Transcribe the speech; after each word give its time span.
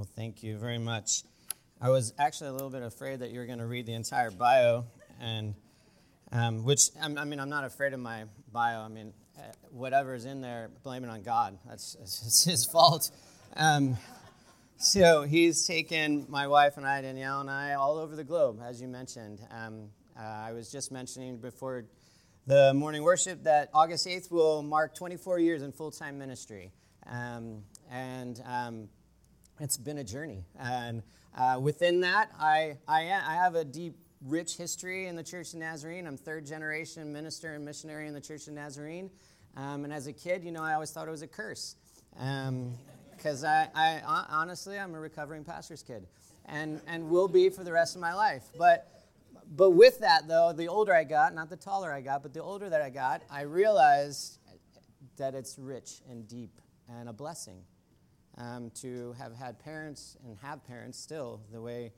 Well, 0.00 0.08
thank 0.16 0.42
you 0.42 0.56
very 0.56 0.78
much. 0.78 1.24
I 1.78 1.90
was 1.90 2.14
actually 2.18 2.48
a 2.48 2.52
little 2.54 2.70
bit 2.70 2.80
afraid 2.80 3.18
that 3.18 3.32
you 3.32 3.38
were 3.38 3.44
going 3.44 3.58
to 3.58 3.66
read 3.66 3.84
the 3.84 3.92
entire 3.92 4.30
bio, 4.30 4.86
and 5.20 5.54
um, 6.32 6.64
which 6.64 6.88
I 6.98 7.06
mean, 7.06 7.38
I'm 7.38 7.50
not 7.50 7.64
afraid 7.64 7.92
of 7.92 8.00
my 8.00 8.24
bio. 8.50 8.80
I 8.80 8.88
mean, 8.88 9.12
uh, 9.38 9.42
whatever's 9.70 10.24
in 10.24 10.40
there, 10.40 10.70
blame 10.84 11.04
it 11.04 11.10
on 11.10 11.20
God. 11.20 11.58
That's 11.68 12.44
his 12.46 12.64
fault. 12.72 13.10
Um, 13.54 13.98
so 14.78 15.24
he's 15.24 15.66
taken 15.66 16.24
my 16.30 16.46
wife 16.46 16.78
and 16.78 16.86
I, 16.86 17.02
Danielle 17.02 17.42
and 17.42 17.50
I, 17.50 17.74
all 17.74 17.98
over 17.98 18.16
the 18.16 18.24
globe, 18.24 18.58
as 18.64 18.80
you 18.80 18.88
mentioned. 18.88 19.42
Um, 19.50 19.90
uh, 20.18 20.22
I 20.22 20.52
was 20.52 20.72
just 20.72 20.90
mentioning 20.90 21.36
before 21.36 21.84
the 22.46 22.72
morning 22.72 23.02
worship 23.02 23.42
that 23.44 23.68
August 23.74 24.06
8th 24.06 24.30
will 24.30 24.62
mark 24.62 24.94
24 24.94 25.40
years 25.40 25.60
in 25.60 25.72
full 25.72 25.90
time 25.90 26.18
ministry. 26.18 26.72
Um, 27.06 27.64
and 27.90 28.40
um, 28.46 28.88
it's 29.60 29.76
been 29.76 29.98
a 29.98 30.04
journey. 30.04 30.44
And 30.58 31.02
uh, 31.36 31.58
within 31.60 32.00
that, 32.00 32.30
I, 32.40 32.78
I, 32.88 33.02
I 33.02 33.34
have 33.34 33.54
a 33.54 33.64
deep, 33.64 33.94
rich 34.26 34.56
history 34.56 35.06
in 35.06 35.16
the 35.16 35.22
Church 35.22 35.52
of 35.52 35.60
Nazarene. 35.60 36.06
I'm 36.06 36.16
third 36.16 36.46
generation 36.46 37.12
minister 37.12 37.54
and 37.54 37.64
missionary 37.64 38.08
in 38.08 38.14
the 38.14 38.20
Church 38.20 38.48
of 38.48 38.54
Nazarene. 38.54 39.10
Um, 39.56 39.84
and 39.84 39.92
as 39.92 40.06
a 40.06 40.12
kid, 40.12 40.44
you 40.44 40.50
know, 40.50 40.62
I 40.62 40.74
always 40.74 40.90
thought 40.90 41.06
it 41.06 41.10
was 41.10 41.22
a 41.22 41.28
curse. 41.28 41.76
Because 42.12 43.44
um, 43.44 43.50
I, 43.50 43.68
I, 43.74 44.24
honestly, 44.30 44.78
I'm 44.78 44.94
a 44.94 45.00
recovering 45.00 45.44
pastor's 45.44 45.82
kid 45.82 46.06
and, 46.46 46.80
and 46.86 47.10
will 47.10 47.28
be 47.28 47.50
for 47.50 47.62
the 47.62 47.72
rest 47.72 47.94
of 47.94 48.00
my 48.00 48.14
life. 48.14 48.44
But, 48.58 48.88
but 49.56 49.70
with 49.70 50.00
that, 50.00 50.26
though, 50.26 50.52
the 50.52 50.68
older 50.68 50.94
I 50.94 51.04
got, 51.04 51.34
not 51.34 51.50
the 51.50 51.56
taller 51.56 51.92
I 51.92 52.00
got, 52.00 52.22
but 52.22 52.32
the 52.32 52.42
older 52.42 52.68
that 52.70 52.80
I 52.80 52.90
got, 52.90 53.22
I 53.30 53.42
realized 53.42 54.38
that 55.18 55.34
it's 55.34 55.58
rich 55.58 56.00
and 56.08 56.26
deep 56.26 56.60
and 56.88 57.08
a 57.08 57.12
blessing 57.12 57.62
um, 58.40 58.70
to 58.76 59.14
have 59.18 59.34
had 59.34 59.58
parents 59.58 60.16
and 60.24 60.36
have 60.38 60.64
parents 60.66 60.98
still 60.98 61.40
the 61.52 61.60
way 61.60 61.92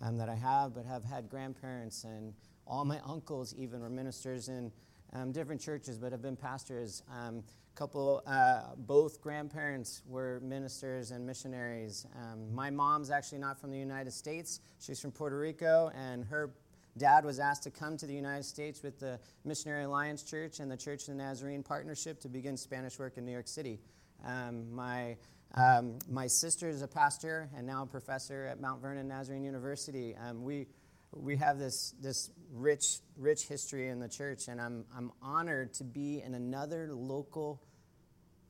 um, 0.00 0.16
that 0.18 0.28
I 0.28 0.34
have, 0.34 0.74
but 0.74 0.86
have 0.86 1.04
had 1.04 1.28
grandparents 1.28 2.04
and 2.04 2.32
all 2.66 2.84
my 2.84 3.00
uncles 3.06 3.54
even 3.56 3.80
were 3.80 3.90
ministers 3.90 4.48
in 4.48 4.70
um, 5.14 5.32
different 5.32 5.60
churches, 5.60 5.98
but 5.98 6.12
have 6.12 6.22
been 6.22 6.36
pastors. 6.36 7.02
Um, 7.10 7.42
couple, 7.74 8.22
uh, 8.26 8.74
both 8.76 9.20
grandparents 9.20 10.02
were 10.06 10.40
ministers 10.42 11.12
and 11.12 11.24
missionaries. 11.24 12.06
Um, 12.16 12.52
my 12.52 12.70
mom's 12.70 13.08
actually 13.10 13.38
not 13.38 13.60
from 13.60 13.70
the 13.70 13.78
United 13.78 14.12
States; 14.12 14.60
she's 14.80 15.00
from 15.00 15.12
Puerto 15.12 15.38
Rico, 15.38 15.90
and 15.94 16.24
her 16.24 16.50
dad 16.96 17.24
was 17.24 17.38
asked 17.38 17.62
to 17.62 17.70
come 17.70 17.96
to 17.96 18.06
the 18.06 18.14
United 18.14 18.42
States 18.42 18.82
with 18.82 18.98
the 18.98 19.20
Missionary 19.44 19.84
Alliance 19.84 20.24
Church 20.24 20.58
and 20.58 20.68
the 20.68 20.76
Church 20.76 21.02
of 21.02 21.06
the 21.08 21.14
Nazarene 21.14 21.62
Partnership 21.62 22.20
to 22.20 22.28
begin 22.28 22.56
Spanish 22.56 22.98
work 22.98 23.16
in 23.16 23.24
New 23.24 23.32
York 23.32 23.46
City. 23.46 23.78
Um, 24.26 24.74
my 24.74 25.16
um, 25.54 25.98
my 26.08 26.26
sister 26.26 26.68
is 26.68 26.82
a 26.82 26.88
pastor 26.88 27.48
and 27.56 27.66
now 27.66 27.82
a 27.82 27.86
professor 27.86 28.46
at 28.46 28.60
Mount 28.60 28.82
Vernon 28.82 29.08
Nazarene 29.08 29.44
University. 29.44 30.14
Um, 30.16 30.42
we, 30.42 30.66
we 31.12 31.36
have 31.36 31.58
this, 31.58 31.94
this 32.00 32.30
rich, 32.52 33.00
rich 33.16 33.46
history 33.46 33.88
in 33.88 33.98
the 33.98 34.08
church, 34.08 34.48
and 34.48 34.60
I'm, 34.60 34.84
I'm 34.94 35.10
honored 35.22 35.72
to 35.74 35.84
be 35.84 36.22
in 36.22 36.34
another 36.34 36.90
local 36.92 37.62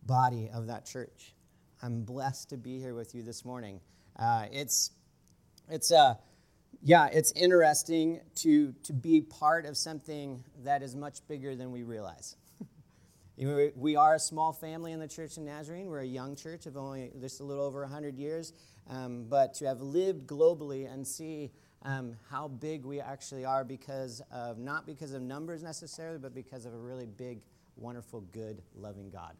body 0.04 0.50
of 0.52 0.66
that 0.66 0.86
church. 0.86 1.34
I'm 1.82 2.02
blessed 2.02 2.50
to 2.50 2.56
be 2.56 2.80
here 2.80 2.94
with 2.94 3.14
you 3.14 3.22
this 3.22 3.44
morning. 3.44 3.80
Uh, 4.16 4.46
it's, 4.50 4.90
it's, 5.70 5.92
uh, 5.92 6.14
yeah, 6.82 7.06
it's 7.12 7.32
interesting 7.32 8.20
to, 8.36 8.74
to 8.84 8.92
be 8.92 9.20
part 9.20 9.66
of 9.66 9.76
something 9.76 10.42
that 10.64 10.82
is 10.82 10.96
much 10.96 11.26
bigger 11.28 11.54
than 11.54 11.70
we 11.70 11.84
realize. 11.84 12.36
We 13.40 13.94
are 13.94 14.16
a 14.16 14.18
small 14.18 14.52
family 14.52 14.90
in 14.90 14.98
the 14.98 15.06
Church 15.06 15.36
of 15.36 15.44
Nazarene. 15.44 15.86
We're 15.86 16.00
a 16.00 16.04
young 16.04 16.34
church 16.34 16.66
of 16.66 16.76
only 16.76 17.12
just 17.20 17.38
a 17.38 17.44
little 17.44 17.62
over 17.62 17.82
100 17.82 18.18
years. 18.18 18.52
Um, 18.90 19.26
but 19.28 19.54
to 19.54 19.66
have 19.66 19.80
lived 19.80 20.26
globally 20.26 20.92
and 20.92 21.06
see 21.06 21.52
um, 21.82 22.16
how 22.28 22.48
big 22.48 22.84
we 22.84 23.00
actually 23.00 23.44
are 23.44 23.62
because 23.62 24.20
of, 24.32 24.58
not 24.58 24.86
because 24.86 25.12
of 25.12 25.22
numbers 25.22 25.62
necessarily, 25.62 26.18
but 26.18 26.34
because 26.34 26.66
of 26.66 26.74
a 26.74 26.76
really 26.76 27.06
big, 27.06 27.42
wonderful, 27.76 28.22
good, 28.32 28.60
loving 28.74 29.08
God. 29.08 29.36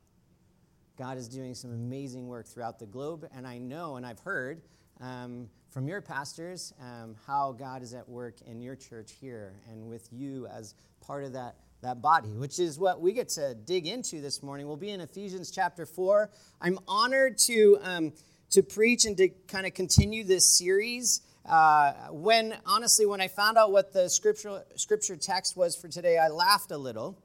God 0.97 1.19
is 1.19 1.27
doing 1.27 1.53
some 1.53 1.73
amazing 1.73 2.29
work 2.29 2.47
throughout 2.47 2.79
the 2.79 2.87
globe, 2.87 3.29
and 3.35 3.49
I 3.49 3.59
know 3.59 3.97
and 3.97 4.07
I've 4.07 4.21
heard 4.21 4.63
um, 5.01 5.49
from 5.71 5.89
your 5.89 6.01
pastors 6.01 6.73
um, 6.81 7.17
how 7.27 7.51
God 7.51 7.83
is 7.83 7.95
at 7.95 8.09
work 8.09 8.37
in 8.47 8.61
your 8.61 8.77
church 8.77 9.15
here 9.21 9.55
and 9.69 9.89
with 9.89 10.09
you 10.13 10.47
as 10.47 10.77
part 11.01 11.25
of 11.25 11.33
that 11.33 11.57
that 11.83 12.03
body, 12.03 12.31
which 12.31 12.59
is 12.59 12.79
what 12.79 13.01
we 13.01 13.13
get 13.13 13.29
to 13.31 13.55
dig 13.55 13.87
into 13.87 14.21
this 14.21 14.43
morning. 14.43 14.67
We'll 14.67 14.77
be 14.77 14.91
in 14.91 15.01
Ephesians 15.01 15.51
chapter 15.51 15.87
4. 15.87 16.31
I'm 16.61 16.79
honored 16.89 17.39
to, 17.47 17.79
um, 17.83 18.13
to 18.51 18.63
preach 18.63 19.05
and 19.05 19.17
to 19.19 19.29
kind 19.47 19.67
of 19.67 19.75
continue 19.75 20.25
this 20.25 20.59
series. 20.59 21.21
Uh, 21.47 21.93
when, 22.11 22.55
honestly, 22.67 23.07
when 23.07 23.21
I 23.21 23.29
found 23.29 23.57
out 23.57 23.71
what 23.71 23.93
the 23.93 24.09
scripture, 24.11 24.65
scripture 24.75 25.17
text 25.17 25.57
was 25.57 25.77
for 25.77 25.89
today, 25.89 26.19
I 26.19 26.29
laughed 26.29 26.73
a 26.73 26.79
little. 26.79 27.17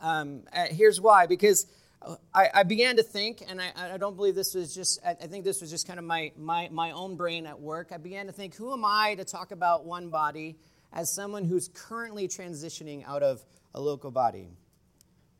Um, 0.00 0.42
uh, 0.52 0.66
here's 0.66 1.00
why 1.00 1.26
because 1.26 1.66
I, 2.32 2.48
I, 2.54 2.62
began 2.62 2.96
to 2.96 3.02
think, 3.02 3.42
and 3.48 3.60
I, 3.60 3.72
I, 3.94 3.96
don't 3.96 4.14
believe 4.14 4.36
this 4.36 4.54
was 4.54 4.72
just, 4.72 5.00
I, 5.04 5.10
I 5.10 5.26
think 5.26 5.44
this 5.44 5.60
was 5.60 5.70
just 5.70 5.88
kind 5.88 5.98
of 5.98 6.04
my, 6.04 6.30
my, 6.36 6.68
my 6.70 6.92
own 6.92 7.16
brain 7.16 7.46
at 7.46 7.58
work. 7.58 7.88
I 7.92 7.96
began 7.96 8.26
to 8.26 8.32
think, 8.32 8.54
who 8.54 8.72
am 8.72 8.84
I 8.84 9.16
to 9.16 9.24
talk 9.24 9.50
about 9.50 9.84
one 9.84 10.08
body? 10.08 10.56
As 10.92 11.14
someone 11.14 11.44
who's 11.44 11.68
currently 11.68 12.28
transitioning 12.28 13.06
out 13.06 13.22
of 13.22 13.44
a 13.74 13.80
local 13.80 14.10
body. 14.10 14.48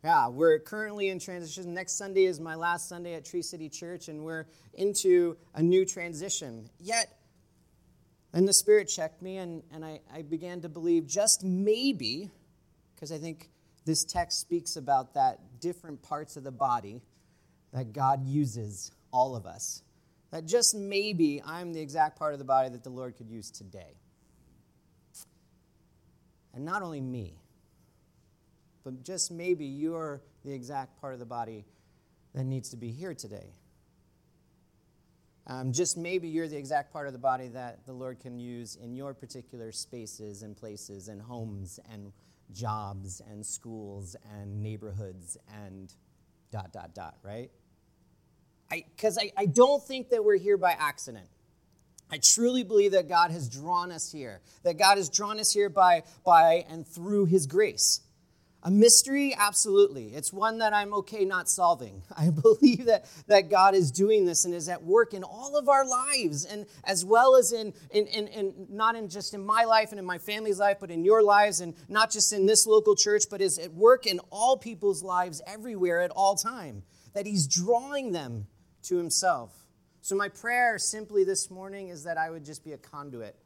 Yeah, 0.05 0.29
we're 0.29 0.61
currently 0.61 1.09
in 1.09 1.19
transition. 1.19 1.75
Next 1.75 1.99
Sunday 1.99 2.25
is 2.25 2.39
my 2.39 2.55
last 2.55 2.89
Sunday 2.89 3.15
at 3.15 3.25
Tree 3.25 3.43
City 3.43 3.69
Church, 3.69 4.09
and 4.09 4.25
we're 4.25 4.47
into 4.75 5.37
a 5.55 5.63
new 5.63 5.85
transition. 5.85 6.71
Yet, 6.79 7.19
and 8.33 8.47
the 8.47 8.53
Spirit 8.53 8.87
checked 8.87 9.23
me, 9.23 9.39
and, 9.39 9.63
and 9.73 9.85
I, 9.85 10.01
I 10.13 10.23
began 10.23 10.61
to 10.61 10.69
believe 10.69 11.07
just 11.07 11.43
maybe, 11.43 12.31
because 12.95 13.11
I 13.11 13.19
think 13.19 13.51
this 13.87 14.05
text 14.05 14.41
speaks 14.41 14.77
about 14.77 15.15
that 15.15 15.61
different 15.61 16.03
parts 16.03 16.37
of 16.37 16.45
the 16.45 16.53
body 16.53 17.03
that 17.73 17.93
God 17.93 18.25
uses 18.25 18.93
all 19.11 19.35
of 19.35 19.47
us. 19.47 19.83
That 20.31 20.47
just 20.47 20.77
maybe 20.77 21.43
I'm 21.45 21.73
the 21.73 21.81
exact 21.81 22.19
part 22.19 22.35
of 22.35 22.39
the 22.39 22.45
body 22.45 22.69
that 22.69 22.85
the 22.85 22.91
Lord 22.91 23.17
could 23.17 23.31
use 23.31 23.51
today. 23.51 23.97
And 26.59 26.65
not 26.65 26.83
only 26.83 27.01
me, 27.01 27.39
but 28.83 29.05
just 29.05 29.31
maybe 29.31 29.65
you're 29.65 30.21
the 30.45 30.53
exact 30.53 31.01
part 31.01 31.13
of 31.13 31.21
the 31.21 31.25
body 31.25 31.65
that 32.35 32.43
needs 32.43 32.71
to 32.71 32.77
be 32.77 32.91
here 32.91 33.15
today. 33.15 33.53
Um, 35.47 35.73
just 35.73 35.97
maybe 35.97 36.27
you're 36.27 36.49
the 36.49 36.57
exact 36.57 36.93
part 36.93 37.07
of 37.07 37.13
the 37.13 37.19
body 37.21 37.47
that 37.47 37.87
the 37.87 37.93
Lord 37.93 38.19
can 38.19 38.41
use 38.41 38.75
in 38.75 38.97
your 38.97 39.15
particular 39.15 39.71
spaces 39.71 40.43
and 40.43 40.57
places 40.57 41.07
and 41.07 41.23
homes 41.23 41.79
and 41.93 42.11
jobs 42.51 43.23
and 43.31 43.47
schools 43.47 44.17
and 44.29 44.61
neighborhoods 44.61 45.37
and 45.65 45.95
dot, 46.51 46.73
dot, 46.73 46.93
dot, 46.93 47.19
right? 47.23 47.53
Because 48.69 49.17
I, 49.17 49.31
I, 49.37 49.43
I 49.43 49.47
don't 49.47 49.81
think 49.81 50.09
that 50.09 50.25
we're 50.25 50.39
here 50.39 50.57
by 50.57 50.73
accident. 50.73 51.29
I 52.11 52.19
truly 52.19 52.63
believe 52.63 52.93
that 52.93 53.09
God 53.09 53.31
has 53.31 53.49
drawn 53.49 53.93
us 53.93 54.11
here, 54.11 54.41
that 54.63 54.79
God 54.79 54.97
has 54.97 55.09
drawn 55.09 55.39
us 55.39 55.53
here 55.53 55.69
by, 55.69 56.05
by 56.25 56.65
and 56.69 56.87
through 56.87 57.27
His 57.27 57.47
grace. 57.47 58.01
A 58.65 58.71
mystery? 58.71 59.37
Absolutely. 59.39 60.09
It's 60.09 60.33
one 60.33 60.59
that 60.59 60.75
I'm 60.75 60.93
okay 60.95 61.25
not 61.25 61.49
solving. 61.49 62.03
I 62.17 62.31
believe 62.31 62.87
that, 62.87 63.05
that 63.29 63.51
God 63.51 63.75
is 63.75 63.93
doing 63.93 64.25
this 64.25 64.45
and 64.45 64.53
is 64.53 64.69
at 64.69 64.83
work 64.83 65.15
in 65.15 65.23
all 65.23 65.57
of 65.57 65.69
our 65.69 65.87
lives, 65.87 66.45
and 66.45 66.67
as 66.85 67.05
well 67.05 67.37
as 67.37 67.53
in, 67.53 67.73
in, 67.91 68.07
in, 68.07 68.27
in 68.29 68.67
not 68.69 68.97
in 68.97 69.09
just 69.09 69.33
in 69.33 69.45
my 69.45 69.65
life 69.65 69.91
and 69.91 69.99
in 69.99 70.05
my 70.05 70.19
family's 70.19 70.59
life, 70.59 70.79
but 70.81 70.91
in 70.91 71.05
your 71.05 71.23
lives, 71.23 71.61
and 71.61 71.75
not 71.89 72.11
just 72.11 72.33
in 72.33 72.47
this 72.47 72.67
local 72.67 72.97
church, 72.97 73.25
but 73.31 73.41
is 73.41 73.59
at 73.59 73.73
work 73.75 74.07
in 74.07 74.19
all 74.31 74.57
people's 74.57 75.03
lives 75.03 75.41
everywhere 75.47 76.01
at 76.01 76.11
all 76.11 76.35
time. 76.35 76.83
That 77.15 77.27
He's 77.27 77.47
drawing 77.47 78.11
them 78.13 78.49
to 78.85 78.97
Himself. 78.97 79.68
So, 80.09 80.17
my 80.17 80.31
prayer 80.31 80.79
simply 80.79 81.23
this 81.23 81.51
morning 81.51 81.91
is 81.91 82.05
that 82.05 82.17
I 82.17 82.31
would 82.31 82.43
just 82.43 82.65
be 82.65 82.73
a 82.73 82.79
conduit 82.79 83.37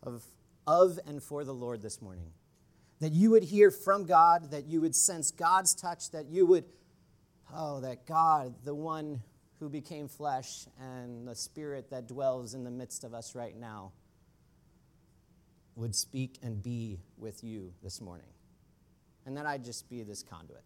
of, 0.00 0.22
of 0.64 1.00
and 1.08 1.20
for 1.20 1.42
the 1.42 1.52
Lord 1.52 1.82
this 1.82 2.00
morning. 2.00 2.30
That 3.00 3.10
you 3.10 3.30
would 3.30 3.42
hear 3.42 3.72
from 3.72 4.06
God, 4.06 4.52
that 4.52 4.66
you 4.66 4.80
would 4.80 4.94
sense 4.94 5.32
God's 5.32 5.74
touch, 5.74 6.12
that 6.12 6.26
you 6.26 6.46
would, 6.46 6.66
oh, 7.52 7.80
that 7.80 8.06
God, 8.06 8.54
the 8.62 8.76
one 8.76 9.22
who 9.58 9.68
became 9.68 10.06
flesh 10.06 10.66
and 10.80 11.26
the 11.26 11.34
spirit 11.34 11.90
that 11.90 12.06
dwells 12.06 12.54
in 12.54 12.62
the 12.62 12.70
midst 12.70 13.02
of 13.02 13.12
us 13.12 13.34
right 13.34 13.56
now, 13.56 13.90
would 15.74 15.96
speak 15.96 16.38
and 16.44 16.62
be 16.62 17.00
with 17.16 17.42
you 17.42 17.72
this 17.82 18.00
morning. 18.00 18.30
And 19.26 19.36
that 19.36 19.46
I'd 19.46 19.64
just 19.64 19.90
be 19.90 20.04
this 20.04 20.22
conduit. 20.22 20.62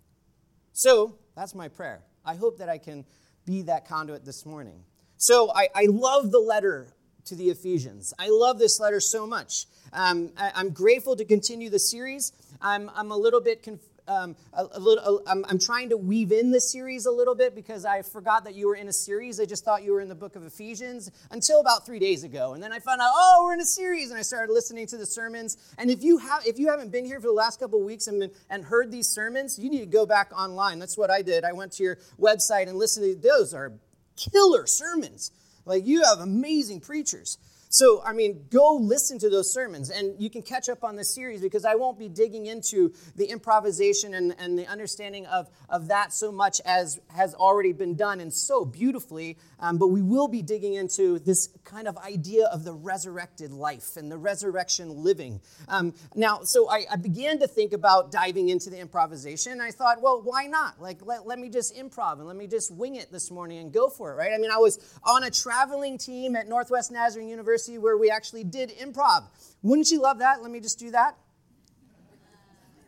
So, 0.74 1.16
that's 1.34 1.54
my 1.54 1.68
prayer. 1.68 2.02
I 2.22 2.34
hope 2.34 2.58
that 2.58 2.68
I 2.68 2.76
can 2.76 3.06
be 3.46 3.62
that 3.62 3.88
conduit 3.88 4.26
this 4.26 4.44
morning. 4.44 4.84
So 5.22 5.52
I, 5.54 5.68
I 5.72 5.86
love 5.88 6.32
the 6.32 6.40
letter 6.40 6.88
to 7.26 7.36
the 7.36 7.50
Ephesians. 7.50 8.12
I 8.18 8.28
love 8.28 8.58
this 8.58 8.80
letter 8.80 8.98
so 8.98 9.24
much. 9.24 9.66
Um, 9.92 10.32
I, 10.36 10.50
am 10.60 10.70
grateful 10.70 11.14
to 11.14 11.24
continue 11.24 11.70
the 11.70 11.78
series. 11.78 12.32
I'm, 12.60 12.90
I'm 12.92 13.12
a 13.12 13.16
little 13.16 13.40
bit 13.40 13.64
um, 14.08 14.34
a, 14.52 14.66
a, 14.72 14.80
little. 14.80 15.22
A, 15.24 15.30
I'm, 15.30 15.44
I'm 15.48 15.60
trying 15.60 15.90
to 15.90 15.96
weave 15.96 16.32
in 16.32 16.50
this 16.50 16.72
series 16.72 17.06
a 17.06 17.12
little 17.12 17.36
bit 17.36 17.54
because 17.54 17.84
I 17.84 18.02
forgot 18.02 18.42
that 18.42 18.56
you 18.56 18.66
were 18.66 18.74
in 18.74 18.88
a 18.88 18.92
series. 18.92 19.38
I 19.38 19.44
just 19.44 19.64
thought 19.64 19.84
you 19.84 19.92
were 19.92 20.00
in 20.00 20.08
the 20.08 20.16
book 20.16 20.34
of 20.34 20.44
Ephesians 20.44 21.08
until 21.30 21.60
about 21.60 21.86
three 21.86 22.00
days 22.00 22.24
ago, 22.24 22.54
and 22.54 22.60
then 22.60 22.72
I 22.72 22.80
found 22.80 23.00
out, 23.00 23.12
oh, 23.14 23.42
we're 23.44 23.54
in 23.54 23.60
a 23.60 23.64
series, 23.64 24.10
and 24.10 24.18
I 24.18 24.22
started 24.22 24.52
listening 24.52 24.88
to 24.88 24.96
the 24.96 25.06
sermons. 25.06 25.56
And 25.78 25.88
if 25.88 26.02
you 26.02 26.18
have, 26.18 26.44
if 26.44 26.58
you 26.58 26.68
haven't 26.68 26.90
been 26.90 27.04
here 27.04 27.20
for 27.20 27.28
the 27.28 27.32
last 27.32 27.60
couple 27.60 27.78
of 27.78 27.86
weeks 27.86 28.08
and 28.08 28.18
been, 28.18 28.32
and 28.50 28.64
heard 28.64 28.90
these 28.90 29.06
sermons, 29.06 29.56
you 29.56 29.70
need 29.70 29.80
to 29.82 29.86
go 29.86 30.04
back 30.04 30.36
online. 30.36 30.80
That's 30.80 30.98
what 30.98 31.12
I 31.12 31.22
did. 31.22 31.44
I 31.44 31.52
went 31.52 31.70
to 31.74 31.84
your 31.84 31.98
website 32.18 32.66
and 32.68 32.76
listened 32.76 33.22
to 33.22 33.28
those. 33.28 33.54
Are 33.54 33.72
killer 34.16 34.66
sermons. 34.66 35.30
Like 35.64 35.86
you 35.86 36.02
have 36.04 36.18
amazing 36.20 36.80
preachers. 36.80 37.38
So, 37.72 38.02
I 38.04 38.12
mean, 38.12 38.44
go 38.50 38.74
listen 38.74 39.18
to 39.20 39.30
those 39.30 39.50
sermons 39.50 39.88
and 39.88 40.14
you 40.20 40.28
can 40.28 40.42
catch 40.42 40.68
up 40.68 40.84
on 40.84 40.94
the 40.94 41.04
series 41.04 41.40
because 41.40 41.64
I 41.64 41.74
won't 41.74 41.98
be 41.98 42.06
digging 42.06 42.44
into 42.44 42.92
the 43.16 43.24
improvisation 43.24 44.12
and, 44.12 44.34
and 44.38 44.58
the 44.58 44.66
understanding 44.66 45.24
of, 45.24 45.48
of 45.70 45.88
that 45.88 46.12
so 46.12 46.30
much 46.30 46.60
as 46.66 47.00
has 47.08 47.34
already 47.34 47.72
been 47.72 47.94
done 47.96 48.20
and 48.20 48.30
so 48.30 48.66
beautifully. 48.66 49.38
Um, 49.58 49.78
but 49.78 49.86
we 49.86 50.02
will 50.02 50.28
be 50.28 50.42
digging 50.42 50.74
into 50.74 51.18
this 51.18 51.48
kind 51.64 51.88
of 51.88 51.96
idea 51.96 52.44
of 52.48 52.64
the 52.64 52.74
resurrected 52.74 53.52
life 53.52 53.96
and 53.96 54.12
the 54.12 54.18
resurrection 54.18 55.02
living. 55.02 55.40
Um, 55.66 55.94
now, 56.14 56.42
so 56.42 56.68
I, 56.68 56.84
I, 56.92 56.96
began 56.96 57.38
to 57.38 57.46
think 57.46 57.72
about 57.72 58.12
diving 58.12 58.50
into 58.50 58.68
the 58.68 58.80
improvisation. 58.80 59.62
I 59.62 59.70
thought, 59.70 60.02
well, 60.02 60.20
why 60.22 60.46
not? 60.46 60.78
Like, 60.78 61.06
let, 61.06 61.26
let 61.26 61.38
me 61.38 61.48
just 61.48 61.74
improv 61.74 62.18
and 62.18 62.26
let 62.26 62.36
me 62.36 62.48
just 62.48 62.70
wing 62.70 62.96
it 62.96 63.10
this 63.10 63.30
morning 63.30 63.60
and 63.60 63.72
go 63.72 63.88
for 63.88 64.12
it, 64.12 64.16
right? 64.16 64.32
I 64.34 64.38
mean, 64.38 64.50
I 64.50 64.58
was 64.58 64.78
on 65.04 65.24
a 65.24 65.30
traveling 65.30 65.96
team 65.96 66.36
at 66.36 66.48
Northwest 66.48 66.92
Nazarene 66.92 67.28
University 67.30 67.61
where 67.68 67.96
we 67.96 68.10
actually 68.10 68.44
did 68.44 68.70
improv. 68.78 69.24
Wouldn't 69.62 69.90
you 69.90 70.00
love 70.00 70.18
that? 70.18 70.42
Let 70.42 70.50
me 70.50 70.60
just 70.60 70.78
do 70.78 70.90
that. 70.90 71.16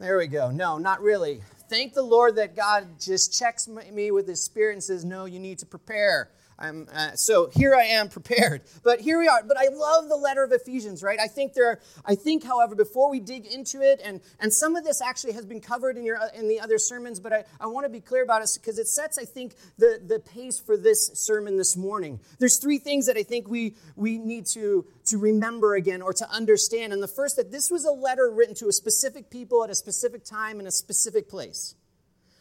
There 0.00 0.18
we 0.18 0.26
go. 0.26 0.50
No, 0.50 0.78
not 0.78 1.00
really. 1.00 1.42
Thank 1.70 1.94
the 1.94 2.02
Lord 2.02 2.36
that 2.36 2.54
God 2.54 3.00
just 3.00 3.38
checks 3.38 3.68
me 3.68 4.10
with 4.10 4.28
his 4.28 4.42
spirit 4.42 4.74
and 4.74 4.82
says, 4.82 5.04
no, 5.04 5.24
you 5.24 5.38
need 5.40 5.58
to 5.60 5.66
prepare. 5.66 6.30
Uh, 6.58 7.12
so 7.14 7.50
here 7.52 7.74
I 7.74 7.84
am 7.84 8.08
prepared. 8.10 8.62
But 8.82 9.00
here 9.00 9.18
we 9.18 9.28
are. 9.28 9.42
But 9.42 9.58
I 9.58 9.68
love 9.72 10.08
the 10.08 10.16
letter 10.16 10.44
of 10.44 10.52
Ephesians, 10.52 11.02
right? 11.02 11.18
I 11.20 11.26
think 11.26 11.54
there. 11.54 11.68
Are, 11.68 11.80
I 12.04 12.14
think, 12.14 12.44
however, 12.44 12.74
before 12.74 13.10
we 13.10 13.20
dig 13.20 13.46
into 13.46 13.80
it, 13.80 14.00
and 14.04 14.20
and 14.40 14.52
some 14.52 14.76
of 14.76 14.84
this 14.84 15.00
actually 15.02 15.32
has 15.32 15.46
been 15.46 15.60
covered 15.60 15.96
in 15.96 16.04
your 16.04 16.18
in 16.34 16.48
the 16.48 16.60
other 16.60 16.78
sermons, 16.78 17.20
but 17.20 17.32
I, 17.32 17.44
I 17.60 17.66
want 17.66 17.84
to 17.84 17.90
be 17.90 18.00
clear 18.00 18.22
about 18.22 18.42
it 18.42 18.50
because 18.54 18.78
it 18.78 18.88
sets, 18.88 19.18
I 19.18 19.24
think, 19.24 19.54
the 19.78 20.00
the 20.04 20.20
pace 20.20 20.60
for 20.60 20.76
this 20.76 21.10
sermon 21.14 21.56
this 21.56 21.76
morning. 21.76 22.20
There's 22.38 22.58
three 22.58 22.78
things 22.78 23.06
that 23.06 23.16
I 23.16 23.22
think 23.22 23.48
we 23.48 23.76
we 23.96 24.18
need 24.18 24.46
to 24.54 24.86
to 25.06 25.18
remember 25.18 25.74
again 25.74 26.02
or 26.02 26.12
to 26.12 26.30
understand. 26.30 26.92
And 26.92 27.02
the 27.02 27.08
first 27.08 27.36
that 27.36 27.50
this 27.50 27.70
was 27.70 27.84
a 27.84 27.92
letter 27.92 28.30
written 28.30 28.54
to 28.56 28.68
a 28.68 28.72
specific 28.72 29.30
people 29.30 29.64
at 29.64 29.70
a 29.70 29.74
specific 29.74 30.24
time 30.24 30.60
in 30.60 30.66
a 30.66 30.72
specific 30.72 31.28
place 31.28 31.74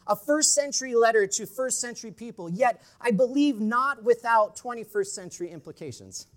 a 0.08 0.16
first 0.16 0.54
century 0.54 0.96
letter 0.96 1.28
to 1.28 1.46
first 1.46 1.80
century 1.80 2.12
people, 2.12 2.50
yet 2.50 2.82
I 3.00 3.12
believe 3.12 3.60
not 3.60 4.04
without 4.04 4.56
21st 4.56 5.08
century 5.08 5.50
implications. 5.50 6.28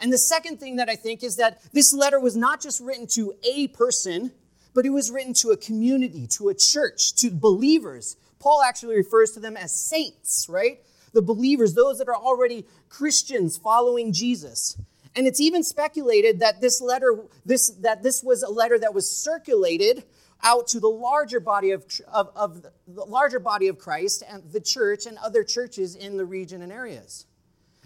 And 0.00 0.12
the 0.12 0.18
second 0.18 0.58
thing 0.58 0.76
that 0.76 0.88
I 0.88 0.96
think 0.96 1.22
is 1.22 1.36
that 1.36 1.62
this 1.72 1.94
letter 1.94 2.18
was 2.18 2.36
not 2.36 2.60
just 2.60 2.80
written 2.80 3.06
to 3.08 3.34
a 3.44 3.68
person, 3.68 4.32
but 4.74 4.84
it 4.84 4.90
was 4.90 5.10
written 5.10 5.34
to 5.34 5.50
a 5.50 5.56
community, 5.56 6.26
to 6.28 6.48
a 6.48 6.54
church, 6.54 7.14
to 7.16 7.30
believers. 7.30 8.16
Paul 8.40 8.62
actually 8.62 8.96
refers 8.96 9.30
to 9.32 9.40
them 9.40 9.56
as 9.56 9.72
saints, 9.72 10.46
right? 10.48 10.80
The 11.12 11.22
believers, 11.22 11.74
those 11.74 11.98
that 11.98 12.08
are 12.08 12.16
already 12.16 12.66
Christians 12.88 13.56
following 13.56 14.12
Jesus. 14.12 14.76
And 15.14 15.26
it's 15.26 15.40
even 15.40 15.62
speculated 15.62 16.40
that 16.40 16.60
this 16.60 16.80
letter, 16.80 17.24
this, 17.44 17.70
that 17.82 18.02
this 18.02 18.22
was 18.22 18.42
a 18.42 18.50
letter 18.50 18.78
that 18.78 18.94
was 18.94 19.08
circulated 19.08 20.04
out 20.42 20.66
to 20.68 20.80
the 20.80 20.88
larger 20.88 21.40
body 21.40 21.70
of, 21.70 21.84
of, 22.08 22.30
of 22.34 22.62
the 22.62 23.04
larger 23.04 23.38
body 23.38 23.68
of 23.68 23.78
Christ 23.78 24.22
and 24.28 24.42
the 24.52 24.60
church 24.60 25.06
and 25.06 25.18
other 25.18 25.44
churches 25.44 25.94
in 25.94 26.16
the 26.16 26.24
region 26.24 26.62
and 26.62 26.72
areas. 26.72 27.26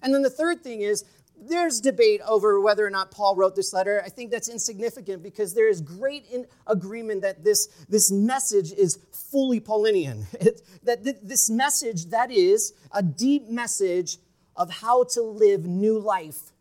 And 0.03 0.15
then 0.15 0.23
the 0.23 0.31
third 0.31 0.63
thing 0.63 0.83
is 0.83 1.05
there's 1.39 1.81
debate 1.81 2.21
over 2.27 2.61
whether 2.61 2.87
or 2.87 2.91
not 2.91 3.11
Paul 3.11 3.37
wrote 3.37 3.55
this 3.55 3.73
letter. 3.73 4.03
I 4.05 4.09
think 4.09 4.31
that's 4.31 4.49
insignificant 4.49 5.23
because 5.23 5.55
there 5.55 5.69
is 5.69 5.81
great 5.81 6.25
agreement 6.67 7.23
that 7.23 7.45
this, 7.45 7.67
this 7.89 8.11
message 8.11 8.73
is 8.73 8.99
fully 9.13 9.61
Paulinian. 9.61 10.25
It, 10.41 10.63
that 10.85 11.05
th- 11.05 11.17
this 11.23 11.51
message, 11.51 12.07
that 12.07 12.31
is 12.31 12.73
a 12.93 13.03
deep 13.03 13.49
message 13.49 14.19
of 14.55 14.71
how 14.71 15.05
to 15.05 15.23
live 15.23 15.67
new 15.67 15.99
life 15.99 16.53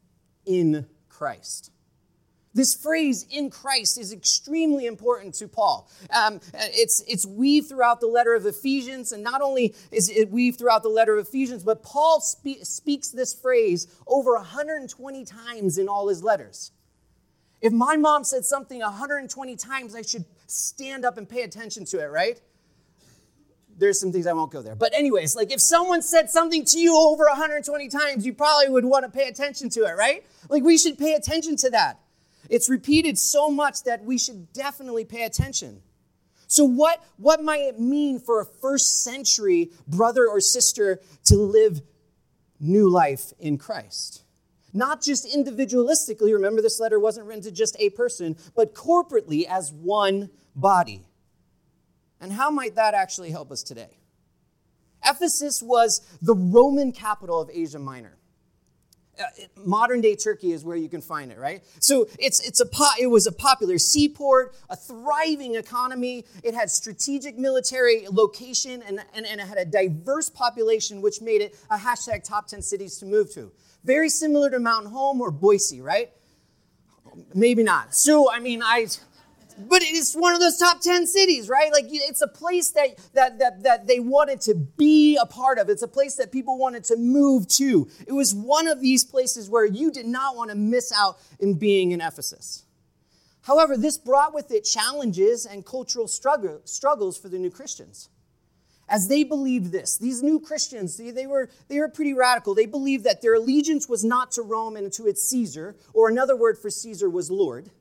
in 0.45 0.87
Christ. 1.07 1.71
This 2.55 2.73
phrase 2.73 3.25
in 3.29 3.49
Christ 3.49 3.99
is 3.99 4.13
extremely 4.13 4.85
important 4.85 5.35
to 5.35 5.47
Paul. 5.49 5.89
Um, 6.09 6.39
it's, 6.53 7.03
it's 7.05 7.25
weaved 7.25 7.67
throughout 7.67 7.99
the 7.99 8.07
letter 8.07 8.33
of 8.33 8.45
Ephesians, 8.45 9.11
and 9.11 9.21
not 9.21 9.41
only 9.41 9.75
is 9.91 10.09
it 10.09 10.31
weaved 10.31 10.57
throughout 10.57 10.81
the 10.81 10.89
letter 10.89 11.17
of 11.17 11.27
Ephesians, 11.27 11.65
but 11.65 11.83
Paul 11.83 12.21
spe- 12.21 12.63
speaks 12.63 13.09
this 13.09 13.33
phrase 13.33 13.87
over 14.07 14.35
120 14.35 15.25
times 15.25 15.77
in 15.77 15.89
all 15.89 16.07
his 16.07 16.23
letters. 16.23 16.71
If 17.59 17.73
my 17.73 17.97
mom 17.97 18.23
said 18.23 18.45
something 18.45 18.79
120 18.79 19.55
times, 19.57 19.93
I 19.93 20.01
should 20.01 20.23
stand 20.47 21.03
up 21.03 21.17
and 21.17 21.27
pay 21.27 21.41
attention 21.41 21.83
to 21.85 21.99
it, 21.99 22.07
right? 22.07 22.39
There's 23.77 23.99
some 23.99 24.13
things 24.13 24.27
I 24.27 24.33
won't 24.33 24.51
go 24.53 24.61
there. 24.61 24.75
But, 24.75 24.93
anyways, 24.93 25.35
like 25.35 25.51
if 25.51 25.59
someone 25.59 26.01
said 26.01 26.29
something 26.29 26.63
to 26.63 26.79
you 26.79 26.97
over 26.97 27.25
120 27.25 27.89
times, 27.89 28.25
you 28.25 28.31
probably 28.31 28.69
would 28.69 28.85
want 28.85 29.03
to 29.03 29.11
pay 29.11 29.27
attention 29.27 29.69
to 29.71 29.81
it, 29.81 29.97
right? 29.97 30.25
Like 30.47 30.63
we 30.63 30.77
should 30.77 30.97
pay 30.97 31.15
attention 31.15 31.57
to 31.57 31.69
that. 31.71 31.99
It's 32.49 32.69
repeated 32.69 33.17
so 33.17 33.49
much 33.49 33.83
that 33.83 34.03
we 34.03 34.17
should 34.17 34.51
definitely 34.53 35.05
pay 35.05 35.23
attention. 35.23 35.81
So, 36.47 36.63
what, 36.63 37.03
what 37.17 37.43
might 37.43 37.61
it 37.61 37.79
mean 37.79 38.19
for 38.19 38.39
a 38.39 38.45
first 38.45 39.03
century 39.03 39.71
brother 39.87 40.27
or 40.27 40.39
sister 40.39 40.99
to 41.25 41.37
live 41.37 41.81
new 42.59 42.89
life 42.89 43.33
in 43.39 43.57
Christ? 43.57 44.23
Not 44.73 45.01
just 45.01 45.25
individualistically, 45.25 46.33
remember 46.33 46.61
this 46.61 46.79
letter 46.79 46.99
wasn't 46.99 47.27
written 47.27 47.43
to 47.43 47.51
just 47.51 47.77
a 47.79 47.89
person, 47.91 48.35
but 48.55 48.75
corporately 48.75 49.45
as 49.45 49.71
one 49.71 50.29
body. 50.55 51.07
And 52.19 52.31
how 52.33 52.49
might 52.49 52.75
that 52.75 52.93
actually 52.93 53.31
help 53.31 53.51
us 53.51 53.63
today? 53.63 53.97
Ephesus 55.05 55.61
was 55.61 56.01
the 56.21 56.35
Roman 56.35 56.91
capital 56.91 57.39
of 57.39 57.49
Asia 57.53 57.79
Minor. 57.79 58.17
Uh, 59.17 59.23
modern 59.63 60.01
day 60.01 60.15
Turkey 60.15 60.51
is 60.51 60.63
where 60.63 60.75
you 60.75 60.89
can 60.89 61.01
find 61.01 61.31
it, 61.31 61.37
right? 61.37 61.63
So 61.79 62.07
it's, 62.19 62.45
it's 62.45 62.59
a 62.59 62.65
po- 62.65 62.97
it 62.99 63.07
was 63.07 63.27
a 63.27 63.31
popular 63.31 63.77
seaport, 63.77 64.55
a 64.69 64.75
thriving 64.75 65.55
economy. 65.55 66.25
It 66.43 66.53
had 66.53 66.69
strategic 66.69 67.37
military 67.37 68.07
location 68.11 68.83
and, 68.85 68.99
and, 69.13 69.25
and 69.25 69.39
it 69.39 69.47
had 69.47 69.57
a 69.57 69.65
diverse 69.65 70.29
population, 70.29 71.01
which 71.01 71.21
made 71.21 71.41
it 71.41 71.55
a 71.69 71.77
hashtag 71.77 72.23
top 72.23 72.47
10 72.47 72.61
cities 72.61 72.97
to 72.97 73.05
move 73.05 73.31
to. 73.33 73.51
Very 73.83 74.09
similar 74.09 74.49
to 74.49 74.59
Mountain 74.59 74.91
Home 74.91 75.21
or 75.21 75.31
Boise, 75.31 75.79
right? 75.79 76.09
Maybe 77.33 77.63
not. 77.63 77.95
So, 77.95 78.31
I 78.31 78.39
mean, 78.39 78.61
I 78.61 78.87
but 79.57 79.81
it's 79.83 80.13
one 80.13 80.33
of 80.33 80.39
those 80.39 80.57
top 80.57 80.81
10 80.81 81.07
cities 81.07 81.45
right? 81.47 81.71
Like 81.71 81.85
it's 81.89 82.21
a 82.21 82.27
place 82.27 82.71
that, 82.71 82.97
that 83.13 83.39
that 83.39 83.63
that 83.63 83.87
they 83.87 83.99
wanted 83.99 84.41
to 84.41 84.55
be 84.55 85.17
a 85.17 85.25
part 85.25 85.57
of. 85.57 85.69
It's 85.69 85.81
a 85.81 85.87
place 85.87 86.15
that 86.15 86.31
people 86.31 86.57
wanted 86.57 86.83
to 86.85 86.97
move 86.97 87.47
to. 87.49 87.87
It 88.07 88.13
was 88.13 88.33
one 88.33 88.67
of 88.67 88.81
these 88.81 89.03
places 89.03 89.49
where 89.49 89.65
you 89.65 89.91
did 89.91 90.05
not 90.05 90.35
want 90.35 90.49
to 90.51 90.55
miss 90.55 90.91
out 90.95 91.17
in 91.39 91.55
being 91.55 91.91
in 91.91 92.01
ephesus. 92.01 92.63
However 93.41 93.77
this 93.77 93.97
brought 93.97 94.33
with 94.33 94.51
it 94.51 94.61
challenges 94.61 95.45
and 95.45 95.65
cultural 95.65 96.07
struggle, 96.07 96.61
struggles 96.65 97.17
for 97.17 97.29
the 97.29 97.37
new 97.37 97.51
christians. 97.51 98.09
As 98.87 99.07
they 99.07 99.23
believed 99.23 99.71
this 99.71 99.97
these 99.97 100.21
new 100.21 100.39
christians 100.39 100.97
they, 100.97 101.11
they, 101.11 101.27
were 101.27 101.49
they 101.67 101.79
were 101.79 101.89
pretty 101.89 102.13
radical. 102.13 102.53
They 102.53 102.65
believed 102.65 103.03
that 103.05 103.21
their 103.21 103.35
allegiance 103.35 103.87
was 103.87 104.03
not 104.03 104.31
to 104.33 104.41
rome 104.41 104.75
and 104.75 104.91
to 104.93 105.07
its 105.07 105.27
caesar 105.27 105.75
or 105.93 106.09
another 106.09 106.35
word 106.35 106.57
for 106.57 106.69
caesar 106.69 107.09
was 107.09 107.31
lord 107.31 107.71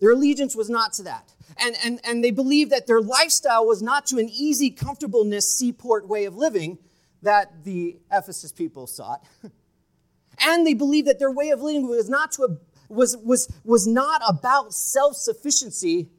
their 0.00 0.12
allegiance 0.12 0.54
was 0.54 0.70
not 0.70 0.92
to 0.94 1.02
that. 1.04 1.32
And, 1.56 1.76
and, 1.84 2.00
and 2.04 2.22
they 2.22 2.30
believed 2.30 2.70
that 2.70 2.86
their 2.86 3.00
lifestyle 3.00 3.66
was 3.66 3.82
not 3.82 4.06
to 4.06 4.18
an 4.18 4.28
easy 4.28 4.70
comfortableness 4.70 5.58
seaport 5.58 6.06
way 6.06 6.24
of 6.24 6.36
living 6.36 6.78
that 7.22 7.64
the 7.64 7.98
Ephesus 8.12 8.52
people 8.52 8.86
sought. 8.86 9.24
and 10.40 10.66
they 10.66 10.74
believed 10.74 11.08
that 11.08 11.18
their 11.18 11.30
way 11.30 11.50
of 11.50 11.60
living 11.60 11.88
was 11.88 12.08
not, 12.08 12.32
to 12.32 12.44
a, 12.44 12.48
was, 12.88 13.16
was, 13.16 13.52
was 13.64 13.86
not 13.86 14.22
about 14.28 14.72
self 14.72 15.16
sufficiency, 15.16 16.10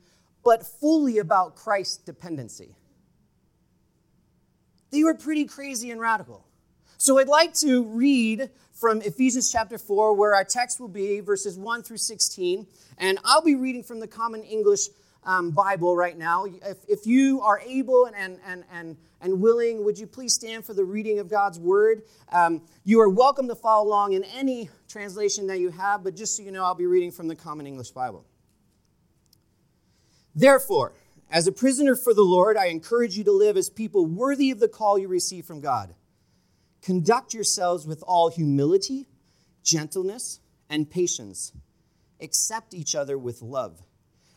but 0.43 0.65
fully 0.65 1.19
about 1.19 1.55
Christ's 1.55 1.97
dependency. 1.97 2.75
They 4.91 5.03
were 5.03 5.13
pretty 5.13 5.45
crazy 5.45 5.91
and 5.91 6.01
radical. 6.01 6.45
So 7.01 7.17
I'd 7.17 7.29
like 7.29 7.53
to 7.55 7.85
read 7.85 8.49
from 8.73 9.01
Ephesians 9.01 9.49
chapter 9.49 9.77
4, 9.77 10.13
where 10.15 10.35
our 10.35 10.43
text 10.43 10.81
will 10.81 10.89
be 10.89 11.21
verses 11.21 11.57
1 11.57 11.81
through 11.81 11.95
16. 11.95 12.67
And 12.97 13.19
I'll 13.23 13.41
be 13.41 13.55
reading 13.55 13.83
from 13.83 14.01
the 14.01 14.07
Common 14.07 14.43
English 14.43 14.89
um, 15.23 15.51
Bible 15.51 15.95
right 15.95 16.17
now. 16.17 16.43
If, 16.43 16.79
if 16.89 17.07
you 17.07 17.39
are 17.39 17.61
able 17.65 18.07
and, 18.13 18.37
and, 18.45 18.65
and, 18.69 18.97
and 19.21 19.39
willing, 19.39 19.85
would 19.85 19.97
you 19.97 20.07
please 20.07 20.33
stand 20.33 20.65
for 20.65 20.73
the 20.73 20.83
reading 20.83 21.19
of 21.19 21.29
God's 21.29 21.57
word? 21.57 22.01
Um, 22.33 22.63
you 22.83 22.99
are 22.99 23.07
welcome 23.07 23.47
to 23.47 23.55
follow 23.55 23.87
along 23.87 24.11
in 24.11 24.25
any 24.25 24.69
translation 24.89 25.47
that 25.47 25.61
you 25.61 25.69
have, 25.69 26.03
but 26.03 26.17
just 26.17 26.35
so 26.35 26.43
you 26.43 26.51
know, 26.51 26.65
I'll 26.65 26.75
be 26.75 26.85
reading 26.85 27.11
from 27.11 27.29
the 27.29 27.35
Common 27.35 27.65
English 27.65 27.91
Bible. 27.91 28.25
Therefore, 30.35 30.91
As 31.31 31.45
a 31.45 31.51
prisoner 31.51 31.95
for 31.95 32.13
the 32.13 32.23
Lord, 32.23 32.57
I 32.57 32.65
encourage 32.65 33.15
you 33.15 33.23
to 33.23 33.31
live 33.31 33.55
as 33.55 33.69
people 33.69 34.05
worthy 34.05 34.49
of 34.49 34.59
the 34.59 34.67
call 34.67 34.97
you 34.97 35.07
receive 35.07 35.45
from 35.45 35.61
God. 35.61 35.93
Conduct 36.81 37.33
yourselves 37.33 37.85
with 37.85 38.03
all 38.07 38.29
humility, 38.29 39.07
gentleness, 39.63 40.39
and 40.69 40.89
patience. 40.89 41.51
Accept 42.21 42.73
each 42.73 42.95
other 42.95 43.17
with 43.17 43.41
love, 43.41 43.81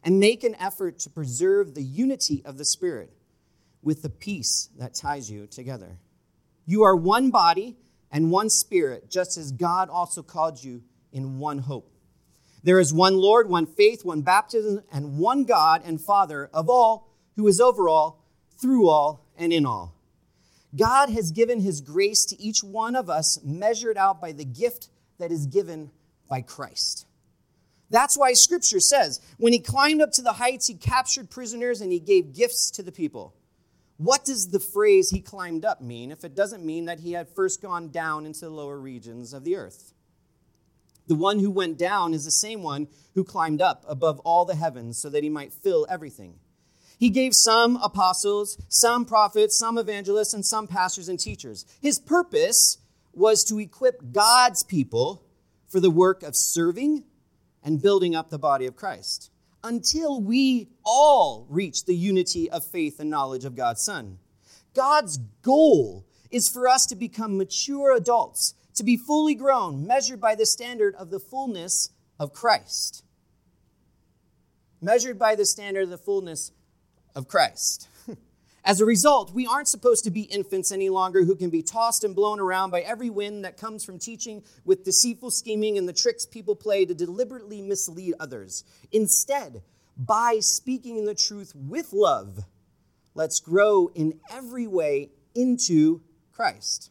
and 0.03 0.21
make 0.21 0.45
an 0.45 0.57
effort 0.57 0.99
to 1.01 1.11
preserve 1.11 1.75
the 1.75 1.83
unity 1.83 2.43
of 2.45 2.59
the 2.59 2.65
Spirit 2.65 3.13
with 3.83 4.03
the 4.03 4.11
peace 4.11 4.69
that 4.79 4.95
ties 4.95 5.31
you 5.31 5.47
together. 5.47 5.99
You 6.67 6.83
are 6.83 6.97
one 6.97 7.31
body 7.31 7.77
and 8.11 8.31
one 8.31 8.51
Spirit, 8.51 9.11
just 9.11 9.37
as 9.37 9.53
God 9.53 9.89
also 9.89 10.23
called 10.23 10.63
you 10.63 10.83
in 11.13 11.39
one 11.39 11.59
hope. 11.59 11.91
There 12.63 12.79
is 12.79 12.95
one 12.95 13.17
Lord, 13.17 13.49
one 13.49 13.67
faith, 13.67 14.05
one 14.05 14.23
baptism, 14.23 14.83
and 14.93 15.19
one 15.19 15.45
God 15.45 15.83
and 15.85 16.01
Father 16.01 16.49
of 16.53 16.71
all, 16.71 17.09
who 17.35 17.49
is 17.49 17.61
over 17.61 17.89
all, 17.89 18.25
through 18.61 18.89
all, 18.89 19.27
and 19.37 19.53
in 19.53 19.67
all. 19.67 19.97
God 20.75 21.11
has 21.11 21.31
given 21.31 21.61
his 21.61 21.81
grace 21.81 22.25
to 22.27 22.41
each 22.41 22.65
one 22.65 22.97
of 22.97 23.11
us, 23.11 23.39
measured 23.45 23.99
out 23.99 24.21
by 24.21 24.33
the 24.33 24.45
gift 24.45 24.89
that 25.19 25.31
is 25.31 25.47
given 25.47 25.91
by 26.29 26.41
Christ. 26.41 27.07
That's 27.91 28.17
why 28.17 28.33
scripture 28.33 28.81
says, 28.81 29.21
when 29.37 29.53
he 29.53 29.59
climbed 29.59 30.01
up 30.01 30.13
to 30.13 30.23
the 30.23 30.33
heights, 30.33 30.67
he 30.67 30.75
captured 30.75 31.29
prisoners 31.29 31.83
and 31.83 31.93
he 31.93 32.01
gave 32.01 32.33
gifts 32.33 32.71
to 32.73 32.83
the 32.83 32.93
people. 32.93 33.35
What 33.99 34.25
does 34.25 34.49
the 34.49 34.59
phrase 34.59 35.11
he 35.11 35.21
climbed 35.21 35.67
up 35.67 35.83
mean 35.83 36.11
if 36.11 36.25
it 36.25 36.35
doesn't 36.35 36.65
mean 36.65 36.87
that 36.87 37.01
he 37.01 37.13
had 37.13 37.29
first 37.29 37.61
gone 37.61 37.91
down 37.91 38.25
into 38.25 38.41
the 38.41 38.51
lower 38.51 38.79
regions 38.81 39.35
of 39.35 39.45
the 39.45 39.57
earth? 39.57 39.93
The 41.07 41.15
one 41.15 41.39
who 41.39 41.51
went 41.51 41.77
down 41.77 42.15
is 42.15 42.25
the 42.25 42.31
same 42.31 42.63
one 42.63 42.89
who 43.15 43.25
climbed 43.25 43.61
up 43.61 43.85
above 43.87 44.21
all 44.21 44.47
the 44.47 44.55
heavens 44.55 44.97
so 44.97 45.11
that 45.11 45.23
he 45.23 45.29
might 45.29 45.53
fill 45.53 45.87
everything. 45.91 46.37
He 47.03 47.11
gave 47.11 47.35
some 47.35 47.79
apostles, 47.83 48.57
some 48.69 49.05
prophets, 49.05 49.59
some 49.59 49.77
evangelists, 49.77 50.35
and 50.35 50.47
some 50.47 50.69
pastors 50.69 51.09
and 51.09 51.19
teachers. 51.19 51.67
His 51.81 51.99
purpose 51.99 52.79
was 53.13 53.43
to 53.47 53.59
equip 53.59 54.13
God's 54.13 54.63
people 54.63 55.25
for 55.67 55.81
the 55.81 55.91
work 55.91 56.23
of 56.23 56.37
serving 56.37 57.03
and 57.61 57.83
building 57.83 58.15
up 58.15 58.31
the 58.31 58.39
body 58.39 58.67
of 58.67 58.77
Christ 58.77 59.33
until 59.65 60.21
we 60.21 60.69
all 60.85 61.45
reach 61.51 61.87
the 61.87 61.97
unity 61.97 62.49
of 62.49 62.65
faith 62.65 63.01
and 63.01 63.11
knowledge 63.11 63.45
of 63.45 63.57
God's 63.57 63.83
Son. 63.83 64.21
God's 64.73 65.17
goal 65.43 66.07
is 66.31 66.49
for 66.49 66.69
us 66.69 66.87
to 66.87 66.95
become 66.95 67.37
mature 67.37 67.97
adults 67.97 68.55
to 68.77 68.85
be 68.85 68.97
fully 68.97 69.35
grown, 69.35 69.89
measured 69.89 70.21
by 70.21 70.37
the 70.37 70.47
standard 70.47 70.95
of 70.95 71.11
the 71.11 71.19
fullness 71.19 71.91
of 72.21 72.33
Christ. 72.33 73.03
Measured 74.81 75.19
by 75.19 75.35
the 75.35 75.45
standard 75.45 75.83
of 75.83 75.91
the 75.91 75.99
fullness 75.99 76.53
of 77.15 77.29
Christ. 77.29 77.89
As 78.65 78.81
a 78.81 78.85
result, 78.85 79.33
we 79.33 79.47
aren't 79.47 79.69
supposed 79.69 80.05
to 80.05 80.11
be 80.11 80.23
infants 80.23 80.73
any 80.73 80.89
longer 80.89 81.25
who 81.25 81.37
can 81.37 81.51
be 81.51 81.63
tossed 81.63 82.05
and 82.05 82.15
blown 82.15 82.41
around 82.41 82.71
by 82.71 82.81
every 82.81 83.11
wind 83.11 83.45
that 83.45 83.57
comes 83.57 83.85
from 83.85 83.99
teaching 83.99 84.43
with 84.65 84.85
deceitful 84.85 85.31
scheming 85.31 85.77
and 85.79 85.89
the 85.89 85.93
tricks 85.93 86.27
people 86.27 86.57
play 86.57 86.85
to 86.85 86.95
deliberately 86.95 87.61
mislead 87.61 88.15
others. 88.21 88.65
Instead, 88.93 89.63
by 89.97 90.39
speaking 90.41 90.97
in 90.97 91.05
the 91.05 91.15
truth 91.15 91.53
with 91.55 91.93
love, 91.93 92.45
let's 93.15 93.41
grow 93.41 93.91
in 93.95 94.21
every 94.31 94.67
way 94.67 95.11
into 95.35 96.01
Christ, 96.33 96.91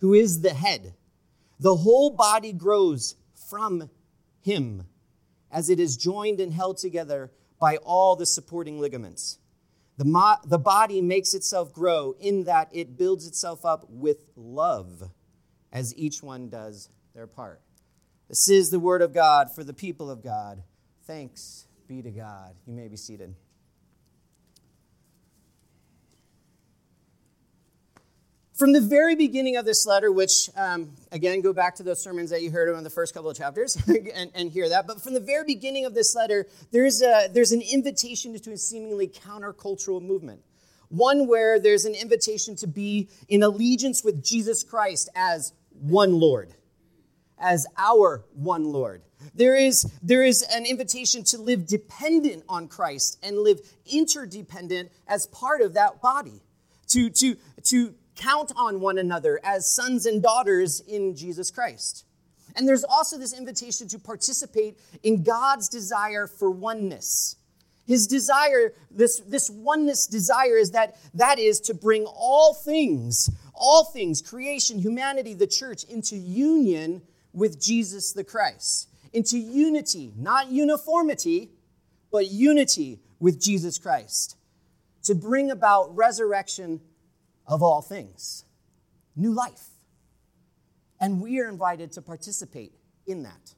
who 0.00 0.14
is 0.14 0.40
the 0.40 0.54
head 0.54 0.94
the 1.60 1.76
whole 1.76 2.10
body 2.10 2.52
grows 2.52 3.14
from 3.48 3.90
him 4.42 4.86
as 5.50 5.70
it 5.70 5.78
is 5.78 5.96
joined 5.96 6.40
and 6.40 6.52
held 6.52 6.76
together 6.76 7.30
by 7.60 7.76
all 7.78 8.16
the 8.16 8.26
supporting 8.26 8.80
ligaments. 8.80 9.38
The, 9.96 10.04
mo- 10.04 10.38
the 10.44 10.58
body 10.58 11.00
makes 11.00 11.34
itself 11.34 11.72
grow 11.72 12.14
in 12.18 12.44
that 12.44 12.68
it 12.72 12.96
builds 12.96 13.26
itself 13.26 13.64
up 13.64 13.86
with 13.88 14.24
love 14.36 15.10
as 15.72 15.96
each 15.96 16.22
one 16.22 16.48
does 16.48 16.88
their 17.14 17.26
part. 17.26 17.60
This 18.28 18.48
is 18.48 18.70
the 18.70 18.80
word 18.80 19.02
of 19.02 19.12
God 19.12 19.54
for 19.54 19.62
the 19.62 19.74
people 19.74 20.10
of 20.10 20.22
God. 20.22 20.62
Thanks 21.06 21.66
be 21.86 22.02
to 22.02 22.10
God. 22.10 22.54
You 22.66 22.72
may 22.72 22.88
be 22.88 22.96
seated. 22.96 23.34
From 28.54 28.72
the 28.72 28.80
very 28.80 29.16
beginning 29.16 29.56
of 29.56 29.64
this 29.64 29.84
letter, 29.84 30.12
which, 30.12 30.48
um, 30.56 30.92
again, 31.10 31.40
go 31.40 31.52
back 31.52 31.74
to 31.76 31.82
those 31.82 32.00
sermons 32.00 32.30
that 32.30 32.40
you 32.40 32.52
heard 32.52 32.72
in 32.72 32.84
the 32.84 32.90
first 32.90 33.12
couple 33.12 33.28
of 33.28 33.36
chapters 33.36 33.76
and, 33.88 34.30
and, 34.32 34.48
hear 34.52 34.68
that. 34.68 34.86
But 34.86 35.02
from 35.02 35.12
the 35.12 35.20
very 35.20 35.44
beginning 35.44 35.86
of 35.86 35.92
this 35.92 36.14
letter, 36.14 36.46
there's, 36.70 37.02
a, 37.02 37.28
there's 37.32 37.50
an 37.50 37.60
invitation 37.60 38.38
to 38.38 38.52
a 38.52 38.56
seemingly 38.56 39.08
countercultural 39.08 40.00
movement. 40.00 40.40
One 40.88 41.26
where 41.26 41.58
there's 41.58 41.84
an 41.84 41.96
invitation 41.96 42.54
to 42.56 42.68
be 42.68 43.08
in 43.28 43.42
allegiance 43.42 44.04
with 44.04 44.22
Jesus 44.22 44.62
Christ 44.62 45.08
as 45.16 45.52
one 45.72 46.12
Lord, 46.20 46.54
as 47.40 47.66
our 47.76 48.24
one 48.34 48.66
Lord. 48.66 49.02
There 49.34 49.56
is, 49.56 49.84
there 50.00 50.22
is 50.22 50.42
an 50.42 50.64
invitation 50.64 51.24
to 51.24 51.38
live 51.38 51.66
dependent 51.66 52.44
on 52.48 52.68
Christ 52.68 53.18
and 53.20 53.36
live 53.36 53.58
interdependent 53.84 54.92
as 55.08 55.26
part 55.26 55.60
of 55.60 55.74
that 55.74 56.00
body. 56.00 56.40
To, 56.88 57.10
to, 57.10 57.36
to 57.64 57.94
count 58.16 58.52
on 58.56 58.80
one 58.80 58.98
another 58.98 59.40
as 59.42 59.70
sons 59.70 60.06
and 60.06 60.22
daughters 60.22 60.80
in 60.80 61.14
Jesus 61.16 61.50
Christ. 61.50 62.04
And 62.56 62.68
there's 62.68 62.84
also 62.84 63.18
this 63.18 63.36
invitation 63.36 63.88
to 63.88 63.98
participate 63.98 64.78
in 65.02 65.22
God's 65.22 65.68
desire 65.68 66.26
for 66.26 66.50
oneness. 66.50 67.36
His 67.86 68.06
desire, 68.06 68.72
this, 68.90 69.20
this 69.20 69.50
oneness 69.50 70.06
desire 70.06 70.56
is 70.56 70.70
that 70.70 70.96
that 71.14 71.38
is 71.38 71.60
to 71.62 71.74
bring 71.74 72.06
all 72.06 72.54
things, 72.54 73.30
all 73.54 73.84
things, 73.84 74.22
creation, 74.22 74.78
humanity, 74.78 75.34
the 75.34 75.46
church, 75.46 75.84
into 75.84 76.16
union 76.16 77.02
with 77.32 77.60
Jesus 77.60 78.12
the 78.12 78.24
Christ. 78.24 78.88
Into 79.12 79.38
unity, 79.38 80.12
not 80.16 80.50
uniformity, 80.50 81.50
but 82.10 82.30
unity 82.30 83.00
with 83.20 83.40
Jesus 83.40 83.78
Christ. 83.78 84.36
To 85.04 85.14
bring 85.14 85.50
about 85.50 85.94
resurrection 85.94 86.80
of 87.46 87.62
all 87.62 87.82
things 87.82 88.44
new 89.16 89.32
life. 89.32 89.68
And 91.00 91.20
we 91.20 91.40
are 91.40 91.48
invited 91.48 91.92
to 91.92 92.02
participate 92.02 92.72
in 93.06 93.22
that. 93.24 93.54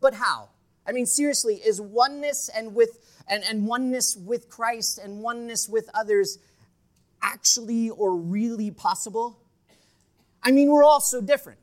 But 0.00 0.14
how? 0.14 0.50
I 0.86 0.92
mean, 0.92 1.06
seriously, 1.06 1.56
is 1.56 1.80
oneness 1.80 2.48
and 2.54 2.74
with 2.74 3.22
and, 3.28 3.44
and 3.44 3.66
oneness 3.66 4.16
with 4.16 4.48
Christ 4.48 4.98
and 4.98 5.20
oneness 5.20 5.68
with 5.68 5.88
others 5.94 6.38
actually 7.22 7.90
or 7.90 8.16
really 8.16 8.70
possible? 8.70 9.38
I 10.42 10.50
mean, 10.52 10.70
we're 10.70 10.84
all 10.84 11.00
so 11.00 11.20
different. 11.20 11.60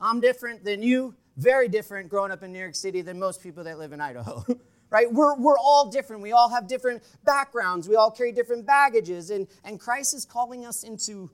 I'm 0.00 0.20
different 0.20 0.64
than 0.64 0.82
you, 0.82 1.14
very 1.36 1.68
different 1.68 2.10
growing 2.10 2.30
up 2.30 2.42
in 2.42 2.52
New 2.52 2.58
York 2.58 2.74
City 2.74 3.00
than 3.00 3.18
most 3.18 3.42
people 3.42 3.64
that 3.64 3.78
live 3.78 3.92
in 3.92 4.00
Idaho. 4.00 4.44
right? 4.90 5.12
We're, 5.12 5.36
we're 5.36 5.58
all 5.58 5.90
different. 5.90 6.22
We 6.22 6.32
all 6.32 6.48
have 6.48 6.68
different 6.68 7.02
backgrounds. 7.24 7.88
We 7.88 7.96
all 7.96 8.10
carry 8.10 8.32
different 8.32 8.66
baggages. 8.66 9.30
And, 9.30 9.46
and 9.64 9.80
Christ 9.80 10.14
is 10.14 10.24
calling 10.24 10.64
us 10.64 10.82
into 10.82 11.30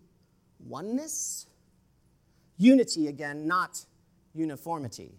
oneness, 0.58 1.46
unity 2.56 3.08
again, 3.08 3.46
not 3.46 3.84
uniformity. 4.34 5.18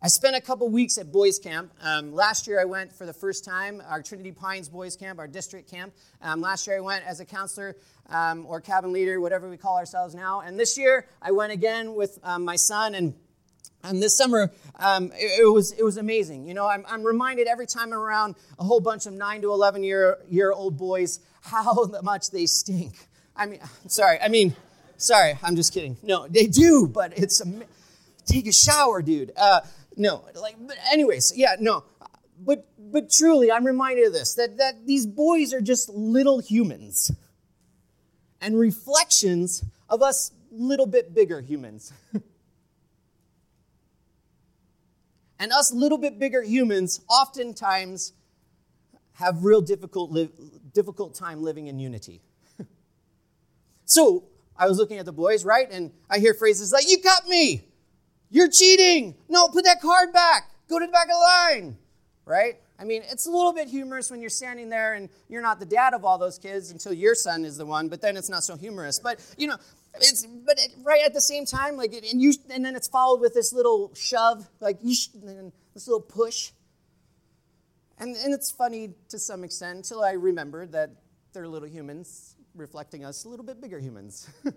I 0.00 0.06
spent 0.06 0.36
a 0.36 0.40
couple 0.40 0.68
weeks 0.68 0.96
at 0.96 1.10
boys 1.10 1.40
camp. 1.40 1.72
Um, 1.82 2.14
last 2.14 2.46
year 2.46 2.60
I 2.60 2.64
went 2.66 2.92
for 2.92 3.04
the 3.04 3.12
first 3.12 3.44
time, 3.44 3.82
our 3.88 4.00
Trinity 4.00 4.30
Pines 4.30 4.68
boys 4.68 4.94
camp, 4.94 5.18
our 5.18 5.26
district 5.26 5.68
camp. 5.68 5.92
Um, 6.22 6.40
last 6.40 6.68
year 6.68 6.76
I 6.76 6.80
went 6.80 7.04
as 7.04 7.18
a 7.18 7.24
counselor 7.24 7.74
um, 8.08 8.46
or 8.46 8.60
cabin 8.60 8.92
leader, 8.92 9.20
whatever 9.20 9.50
we 9.50 9.56
call 9.56 9.76
ourselves 9.76 10.14
now. 10.14 10.40
And 10.40 10.58
this 10.58 10.78
year 10.78 11.08
I 11.20 11.32
went 11.32 11.52
again 11.52 11.96
with 11.96 12.20
um, 12.22 12.44
my 12.44 12.54
son 12.54 12.94
and 12.94 13.14
and 13.84 14.02
this 14.02 14.16
summer, 14.16 14.50
um, 14.78 15.12
it, 15.14 15.40
it, 15.40 15.52
was, 15.52 15.72
it 15.72 15.82
was 15.82 15.96
amazing. 15.96 16.46
You 16.46 16.54
know, 16.54 16.66
I'm, 16.66 16.84
I'm 16.88 17.04
reminded 17.04 17.46
every 17.46 17.66
time 17.66 17.92
I'm 17.92 17.98
around 17.98 18.34
a 18.58 18.64
whole 18.64 18.80
bunch 18.80 19.06
of 19.06 19.12
9 19.12 19.42
to 19.42 19.52
11 19.52 19.82
year, 19.84 20.18
year 20.28 20.52
old 20.52 20.76
boys 20.76 21.20
how 21.42 21.84
much 22.02 22.30
they 22.30 22.46
stink. 22.46 22.94
I 23.36 23.46
mean, 23.46 23.60
sorry, 23.86 24.18
I 24.20 24.28
mean, 24.28 24.56
sorry, 24.96 25.38
I'm 25.42 25.54
just 25.56 25.72
kidding. 25.72 25.96
No, 26.02 26.26
they 26.26 26.46
do, 26.46 26.88
but 26.88 27.16
it's, 27.16 27.40
a, 27.40 27.46
take 28.26 28.46
a 28.46 28.52
shower, 28.52 29.00
dude. 29.00 29.32
Uh, 29.36 29.60
no, 29.96 30.24
like, 30.34 30.56
but 30.58 30.76
anyways, 30.92 31.32
yeah, 31.36 31.56
no. 31.58 31.84
But, 32.40 32.66
but 32.78 33.10
truly, 33.10 33.50
I'm 33.50 33.64
reminded 33.64 34.06
of 34.06 34.12
this 34.12 34.34
that, 34.34 34.58
that 34.58 34.86
these 34.86 35.06
boys 35.06 35.52
are 35.52 35.60
just 35.60 35.88
little 35.88 36.38
humans 36.40 37.10
and 38.40 38.58
reflections 38.58 39.64
of 39.88 40.02
us 40.02 40.32
little 40.50 40.86
bit 40.86 41.14
bigger 41.14 41.40
humans. 41.40 41.92
And 45.38 45.52
us 45.52 45.72
little 45.72 45.98
bit 45.98 46.18
bigger 46.18 46.42
humans 46.42 47.00
oftentimes 47.08 48.12
have 49.14 49.44
real 49.44 49.60
difficult, 49.60 50.10
li- 50.10 50.30
difficult 50.72 51.14
time 51.14 51.42
living 51.42 51.66
in 51.66 51.78
unity. 51.78 52.22
so 53.84 54.24
I 54.56 54.66
was 54.66 54.78
looking 54.78 54.98
at 54.98 55.04
the 55.06 55.12
boys, 55.12 55.44
right? 55.44 55.68
And 55.70 55.92
I 56.10 56.18
hear 56.18 56.34
phrases 56.34 56.72
like, 56.72 56.88
You 56.88 56.98
cut 57.00 57.26
me! 57.26 57.64
You're 58.30 58.50
cheating! 58.50 59.14
No, 59.28 59.48
put 59.48 59.64
that 59.64 59.80
card 59.80 60.12
back! 60.12 60.50
Go 60.68 60.78
to 60.78 60.86
the 60.86 60.92
back 60.92 61.06
of 61.06 61.14
the 61.14 61.56
line! 61.56 61.78
Right? 62.24 62.56
I 62.78 62.84
mean, 62.84 63.02
it's 63.10 63.26
a 63.26 63.30
little 63.30 63.52
bit 63.52 63.68
humorous 63.68 64.10
when 64.10 64.20
you're 64.20 64.30
standing 64.30 64.68
there 64.68 64.94
and 64.94 65.08
you're 65.28 65.42
not 65.42 65.58
the 65.58 65.66
dad 65.66 65.94
of 65.94 66.04
all 66.04 66.16
those 66.16 66.38
kids 66.38 66.70
until 66.70 66.92
your 66.92 67.14
son 67.14 67.44
is 67.44 67.56
the 67.56 67.66
one, 67.66 67.88
but 67.88 68.00
then 68.00 68.16
it's 68.16 68.28
not 68.28 68.44
so 68.44 68.56
humorous. 68.56 69.00
But, 69.00 69.18
you 69.36 69.48
know, 69.48 69.56
it's, 70.00 70.26
but 70.26 70.58
it, 70.58 70.72
right 70.82 71.02
at 71.04 71.14
the 71.14 71.20
same 71.20 71.44
time, 71.44 71.76
like, 71.76 71.92
and 71.92 72.20
you, 72.20 72.32
and 72.50 72.64
then 72.64 72.76
it's 72.76 72.88
followed 72.88 73.20
with 73.20 73.34
this 73.34 73.52
little 73.52 73.92
shove, 73.94 74.48
like, 74.60 74.78
you, 74.82 74.96
and 75.26 75.52
this 75.74 75.86
little 75.86 76.00
push. 76.00 76.52
And, 77.98 78.16
and 78.16 78.32
it's 78.32 78.50
funny 78.50 78.90
to 79.08 79.18
some 79.18 79.44
extent 79.44 79.76
until 79.76 80.02
I 80.02 80.12
remembered 80.12 80.72
that 80.72 80.90
they're 81.32 81.48
little 81.48 81.68
humans 81.68 82.36
reflecting 82.54 83.04
us 83.04 83.24
a 83.24 83.28
little 83.28 83.44
bit 83.44 83.60
bigger 83.60 83.78
humans. 83.78 84.28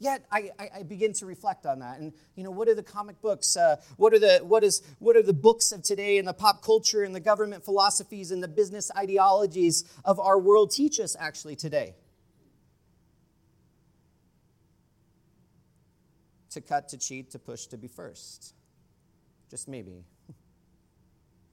Yet 0.00 0.24
I, 0.30 0.50
I, 0.58 0.70
I, 0.76 0.82
begin 0.84 1.12
to 1.14 1.26
reflect 1.26 1.66
on 1.66 1.80
that, 1.80 1.98
and 1.98 2.12
you 2.36 2.44
know, 2.44 2.52
what 2.52 2.68
are 2.68 2.74
the 2.74 2.84
comic 2.84 3.20
books? 3.20 3.56
Uh, 3.56 3.76
what 3.96 4.14
are 4.14 4.20
the 4.20 4.38
what 4.44 4.62
is 4.62 4.80
what 5.00 5.16
are 5.16 5.24
the 5.24 5.32
books 5.32 5.72
of 5.72 5.82
today, 5.82 6.18
and 6.18 6.28
the 6.28 6.32
pop 6.32 6.62
culture, 6.62 7.02
and 7.02 7.12
the 7.12 7.20
government 7.20 7.64
philosophies, 7.64 8.30
and 8.30 8.40
the 8.40 8.46
business 8.46 8.92
ideologies 8.96 9.82
of 10.04 10.20
our 10.20 10.38
world 10.38 10.70
teach 10.70 11.00
us 11.00 11.16
actually 11.18 11.56
today? 11.56 11.96
To 16.50 16.60
cut, 16.60 16.88
to 16.88 16.98
cheat, 16.98 17.30
to 17.32 17.38
push, 17.38 17.66
to 17.66 17.76
be 17.76 17.88
first. 17.88 18.54
Just 19.50 19.68
maybe. 19.68 20.04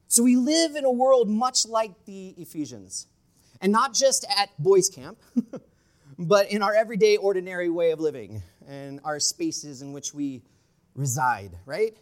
So 0.07 0.23
we 0.23 0.37
live 0.37 0.75
in 0.75 0.85
a 0.85 0.91
world 0.91 1.27
much 1.27 1.67
like 1.67 2.05
the 2.05 2.29
Ephesians, 2.37 3.07
and 3.59 3.71
not 3.71 3.93
just 3.93 4.23
at 4.37 4.49
boys' 4.57 4.87
camp. 4.87 5.17
but 6.17 6.49
in 6.51 6.61
our 6.61 6.73
everyday, 6.73 7.17
ordinary 7.17 7.69
way 7.69 7.91
of 7.91 7.99
living 7.99 8.41
and 8.67 8.99
our 9.03 9.19
spaces 9.19 9.81
in 9.81 9.93
which 9.93 10.13
we 10.13 10.41
reside, 10.95 11.57
right? 11.65 11.97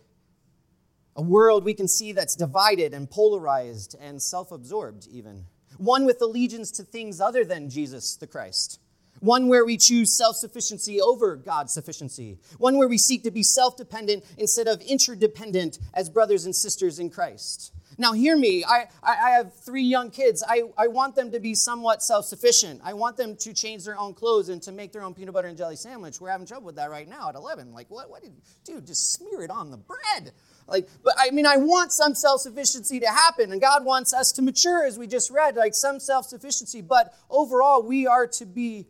A 1.15 1.21
world 1.21 1.63
we 1.63 1.73
can 1.73 1.87
see 1.87 2.11
that's 2.11 2.35
divided 2.35 2.93
and 2.93 3.09
polarized 3.09 3.95
and 3.99 4.21
self 4.21 4.51
absorbed, 4.51 5.07
even. 5.11 5.45
One 5.77 6.05
with 6.05 6.21
allegiance 6.21 6.71
to 6.71 6.83
things 6.83 7.19
other 7.19 7.43
than 7.43 7.69
Jesus 7.69 8.15
the 8.15 8.27
Christ. 8.27 8.79
One 9.23 9.47
where 9.47 9.63
we 9.63 9.77
choose 9.77 10.11
self 10.11 10.35
sufficiency 10.35 10.99
over 10.99 11.37
God's 11.37 11.71
sufficiency. 11.71 12.39
One 12.57 12.77
where 12.77 12.89
we 12.89 12.97
seek 12.97 13.23
to 13.23 13.31
be 13.31 13.41
self 13.41 13.77
dependent 13.77 14.25
instead 14.37 14.67
of 14.67 14.81
interdependent 14.81 15.79
as 15.93 16.09
brothers 16.09 16.43
and 16.43 16.53
sisters 16.53 16.99
in 16.99 17.09
Christ. 17.09 17.71
Now, 17.97 18.11
hear 18.11 18.35
me. 18.35 18.65
I, 18.65 18.87
I, 19.01 19.29
have 19.29 19.53
three 19.53 19.83
young 19.83 20.09
kids. 20.09 20.43
I, 20.45 20.63
I 20.77 20.87
want 20.87 21.15
them 21.15 21.31
to 21.31 21.39
be 21.39 21.55
somewhat 21.55 22.03
self 22.03 22.25
sufficient. 22.25 22.81
I 22.83 22.93
want 22.95 23.15
them 23.15 23.37
to 23.37 23.53
change 23.53 23.85
their 23.85 23.97
own 23.97 24.13
clothes 24.13 24.49
and 24.49 24.61
to 24.63 24.73
make 24.73 24.91
their 24.91 25.03
own 25.03 25.13
peanut 25.13 25.33
butter 25.33 25.47
and 25.47 25.57
jelly 25.57 25.77
sandwich. 25.77 26.19
We're 26.19 26.29
having 26.29 26.47
trouble 26.47 26.65
with 26.65 26.75
that 26.75 26.89
right 26.89 27.07
now 27.07 27.29
at 27.29 27.35
11. 27.35 27.71
Like, 27.71 27.89
what? 27.89 28.09
What 28.09 28.23
did, 28.23 28.33
dude, 28.65 28.85
just 28.85 29.13
smear 29.13 29.41
it 29.41 29.51
on 29.51 29.71
the 29.71 29.77
bread. 29.77 30.33
Like, 30.67 30.89
but 31.01 31.13
I 31.17 31.31
mean, 31.31 31.45
I 31.45 31.55
want 31.57 31.93
some 31.93 32.15
self 32.15 32.41
sufficiency 32.41 32.99
to 32.99 33.07
happen, 33.07 33.53
and 33.53 33.61
God 33.61 33.85
wants 33.85 34.13
us 34.13 34.33
to 34.33 34.41
mature, 34.41 34.85
as 34.85 34.97
we 34.97 35.07
just 35.07 35.29
read, 35.29 35.55
like 35.55 35.75
some 35.75 35.99
self 35.99 36.25
sufficiency. 36.25 36.81
But 36.81 37.13
overall, 37.29 37.83
we 37.83 38.05
are 38.07 38.27
to 38.27 38.45
be 38.45 38.87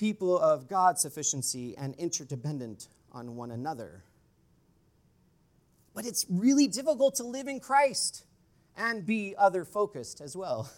people 0.00 0.38
of 0.38 0.66
God's 0.66 1.02
sufficiency 1.02 1.76
and 1.76 1.94
interdependent 1.96 2.88
on 3.12 3.36
one 3.36 3.50
another. 3.50 4.02
But 5.94 6.06
it's 6.06 6.24
really 6.30 6.68
difficult 6.68 7.16
to 7.16 7.24
live 7.24 7.46
in 7.46 7.60
Christ 7.60 8.24
and 8.78 9.04
be 9.04 9.34
other 9.36 9.62
focused 9.62 10.22
as 10.22 10.34
well. 10.34 10.70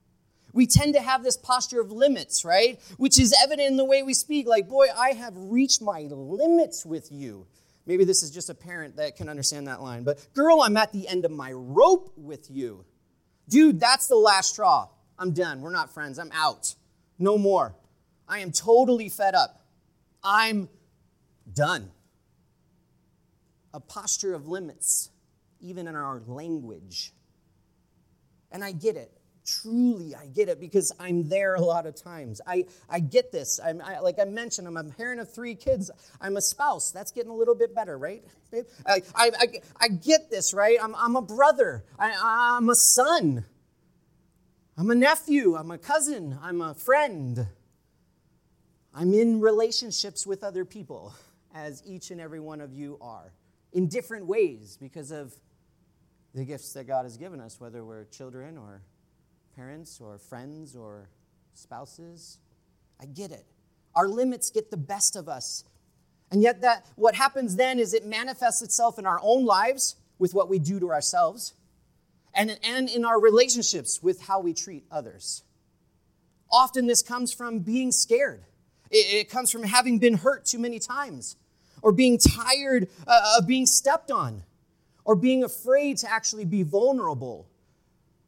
we 0.54 0.66
tend 0.66 0.94
to 0.94 1.02
have 1.02 1.22
this 1.22 1.36
posture 1.36 1.82
of 1.82 1.92
limits, 1.92 2.46
right? 2.46 2.80
Which 2.96 3.20
is 3.20 3.34
evident 3.44 3.68
in 3.68 3.76
the 3.76 3.84
way 3.84 4.02
we 4.02 4.14
speak. 4.14 4.48
Like, 4.48 4.70
boy, 4.70 4.86
I 4.96 5.10
have 5.10 5.34
reached 5.36 5.82
my 5.82 6.08
limits 6.10 6.86
with 6.86 7.12
you. 7.12 7.46
Maybe 7.84 8.04
this 8.04 8.22
is 8.22 8.30
just 8.30 8.48
a 8.48 8.54
parent 8.54 8.96
that 8.96 9.16
can 9.16 9.28
understand 9.28 9.68
that 9.68 9.82
line. 9.82 10.02
But, 10.02 10.26
girl, 10.32 10.62
I'm 10.62 10.78
at 10.78 10.92
the 10.92 11.06
end 11.08 11.26
of 11.26 11.30
my 11.30 11.52
rope 11.52 12.10
with 12.16 12.50
you. 12.50 12.86
Dude, 13.50 13.80
that's 13.80 14.06
the 14.06 14.16
last 14.16 14.50
straw. 14.54 14.88
I'm 15.18 15.32
done. 15.32 15.60
We're 15.60 15.72
not 15.72 15.92
friends. 15.92 16.18
I'm 16.18 16.32
out. 16.32 16.74
No 17.18 17.36
more. 17.36 17.74
I 18.32 18.38
am 18.38 18.50
totally 18.50 19.10
fed 19.10 19.34
up. 19.34 19.60
I'm 20.24 20.70
done 21.52 21.90
a 23.74 23.80
posture 23.80 24.32
of 24.32 24.48
limits, 24.48 25.10
even 25.60 25.86
in 25.86 25.94
our 25.94 26.22
language. 26.26 27.12
And 28.50 28.64
I 28.64 28.72
get 28.72 28.96
it. 28.96 29.12
Truly, 29.44 30.14
I 30.14 30.28
get 30.28 30.48
it 30.48 30.60
because 30.60 30.92
I'm 30.98 31.28
there 31.28 31.56
a 31.56 31.60
lot 31.60 31.84
of 31.84 31.94
times. 31.94 32.40
I, 32.46 32.64
I 32.88 33.00
get 33.00 33.32
this. 33.32 33.60
I'm, 33.62 33.82
I, 33.82 33.98
like 33.98 34.18
I 34.18 34.24
mentioned, 34.24 34.66
I'm 34.66 34.78
a 34.78 34.84
parent 34.84 35.20
of 35.20 35.30
three 35.30 35.54
kids. 35.54 35.90
I'm 36.18 36.38
a 36.38 36.40
spouse. 36.40 36.90
That's 36.90 37.12
getting 37.12 37.30
a 37.30 37.34
little 37.34 37.54
bit 37.54 37.74
better, 37.74 37.98
right? 37.98 38.24
I, 38.86 39.02
I, 39.14 39.30
I, 39.38 39.46
I 39.78 39.88
get 39.88 40.30
this, 40.30 40.54
right? 40.54 40.78
I'm, 40.82 40.94
I'm 40.94 41.16
a 41.16 41.22
brother. 41.22 41.84
I, 41.98 42.14
I'm 42.58 42.70
a 42.70 42.76
son. 42.76 43.44
I'm 44.78 44.90
a 44.90 44.94
nephew. 44.94 45.54
I'm 45.54 45.70
a 45.70 45.76
cousin. 45.76 46.38
I'm 46.40 46.62
a 46.62 46.72
friend. 46.72 47.48
I'm 48.94 49.14
in 49.14 49.40
relationships 49.40 50.26
with 50.26 50.44
other 50.44 50.66
people, 50.66 51.14
as 51.54 51.82
each 51.86 52.10
and 52.10 52.20
every 52.20 52.40
one 52.40 52.60
of 52.60 52.74
you 52.74 52.98
are 53.00 53.32
in 53.72 53.86
different 53.86 54.26
ways 54.26 54.76
because 54.78 55.10
of 55.10 55.34
the 56.34 56.44
gifts 56.44 56.74
that 56.74 56.84
God 56.84 57.04
has 57.04 57.16
given 57.16 57.40
us, 57.40 57.58
whether 57.58 57.84
we're 57.84 58.04
children 58.04 58.58
or 58.58 58.82
parents 59.56 59.98
or 59.98 60.18
friends 60.18 60.76
or 60.76 61.08
spouses. 61.54 62.38
I 63.00 63.06
get 63.06 63.30
it. 63.30 63.46
Our 63.94 64.08
limits 64.08 64.50
get 64.50 64.70
the 64.70 64.76
best 64.76 65.16
of 65.16 65.26
us. 65.26 65.64
And 66.30 66.42
yet 66.42 66.60
that 66.60 66.86
what 66.96 67.14
happens 67.14 67.56
then 67.56 67.78
is 67.78 67.94
it 67.94 68.06
manifests 68.06 68.60
itself 68.60 68.98
in 68.98 69.06
our 69.06 69.20
own 69.22 69.46
lives 69.46 69.96
with 70.18 70.34
what 70.34 70.50
we 70.50 70.58
do 70.58 70.78
to 70.80 70.90
ourselves 70.90 71.54
and, 72.34 72.58
and 72.62 72.90
in 72.90 73.04
our 73.04 73.20
relationships 73.20 74.02
with 74.02 74.22
how 74.22 74.40
we 74.40 74.52
treat 74.52 74.84
others. 74.90 75.42
Often 76.50 76.86
this 76.86 77.02
comes 77.02 77.32
from 77.32 77.60
being 77.60 77.90
scared. 77.90 78.44
It, 78.92 79.14
it 79.14 79.30
comes 79.30 79.50
from 79.50 79.64
having 79.64 79.98
been 79.98 80.14
hurt 80.14 80.44
too 80.44 80.58
many 80.58 80.78
times 80.78 81.36
or 81.82 81.92
being 81.92 82.18
tired 82.18 82.88
uh, 83.06 83.36
of 83.38 83.46
being 83.46 83.66
stepped 83.66 84.10
on, 84.10 84.44
or 85.04 85.16
being 85.16 85.42
afraid 85.42 85.98
to 85.98 86.10
actually 86.10 86.44
be 86.44 86.62
vulnerable, 86.62 87.48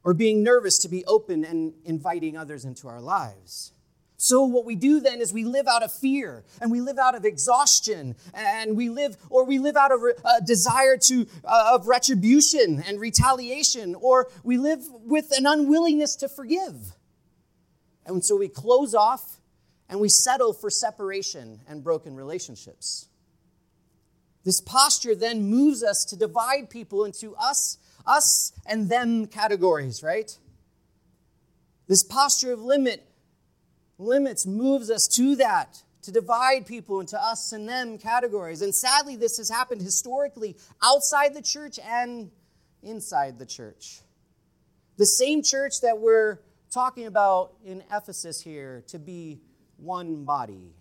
or 0.03 0.12
being 0.12 0.42
nervous 0.42 0.79
to 0.79 0.88
be 0.88 1.05
open 1.07 1.44
and 1.44 1.72
inviting 1.85 2.37
others 2.37 2.64
into 2.64 2.88
our 2.88 3.00
lives. 3.00 3.72
So, 4.16 4.42
what 4.42 4.64
we 4.64 4.74
do 4.74 5.00
then 5.00 5.20
is 5.20 5.33
we 5.33 5.44
live 5.44 5.66
out 5.66 5.83
of 5.83 5.92
fear 5.92 6.44
and 6.61 6.70
we 6.70 6.81
live 6.81 6.98
out 6.98 7.14
of 7.14 7.24
exhaustion 7.24 8.16
and 8.33 8.77
we 8.77 8.88
live, 8.88 9.16
or 9.29 9.44
we 9.44 9.59
live 9.59 9.77
out 9.77 9.92
of 9.92 10.00
a 10.03 10.40
desire 10.44 10.96
to, 10.96 11.27
uh, 11.44 11.72
of 11.74 11.87
retribution 11.88 12.83
and 12.87 13.00
retaliation, 13.00 13.94
or 13.94 14.29
we 14.42 14.57
live 14.57 14.83
with 15.05 15.31
an 15.37 15.46
unwillingness 15.46 16.16
to 16.16 16.29
forgive. 16.29 16.94
And 18.07 18.24
so 18.24 18.37
we 18.37 18.48
close 18.48 18.94
off 18.94 19.40
and 19.95 20.01
we 20.01 20.09
settle 20.09 20.53
for 20.53 20.71
separation 20.71 21.61
and 21.69 21.85
broken 21.85 22.17
relationships. 22.17 23.07
This 24.43 24.61
posture 24.61 25.15
then 25.15 25.45
moves 25.45 25.85
us 25.85 26.05
to 26.07 26.17
divide 26.17 26.69
people 26.69 27.05
into 27.05 27.37
us, 27.37 27.79
us 28.05 28.53
and 28.67 28.89
them 28.89 29.29
categories, 29.29 30.03
right? 30.03 30.37
This 31.87 32.03
posture 32.03 32.53
of 32.53 32.61
limit 32.61 33.07
limits 33.97 34.45
moves 34.49 34.91
us 34.91 35.07
to 35.15 35.37
that 35.37 35.81
to 36.03 36.11
divide 36.11 36.67
people 36.67 36.99
into 36.99 37.17
us 37.17 37.53
and 37.53 37.69
them 37.69 37.97
categories. 37.97 38.63
And 38.63 38.75
sadly, 38.75 39.15
this 39.15 39.37
has 39.37 39.49
happened 39.49 39.81
historically 39.81 40.57
outside 40.83 41.35
the 41.35 41.43
church 41.43 41.79
and 41.79 42.33
inside 42.83 43.39
the 43.39 43.47
church. 43.47 44.01
The 44.97 45.07
same 45.07 45.45
church 45.45 45.83
that 45.83 46.01
we're 46.01 46.41
talking 46.73 47.07
about 47.07 47.53
in 47.65 47.85
Ephesus 47.93 48.41
here 48.41 48.83
to 48.89 48.99
be 48.99 49.41
one 49.77 50.25
body. 50.25 50.75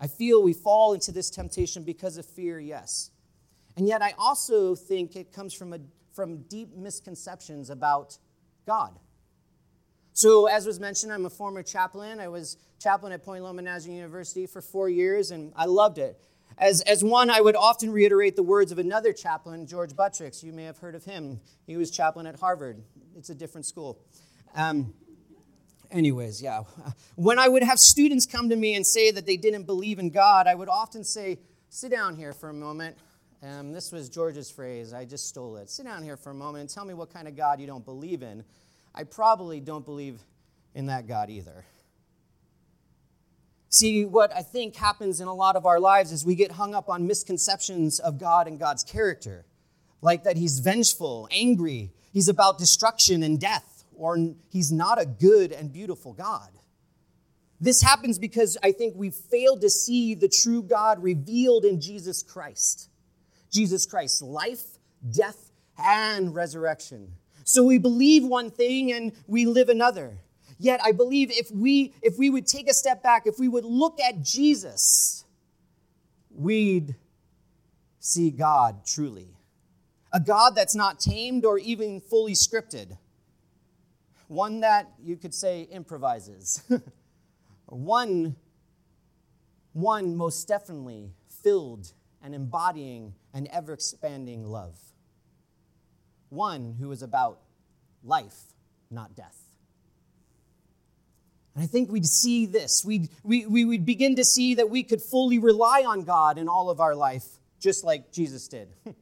I 0.00 0.06
feel 0.06 0.42
we 0.42 0.52
fall 0.52 0.92
into 0.92 1.10
this 1.12 1.30
temptation 1.30 1.82
because 1.82 2.18
of 2.18 2.26
fear, 2.26 2.60
yes. 2.60 3.10
And 3.76 3.88
yet 3.88 4.02
I 4.02 4.14
also 4.18 4.74
think 4.74 5.16
it 5.16 5.32
comes 5.32 5.54
from, 5.54 5.72
a, 5.72 5.78
from 6.12 6.42
deep 6.42 6.76
misconceptions 6.76 7.70
about 7.70 8.18
God. 8.66 8.98
So, 10.12 10.46
as 10.46 10.66
was 10.66 10.80
mentioned, 10.80 11.12
I'm 11.12 11.26
a 11.26 11.30
former 11.30 11.62
chaplain. 11.62 12.20
I 12.20 12.28
was 12.28 12.56
chaplain 12.78 13.12
at 13.12 13.22
Point 13.22 13.44
Loma 13.44 13.62
Nazarene 13.62 13.98
University 13.98 14.46
for 14.46 14.62
four 14.62 14.88
years, 14.88 15.30
and 15.30 15.52
I 15.56 15.66
loved 15.66 15.98
it. 15.98 16.18
As, 16.58 16.80
as 16.82 17.04
one, 17.04 17.28
I 17.28 17.42
would 17.42 17.54
often 17.54 17.92
reiterate 17.92 18.34
the 18.34 18.42
words 18.42 18.72
of 18.72 18.78
another 18.78 19.12
chaplain, 19.12 19.66
George 19.66 19.92
Buttricks. 19.92 20.42
You 20.42 20.52
may 20.52 20.64
have 20.64 20.78
heard 20.78 20.94
of 20.94 21.04
him. 21.04 21.40
He 21.66 21.76
was 21.76 21.90
chaplain 21.90 22.26
at 22.26 22.40
Harvard. 22.40 22.82
It's 23.14 23.28
a 23.28 23.34
different 23.34 23.66
school. 23.66 24.00
Um, 24.54 24.94
anyways, 25.96 26.42
yeah. 26.42 26.62
When 27.16 27.38
I 27.38 27.48
would 27.48 27.62
have 27.62 27.78
students 27.78 28.26
come 28.26 28.50
to 28.50 28.56
me 28.56 28.74
and 28.74 28.86
say 28.86 29.10
that 29.10 29.26
they 29.26 29.36
didn't 29.36 29.64
believe 29.64 29.98
in 29.98 30.10
God, 30.10 30.46
I 30.46 30.54
would 30.54 30.68
often 30.68 31.02
say, 31.02 31.38
sit 31.70 31.90
down 31.90 32.16
here 32.16 32.32
for 32.32 32.50
a 32.50 32.54
moment. 32.54 32.96
Um, 33.42 33.72
this 33.72 33.92
was 33.92 34.08
George's 34.08 34.50
phrase. 34.50 34.92
I 34.92 35.04
just 35.04 35.28
stole 35.28 35.56
it. 35.56 35.70
Sit 35.70 35.86
down 35.86 36.02
here 36.02 36.16
for 36.16 36.30
a 36.30 36.34
moment 36.34 36.60
and 36.62 36.70
tell 36.70 36.84
me 36.84 36.94
what 36.94 37.12
kind 37.12 37.26
of 37.28 37.36
God 37.36 37.60
you 37.60 37.66
don't 37.66 37.84
believe 37.84 38.22
in. 38.22 38.44
I 38.94 39.04
probably 39.04 39.60
don't 39.60 39.84
believe 39.84 40.20
in 40.74 40.86
that 40.86 41.06
God 41.06 41.30
either. 41.30 41.64
See, 43.68 44.04
what 44.04 44.34
I 44.34 44.42
think 44.42 44.76
happens 44.76 45.20
in 45.20 45.28
a 45.28 45.34
lot 45.34 45.56
of 45.56 45.66
our 45.66 45.78
lives 45.78 46.12
is 46.12 46.24
we 46.24 46.34
get 46.34 46.52
hung 46.52 46.74
up 46.74 46.88
on 46.88 47.06
misconceptions 47.06 47.98
of 47.98 48.18
God 48.18 48.46
and 48.46 48.58
God's 48.58 48.82
character, 48.82 49.44
like 50.00 50.24
that 50.24 50.36
He's 50.36 50.60
vengeful, 50.60 51.28
angry, 51.30 51.90
He's 52.10 52.28
about 52.28 52.58
destruction 52.58 53.22
and 53.22 53.38
death, 53.38 53.75
or 53.96 54.18
He's 54.50 54.72
not 54.72 55.00
a 55.00 55.06
good 55.06 55.52
and 55.52 55.72
beautiful 55.72 56.12
God. 56.12 56.50
This 57.60 57.82
happens 57.82 58.18
because 58.18 58.58
I 58.62 58.72
think 58.72 58.94
we 58.96 59.10
fail 59.10 59.58
to 59.58 59.70
see 59.70 60.14
the 60.14 60.28
true 60.28 60.62
God 60.62 61.02
revealed 61.02 61.64
in 61.64 61.80
Jesus 61.80 62.22
Christ. 62.22 62.90
Jesus 63.50 63.86
Christ's 63.86 64.22
life, 64.22 64.62
death, 65.10 65.52
and 65.78 66.34
resurrection. 66.34 67.12
So 67.44 67.62
we 67.62 67.78
believe 67.78 68.24
one 68.24 68.50
thing 68.50 68.92
and 68.92 69.12
we 69.26 69.46
live 69.46 69.68
another. 69.68 70.18
Yet 70.58 70.80
I 70.82 70.92
believe 70.92 71.30
if 71.30 71.50
we 71.50 71.94
if 72.02 72.18
we 72.18 72.30
would 72.30 72.46
take 72.46 72.68
a 72.68 72.74
step 72.74 73.02
back, 73.02 73.26
if 73.26 73.38
we 73.38 73.48
would 73.48 73.64
look 73.64 74.00
at 74.00 74.22
Jesus, 74.22 75.24
we'd 76.30 76.96
see 77.98 78.30
God 78.30 78.84
truly. 78.86 79.28
A 80.12 80.20
God 80.20 80.54
that's 80.54 80.74
not 80.74 80.98
tamed 80.98 81.44
or 81.44 81.58
even 81.58 82.00
fully 82.00 82.32
scripted. 82.32 82.96
One 84.28 84.60
that 84.60 84.92
you 85.02 85.16
could 85.16 85.34
say 85.34 85.62
improvises. 85.70 86.62
one 87.66 88.36
one 89.76 90.16
most 90.16 90.48
definitely 90.48 91.12
filled 91.42 91.92
and 92.22 92.34
embodying 92.34 93.12
an 93.34 93.46
ever 93.52 93.74
expanding 93.74 94.46
love. 94.46 94.78
One 96.30 96.76
who 96.80 96.90
is 96.92 97.02
about 97.02 97.40
life, 98.02 98.54
not 98.90 99.14
death. 99.14 99.36
And 101.54 101.62
I 101.62 101.66
think 101.66 101.90
we'd 101.90 102.06
see 102.06 102.46
this. 102.46 102.82
We'd, 102.86 103.10
we, 103.22 103.44
we 103.44 103.66
would 103.66 103.84
begin 103.84 104.16
to 104.16 104.24
see 104.24 104.54
that 104.54 104.70
we 104.70 104.82
could 104.82 105.02
fully 105.02 105.38
rely 105.38 105.84
on 105.86 106.04
God 106.04 106.38
in 106.38 106.48
all 106.48 106.70
of 106.70 106.80
our 106.80 106.94
life, 106.94 107.26
just 107.60 107.84
like 107.84 108.12
Jesus 108.12 108.48
did. 108.48 108.68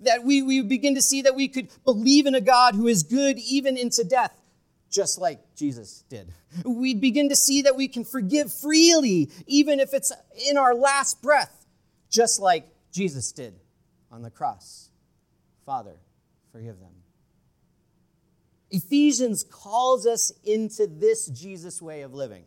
that 0.00 0.22
we, 0.24 0.42
we 0.42 0.62
begin 0.62 0.94
to 0.94 1.02
see 1.02 1.22
that 1.22 1.34
we 1.34 1.48
could 1.48 1.68
believe 1.84 2.26
in 2.26 2.36
a 2.36 2.40
God 2.40 2.76
who 2.76 2.86
is 2.86 3.02
good 3.02 3.38
even 3.38 3.76
into 3.76 4.04
death, 4.04 4.39
just 4.90 5.18
like 5.18 5.54
Jesus 5.54 6.04
did. 6.08 6.32
We'd 6.64 7.00
begin 7.00 7.28
to 7.28 7.36
see 7.36 7.62
that 7.62 7.76
we 7.76 7.88
can 7.88 8.04
forgive 8.04 8.52
freely, 8.52 9.30
even 9.46 9.80
if 9.80 9.94
it's 9.94 10.12
in 10.48 10.56
our 10.58 10.74
last 10.74 11.22
breath, 11.22 11.66
just 12.10 12.40
like 12.40 12.68
Jesus 12.92 13.32
did 13.32 13.54
on 14.10 14.22
the 14.22 14.30
cross. 14.30 14.90
Father, 15.64 15.96
forgive 16.52 16.80
them. 16.80 16.90
Ephesians 18.70 19.44
calls 19.44 20.06
us 20.06 20.32
into 20.44 20.86
this 20.86 21.26
Jesus 21.26 21.80
way 21.80 22.02
of 22.02 22.14
living 22.14 22.44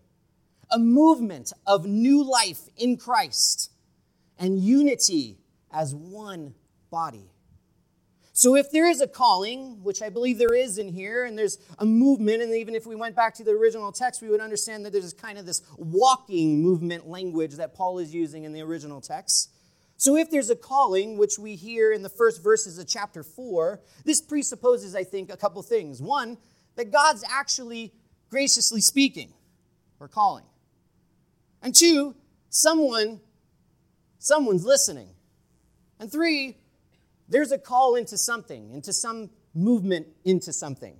a 0.71 0.79
movement 0.79 1.53
of 1.67 1.85
new 1.85 2.23
life 2.23 2.61
in 2.77 2.97
Christ 2.97 3.71
and 4.39 4.59
unity 4.59 5.37
as 5.71 5.93
one 5.93 6.55
body. 6.89 7.29
So, 8.35 8.55
if 8.55 8.71
there 8.71 8.89
is 8.89 8.99
a 8.99 9.07
calling, 9.07 9.83
which 9.83 10.01
I 10.01 10.09
believe 10.09 10.39
there 10.39 10.55
is 10.55 10.79
in 10.79 10.89
here, 10.89 11.23
and 11.23 11.37
there's 11.37 11.59
a 11.77 11.85
movement, 11.85 12.41
and 12.41 12.51
even 12.55 12.73
if 12.73 12.87
we 12.87 12.95
went 12.95 13.15
back 13.15 13.35
to 13.35 13.43
the 13.43 13.51
original 13.51 13.91
text, 13.91 14.23
we 14.23 14.29
would 14.29 14.41
understand 14.41 14.83
that 14.85 14.91
there's 14.91 15.13
kind 15.13 15.37
of 15.37 15.45
this 15.45 15.61
walking 15.77 16.59
movement 16.59 17.07
language 17.07 17.53
that 17.57 17.75
Paul 17.75 17.99
is 17.99 18.11
using 18.11 18.43
in 18.43 18.51
the 18.51 18.61
original 18.61 19.01
text. 19.01 19.51
So, 19.97 20.17
if 20.17 20.31
there's 20.31 20.49
a 20.49 20.55
calling, 20.55 21.17
which 21.19 21.37
we 21.37 21.55
hear 21.55 21.91
in 21.91 22.01
the 22.01 22.09
first 22.09 22.43
verses 22.43 22.79
of 22.79 22.87
chapter 22.87 23.21
4, 23.21 23.79
this 24.03 24.19
presupposes, 24.19 24.95
I 24.95 25.03
think, 25.03 25.31
a 25.31 25.37
couple 25.37 25.61
things. 25.61 26.01
One, 26.01 26.39
that 26.75 26.91
God's 26.91 27.23
actually 27.29 27.93
graciously 28.31 28.81
speaking 28.81 29.31
or 29.99 30.07
calling. 30.07 30.45
And 31.61 31.75
two, 31.75 32.15
someone 32.49 33.21
someone's 34.17 34.65
listening. 34.65 35.09
And 35.99 36.11
three, 36.11 36.57
there's 37.33 37.51
a 37.51 37.57
call 37.57 37.95
into 37.95 38.17
something, 38.17 38.71
into 38.71 38.93
some 38.93 39.29
movement 39.55 40.07
into 40.23 40.53
something. 40.53 40.95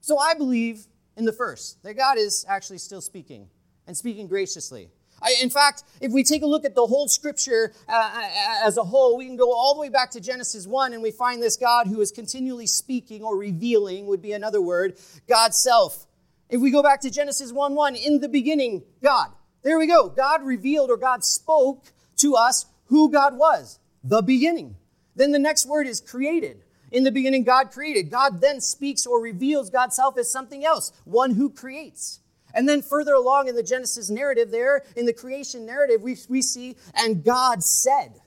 So 0.00 0.18
I 0.18 0.34
believe 0.34 0.86
in 1.16 1.24
the 1.24 1.32
first, 1.32 1.82
that 1.82 1.94
God 1.94 2.16
is 2.16 2.46
actually 2.48 2.78
still 2.78 3.00
speaking 3.00 3.48
and 3.86 3.96
speaking 3.96 4.28
graciously. 4.28 4.88
I, 5.20 5.34
in 5.42 5.50
fact, 5.50 5.82
if 6.00 6.12
we 6.12 6.22
take 6.22 6.42
a 6.42 6.46
look 6.46 6.64
at 6.64 6.74
the 6.74 6.86
whole 6.86 7.08
scripture 7.08 7.72
uh, 7.88 7.92
uh, 7.92 8.28
as 8.64 8.76
a 8.76 8.84
whole, 8.84 9.16
we 9.16 9.26
can 9.26 9.36
go 9.36 9.52
all 9.52 9.74
the 9.74 9.80
way 9.80 9.88
back 9.88 10.10
to 10.12 10.20
Genesis 10.20 10.66
1 10.66 10.92
and 10.92 11.02
we 11.02 11.10
find 11.10 11.42
this 11.42 11.56
God 11.56 11.86
who 11.86 12.00
is 12.00 12.12
continually 12.12 12.66
speaking 12.66 13.22
or 13.22 13.36
revealing, 13.36 14.06
would 14.06 14.22
be 14.22 14.32
another 14.32 14.60
word, 14.60 14.98
God's 15.28 15.60
self. 15.60 16.06
If 16.48 16.60
we 16.60 16.70
go 16.70 16.82
back 16.82 17.00
to 17.00 17.10
Genesis 17.10 17.52
1 17.52 17.74
1, 17.74 17.96
in 17.96 18.20
the 18.20 18.28
beginning, 18.28 18.84
God. 19.02 19.32
There 19.62 19.78
we 19.78 19.88
go. 19.88 20.08
God 20.08 20.44
revealed 20.44 20.90
or 20.90 20.96
God 20.96 21.24
spoke 21.24 21.86
to 22.18 22.36
us 22.36 22.66
who 22.84 23.10
God 23.10 23.36
was, 23.36 23.80
the 24.04 24.22
beginning. 24.22 24.76
Then 25.16 25.32
the 25.32 25.38
next 25.38 25.66
word 25.66 25.86
is 25.86 26.00
created. 26.00 26.62
In 26.92 27.02
the 27.02 27.10
beginning, 27.10 27.42
God 27.42 27.72
created. 27.72 28.10
God 28.10 28.40
then 28.40 28.60
speaks 28.60 29.06
or 29.06 29.20
reveals 29.20 29.70
God's 29.70 29.96
self 29.96 30.16
as 30.18 30.30
something 30.30 30.64
else, 30.64 30.92
one 31.04 31.32
who 31.32 31.50
creates. 31.50 32.20
And 32.54 32.68
then 32.68 32.80
further 32.80 33.12
along 33.12 33.48
in 33.48 33.56
the 33.56 33.62
Genesis 33.62 34.08
narrative, 34.08 34.50
there 34.50 34.82
in 34.94 35.04
the 35.06 35.12
creation 35.12 35.66
narrative, 35.66 36.02
we, 36.02 36.16
we 36.28 36.40
see, 36.42 36.76
and 36.94 37.24
God 37.24 37.62
said. 37.62 38.20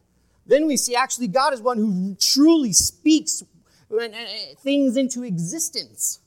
Then 0.45 0.67
we 0.67 0.77
see 0.77 0.95
actually 0.95 1.27
God 1.27 1.53
is 1.53 1.61
one 1.61 1.77
who 1.77 2.15
truly 2.19 2.73
speaks 2.73 3.43
eh, 3.91 4.09
eh, 4.11 4.53
things 4.59 4.97
into 4.97 5.23
existence. 5.23 6.19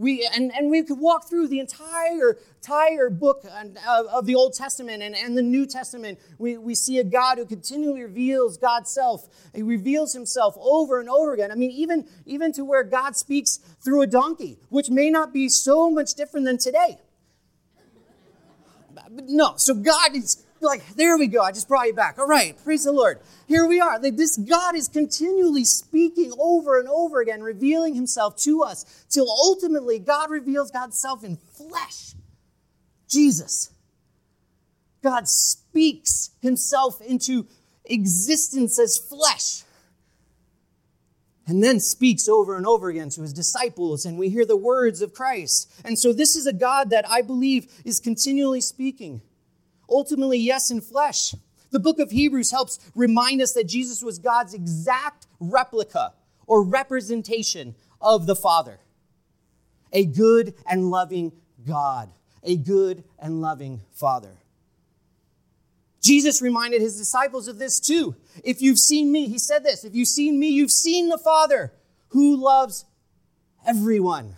We, 0.00 0.26
and, 0.34 0.50
and 0.56 0.70
we 0.70 0.82
could 0.82 0.98
walk 0.98 1.28
through 1.28 1.48
the 1.48 1.60
entire, 1.60 2.38
entire 2.56 3.10
book 3.10 3.44
of 3.86 4.24
the 4.24 4.34
Old 4.34 4.54
Testament 4.54 5.02
and, 5.02 5.14
and 5.14 5.36
the 5.36 5.42
New 5.42 5.66
Testament. 5.66 6.18
We, 6.38 6.56
we 6.56 6.74
see 6.74 6.96
a 6.96 7.04
God 7.04 7.36
who 7.36 7.44
continually 7.44 8.00
reveals 8.00 8.56
God's 8.56 8.88
self. 8.88 9.28
He 9.54 9.62
reveals 9.62 10.14
himself 10.14 10.56
over 10.58 11.00
and 11.00 11.10
over 11.10 11.34
again. 11.34 11.52
I 11.52 11.54
mean, 11.54 11.70
even, 11.72 12.06
even 12.24 12.50
to 12.52 12.64
where 12.64 12.82
God 12.82 13.14
speaks 13.14 13.58
through 13.84 14.00
a 14.00 14.06
donkey, 14.06 14.56
which 14.70 14.88
may 14.88 15.10
not 15.10 15.34
be 15.34 15.50
so 15.50 15.90
much 15.90 16.14
different 16.14 16.46
than 16.46 16.56
today. 16.56 16.98
No, 19.10 19.52
so 19.56 19.74
God 19.74 20.16
is 20.16 20.42
like, 20.62 20.86
there 20.94 21.16
we 21.16 21.26
go. 21.26 21.42
I 21.42 21.52
just 21.52 21.68
brought 21.68 21.86
you 21.86 21.94
back. 21.94 22.18
All 22.18 22.26
right, 22.26 22.56
praise 22.64 22.84
the 22.84 22.92
Lord. 22.92 23.20
Here 23.46 23.66
we 23.66 23.80
are. 23.80 23.98
This 23.98 24.36
God 24.36 24.74
is 24.74 24.88
continually 24.88 25.64
speaking 25.64 26.32
over 26.38 26.78
and 26.78 26.88
over 26.88 27.20
again, 27.20 27.42
revealing 27.42 27.94
himself 27.94 28.36
to 28.42 28.62
us, 28.62 29.04
till 29.08 29.28
ultimately 29.28 29.98
God 29.98 30.30
reveals 30.30 30.70
God's 30.70 30.98
self 30.98 31.24
in 31.24 31.36
flesh. 31.36 32.14
Jesus. 33.08 33.72
God 35.02 35.28
speaks 35.28 36.30
himself 36.42 37.00
into 37.00 37.46
existence 37.84 38.78
as 38.78 38.98
flesh 38.98 39.64
and 41.46 41.64
then 41.64 41.80
speaks 41.80 42.28
over 42.28 42.56
and 42.56 42.64
over 42.64 42.88
again 42.90 43.10
to 43.10 43.22
his 43.22 43.32
disciples, 43.32 44.04
and 44.04 44.16
we 44.16 44.28
hear 44.28 44.46
the 44.46 44.56
words 44.56 45.02
of 45.02 45.12
Christ. 45.12 45.68
And 45.84 45.98
so, 45.98 46.12
this 46.12 46.36
is 46.36 46.46
a 46.46 46.52
God 46.52 46.90
that 46.90 47.08
I 47.10 47.22
believe 47.22 47.66
is 47.84 47.98
continually 47.98 48.60
speaking. 48.60 49.20
Ultimately, 49.90 50.38
yes, 50.38 50.70
in 50.70 50.80
flesh. 50.80 51.34
The 51.70 51.80
book 51.80 51.98
of 51.98 52.10
Hebrews 52.10 52.50
helps 52.50 52.78
remind 52.94 53.42
us 53.42 53.52
that 53.52 53.68
Jesus 53.68 54.02
was 54.02 54.18
God's 54.18 54.54
exact 54.54 55.26
replica 55.38 56.14
or 56.46 56.62
representation 56.62 57.74
of 58.00 58.26
the 58.26 58.36
Father. 58.36 58.80
A 59.92 60.04
good 60.04 60.54
and 60.68 60.90
loving 60.90 61.32
God, 61.66 62.10
a 62.42 62.56
good 62.56 63.04
and 63.18 63.40
loving 63.40 63.80
Father. 63.92 64.36
Jesus 66.00 66.40
reminded 66.40 66.80
his 66.80 66.96
disciples 66.96 67.46
of 67.46 67.58
this 67.58 67.78
too. 67.78 68.16
If 68.42 68.62
you've 68.62 68.78
seen 68.78 69.12
me, 69.12 69.28
he 69.28 69.38
said 69.38 69.64
this, 69.64 69.84
if 69.84 69.94
you've 69.94 70.08
seen 70.08 70.38
me, 70.38 70.48
you've 70.48 70.70
seen 70.70 71.08
the 71.08 71.18
Father 71.18 71.72
who 72.08 72.36
loves 72.36 72.84
everyone. 73.66 74.34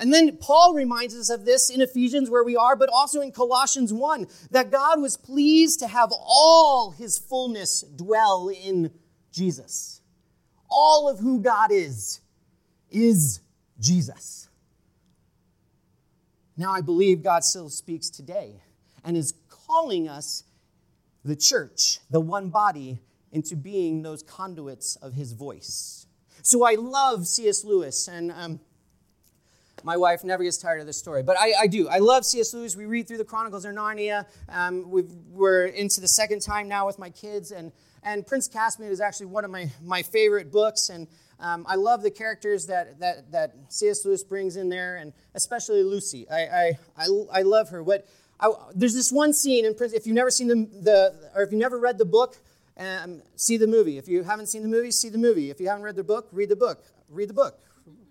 And 0.00 0.14
then 0.14 0.38
Paul 0.38 0.72
reminds 0.72 1.14
us 1.14 1.28
of 1.28 1.44
this 1.44 1.68
in 1.68 1.82
Ephesians, 1.82 2.30
where 2.30 2.42
we 2.42 2.56
are, 2.56 2.74
but 2.74 2.88
also 2.88 3.20
in 3.20 3.32
Colossians 3.32 3.92
1, 3.92 4.26
that 4.50 4.70
God 4.70 4.98
was 4.98 5.18
pleased 5.18 5.78
to 5.80 5.86
have 5.86 6.10
all 6.10 6.92
his 6.92 7.18
fullness 7.18 7.82
dwell 7.82 8.48
in 8.48 8.92
Jesus. 9.30 10.00
All 10.70 11.06
of 11.06 11.18
who 11.18 11.38
God 11.38 11.70
is, 11.70 12.20
is 12.90 13.40
Jesus. 13.78 14.48
Now, 16.56 16.72
I 16.72 16.80
believe 16.80 17.22
God 17.22 17.44
still 17.44 17.68
speaks 17.68 18.08
today 18.08 18.62
and 19.04 19.18
is 19.18 19.34
calling 19.48 20.08
us, 20.08 20.44
the 21.26 21.36
church, 21.36 21.98
the 22.08 22.20
one 22.20 22.48
body, 22.48 23.00
into 23.32 23.54
being 23.54 24.00
those 24.00 24.22
conduits 24.22 24.96
of 24.96 25.12
his 25.12 25.32
voice. 25.32 26.06
So 26.40 26.64
I 26.64 26.76
love 26.76 27.26
C.S. 27.26 27.64
Lewis, 27.64 28.08
and 28.08 28.32
um, 28.32 28.60
my 29.84 29.96
wife 29.96 30.24
never 30.24 30.42
gets 30.42 30.58
tired 30.58 30.80
of 30.80 30.86
this 30.86 30.98
story, 30.98 31.22
but 31.22 31.38
I, 31.38 31.52
I, 31.60 31.66
do. 31.66 31.88
I 31.88 31.98
love 31.98 32.24
C.S. 32.24 32.52
Lewis. 32.54 32.76
We 32.76 32.86
read 32.86 33.08
through 33.08 33.18
the 33.18 33.24
Chronicles 33.24 33.64
of 33.64 33.74
Narnia. 33.74 34.26
Um, 34.48 34.90
we 34.90 35.04
are 35.40 35.66
into 35.66 36.00
the 36.00 36.08
second 36.08 36.40
time 36.40 36.68
now 36.68 36.86
with 36.86 36.98
my 36.98 37.10
kids, 37.10 37.50
and, 37.50 37.72
and 38.02 38.26
Prince 38.26 38.48
Caspian 38.48 38.90
is 38.90 39.00
actually 39.00 39.26
one 39.26 39.44
of 39.44 39.50
my, 39.50 39.70
my 39.82 40.02
favorite 40.02 40.52
books. 40.52 40.88
And 40.88 41.06
um, 41.38 41.64
I 41.68 41.76
love 41.76 42.02
the 42.02 42.10
characters 42.10 42.66
that, 42.66 43.00
that, 43.00 43.32
that 43.32 43.54
C.S. 43.68 44.04
Lewis 44.04 44.22
brings 44.22 44.56
in 44.56 44.68
there, 44.68 44.96
and 44.96 45.12
especially 45.34 45.82
Lucy. 45.82 46.28
I, 46.30 46.40
I, 46.40 46.78
I, 46.96 47.06
I 47.32 47.42
love 47.42 47.70
her. 47.70 47.82
What, 47.82 48.06
I, 48.38 48.50
there's 48.74 48.94
this 48.94 49.12
one 49.12 49.32
scene 49.32 49.64
in 49.64 49.74
Prince. 49.74 49.92
If 49.92 50.06
you've 50.06 50.16
never 50.16 50.30
seen 50.30 50.48
the, 50.48 50.68
the 50.82 51.30
or 51.34 51.42
if 51.42 51.52
you've 51.52 51.60
never 51.60 51.78
read 51.78 51.98
the 51.98 52.04
book, 52.04 52.36
um, 52.76 53.22
see 53.36 53.56
the 53.56 53.66
movie. 53.66 53.98
If 53.98 54.08
you 54.08 54.22
haven't 54.22 54.46
seen 54.46 54.62
the 54.62 54.68
movie, 54.68 54.90
see 54.90 55.08
the 55.08 55.18
movie. 55.18 55.50
If 55.50 55.60
you 55.60 55.68
haven't 55.68 55.84
read 55.84 55.96
the 55.96 56.04
book, 56.04 56.28
read 56.32 56.48
the 56.48 56.56
book. 56.56 56.84
Read 57.08 57.28
the 57.28 57.34
book 57.34 57.58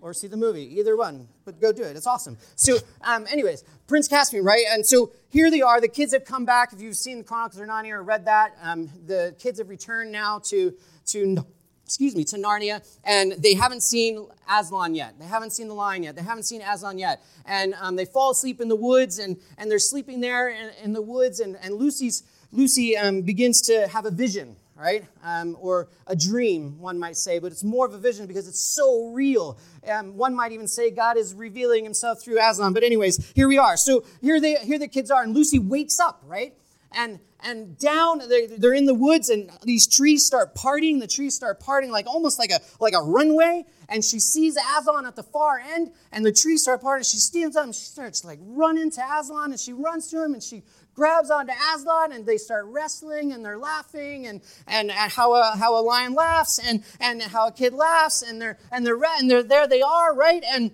or 0.01 0.13
see 0.13 0.27
the 0.27 0.37
movie, 0.37 0.79
either 0.79 0.95
one. 0.95 1.27
But 1.45 1.59
go 1.59 1.71
do 1.71 1.83
it. 1.83 1.95
It's 1.95 2.07
awesome. 2.07 2.37
So, 2.55 2.77
um, 3.01 3.25
anyways, 3.29 3.63
Prince 3.87 4.07
Caspian, 4.07 4.43
right? 4.43 4.65
And 4.69 4.85
so 4.85 5.11
here 5.29 5.51
they 5.51 5.61
are. 5.61 5.81
The 5.81 5.87
kids 5.87 6.13
have 6.13 6.25
come 6.25 6.45
back. 6.45 6.73
If 6.73 6.81
you've 6.81 6.95
seen 6.95 7.17
the 7.17 7.23
Chronicles 7.23 7.61
of 7.61 7.67
Narnia 7.67 7.91
or 7.93 8.03
read 8.03 8.25
that, 8.25 8.55
um, 8.61 8.89
the 9.05 9.35
kids 9.39 9.59
have 9.59 9.69
returned 9.69 10.11
now 10.11 10.39
to 10.45 10.73
to 11.07 11.45
excuse 11.89 12.15
me, 12.15 12.23
to 12.23 12.35
Narnia, 12.35 12.87
and 13.03 13.31
they 13.31 13.55
haven't 13.55 13.81
seen 13.81 14.27
Aslan 14.47 14.93
yet. 14.93 15.15
They 15.17 15.25
haven't 15.25 15.53
seen 15.53 15.67
the 15.67 15.73
lion 15.73 16.03
yet. 16.03 16.15
They 16.15 16.21
haven't 16.21 16.43
seen 16.43 16.61
Aslan 16.61 16.99
yet. 16.99 17.23
And 17.47 17.73
um, 17.81 17.95
they 17.95 18.05
fall 18.05 18.29
asleep 18.29 18.61
in 18.61 18.67
the 18.67 18.75
woods, 18.75 19.17
and, 19.17 19.37
and 19.57 19.71
they're 19.71 19.79
sleeping 19.79 20.21
there 20.21 20.49
in, 20.49 20.69
in 20.83 20.93
the 20.93 21.01
woods, 21.01 21.39
and, 21.39 21.57
and 21.63 21.73
Lucy's, 21.73 22.21
Lucy 22.51 22.95
um, 22.95 23.23
begins 23.23 23.59
to 23.63 23.87
have 23.87 24.05
a 24.05 24.11
vision, 24.11 24.55
right? 24.79 25.05
Um, 25.23 25.57
or 25.59 25.89
a 26.07 26.15
dream, 26.15 26.79
one 26.79 26.97
might 26.97 27.17
say, 27.17 27.39
but 27.39 27.51
it's 27.51 27.63
more 27.63 27.85
of 27.85 27.93
a 27.93 27.97
vision 27.97 28.27
because 28.27 28.47
it's 28.47 28.59
so 28.59 29.09
real. 29.09 29.59
Um, 29.87 30.15
one 30.15 30.33
might 30.33 30.51
even 30.53 30.67
say 30.67 30.89
God 30.89 31.17
is 31.17 31.33
revealing 31.33 31.83
himself 31.83 32.21
through 32.21 32.39
Aslan. 32.39 32.73
But 32.73 32.83
anyways, 32.83 33.31
here 33.35 33.47
we 33.47 33.57
are. 33.57 33.75
So 33.75 34.05
here, 34.21 34.39
they, 34.39 34.55
here 34.55 34.79
the 34.79 34.87
kids 34.87 35.11
are, 35.11 35.21
and 35.21 35.35
Lucy 35.35 35.59
wakes 35.59 35.99
up, 35.99 36.23
right? 36.25 36.53
and 36.91 37.19
and 37.41 37.77
down 37.77 38.21
they're 38.57 38.73
in 38.73 38.85
the 38.85 38.93
woods 38.93 39.29
and 39.29 39.49
these 39.63 39.87
trees 39.87 40.25
start 40.25 40.55
parting 40.55 40.99
the 40.99 41.07
trees 41.07 41.35
start 41.35 41.59
parting 41.59 41.91
like 41.91 42.07
almost 42.07 42.39
like 42.39 42.51
a 42.51 42.59
like 42.79 42.93
a 42.93 43.01
runway 43.01 43.63
and 43.87 44.03
she 44.03 44.19
sees 44.19 44.57
aslan 44.77 45.05
at 45.05 45.15
the 45.15 45.23
far 45.23 45.59
end 45.59 45.91
and 46.11 46.25
the 46.25 46.31
trees 46.31 46.63
start 46.63 46.81
parting 46.81 47.03
she 47.03 47.17
stands 47.17 47.55
up 47.55 47.63
and 47.63 47.75
she 47.75 47.85
starts 47.85 48.25
like 48.25 48.39
running 48.41 48.91
to 48.91 49.01
aslan 49.01 49.51
and 49.51 49.59
she 49.59 49.71
runs 49.71 50.09
to 50.09 50.23
him 50.23 50.33
and 50.33 50.43
she 50.43 50.63
grabs 50.99 51.31
onto 51.31 51.53
aslan 51.73 52.12
and 52.12 52.25
they 52.25 52.38
start 52.38 52.65
wrestling 52.67 53.31
and 53.31 53.43
they're 53.43 53.57
laughing 53.57 54.27
and 54.27 54.41
and, 54.67 54.91
and 54.91 55.12
how 55.12 55.33
a 55.33 55.55
how 55.57 55.75
a 55.79 55.81
lion 55.81 56.13
laughs 56.13 56.59
and 56.59 56.83
and 56.99 57.21
how 57.21 57.47
a 57.47 57.51
kid 57.51 57.73
laughs 57.73 58.21
and 58.21 58.41
they're 58.41 58.57
and 58.71 58.85
they're 58.85 58.99
and 59.17 59.31
they're 59.31 59.41
there 59.41 59.67
they 59.67 59.81
are 59.81 60.13
right 60.13 60.43
and 60.45 60.71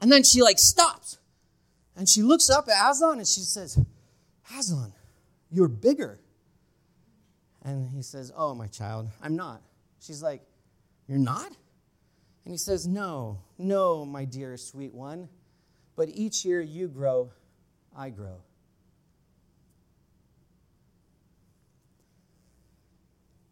and 0.00 0.10
then 0.10 0.22
she 0.22 0.40
like 0.40 0.58
stops 0.58 1.18
and 1.94 2.08
she 2.08 2.22
looks 2.22 2.48
up 2.48 2.68
at 2.68 2.90
aslan 2.90 3.18
and 3.18 3.28
she 3.28 3.40
says 3.40 3.78
aslan 4.56 4.92
you're 5.50 5.68
bigger. 5.68 6.20
And 7.62 7.88
he 7.90 8.02
says, 8.02 8.32
Oh, 8.36 8.54
my 8.54 8.66
child, 8.66 9.08
I'm 9.22 9.36
not. 9.36 9.62
She's 10.00 10.22
like, 10.22 10.42
You're 11.06 11.18
not? 11.18 11.48
And 12.44 12.54
he 12.54 12.58
says, 12.58 12.86
No, 12.86 13.40
no, 13.56 14.04
my 14.04 14.24
dear 14.24 14.56
sweet 14.56 14.94
one. 14.94 15.28
But 15.96 16.08
each 16.10 16.44
year 16.44 16.60
you 16.60 16.88
grow, 16.88 17.32
I 17.96 18.10
grow. 18.10 18.36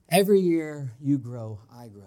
Every 0.09 0.41
year 0.41 0.93
you 1.01 1.19
grow, 1.19 1.61
I 1.73 1.89
grow. 1.89 2.05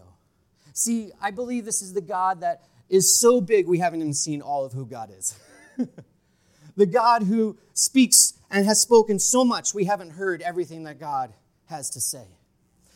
See, 0.74 1.12
I 1.22 1.32
believe 1.32 1.66
this 1.66 1.82
is 1.82 1.94
the 1.94 2.02
God 2.02 2.42
that 2.42 2.64
is 2.90 3.20
so 3.20 3.42
big 3.42 3.68
we 3.68 3.80
haven't 3.80 4.02
even 4.02 4.14
seen 4.14 4.42
all 4.42 4.66
of 4.66 4.72
who 4.72 4.86
God 4.86 5.12
is. 5.16 5.38
the 6.78 6.86
God 6.86 7.24
who 7.24 7.58
speaks 7.74 8.34
and 8.50 8.66
has 8.66 8.82
spoken 8.82 9.20
so 9.20 9.44
much, 9.44 9.74
we 9.74 9.86
haven't 9.86 10.12
heard 10.12 10.42
everything 10.42 10.84
that 10.84 11.00
God 11.00 11.34
has 11.66 11.90
to 11.92 12.02
say. 12.02 12.26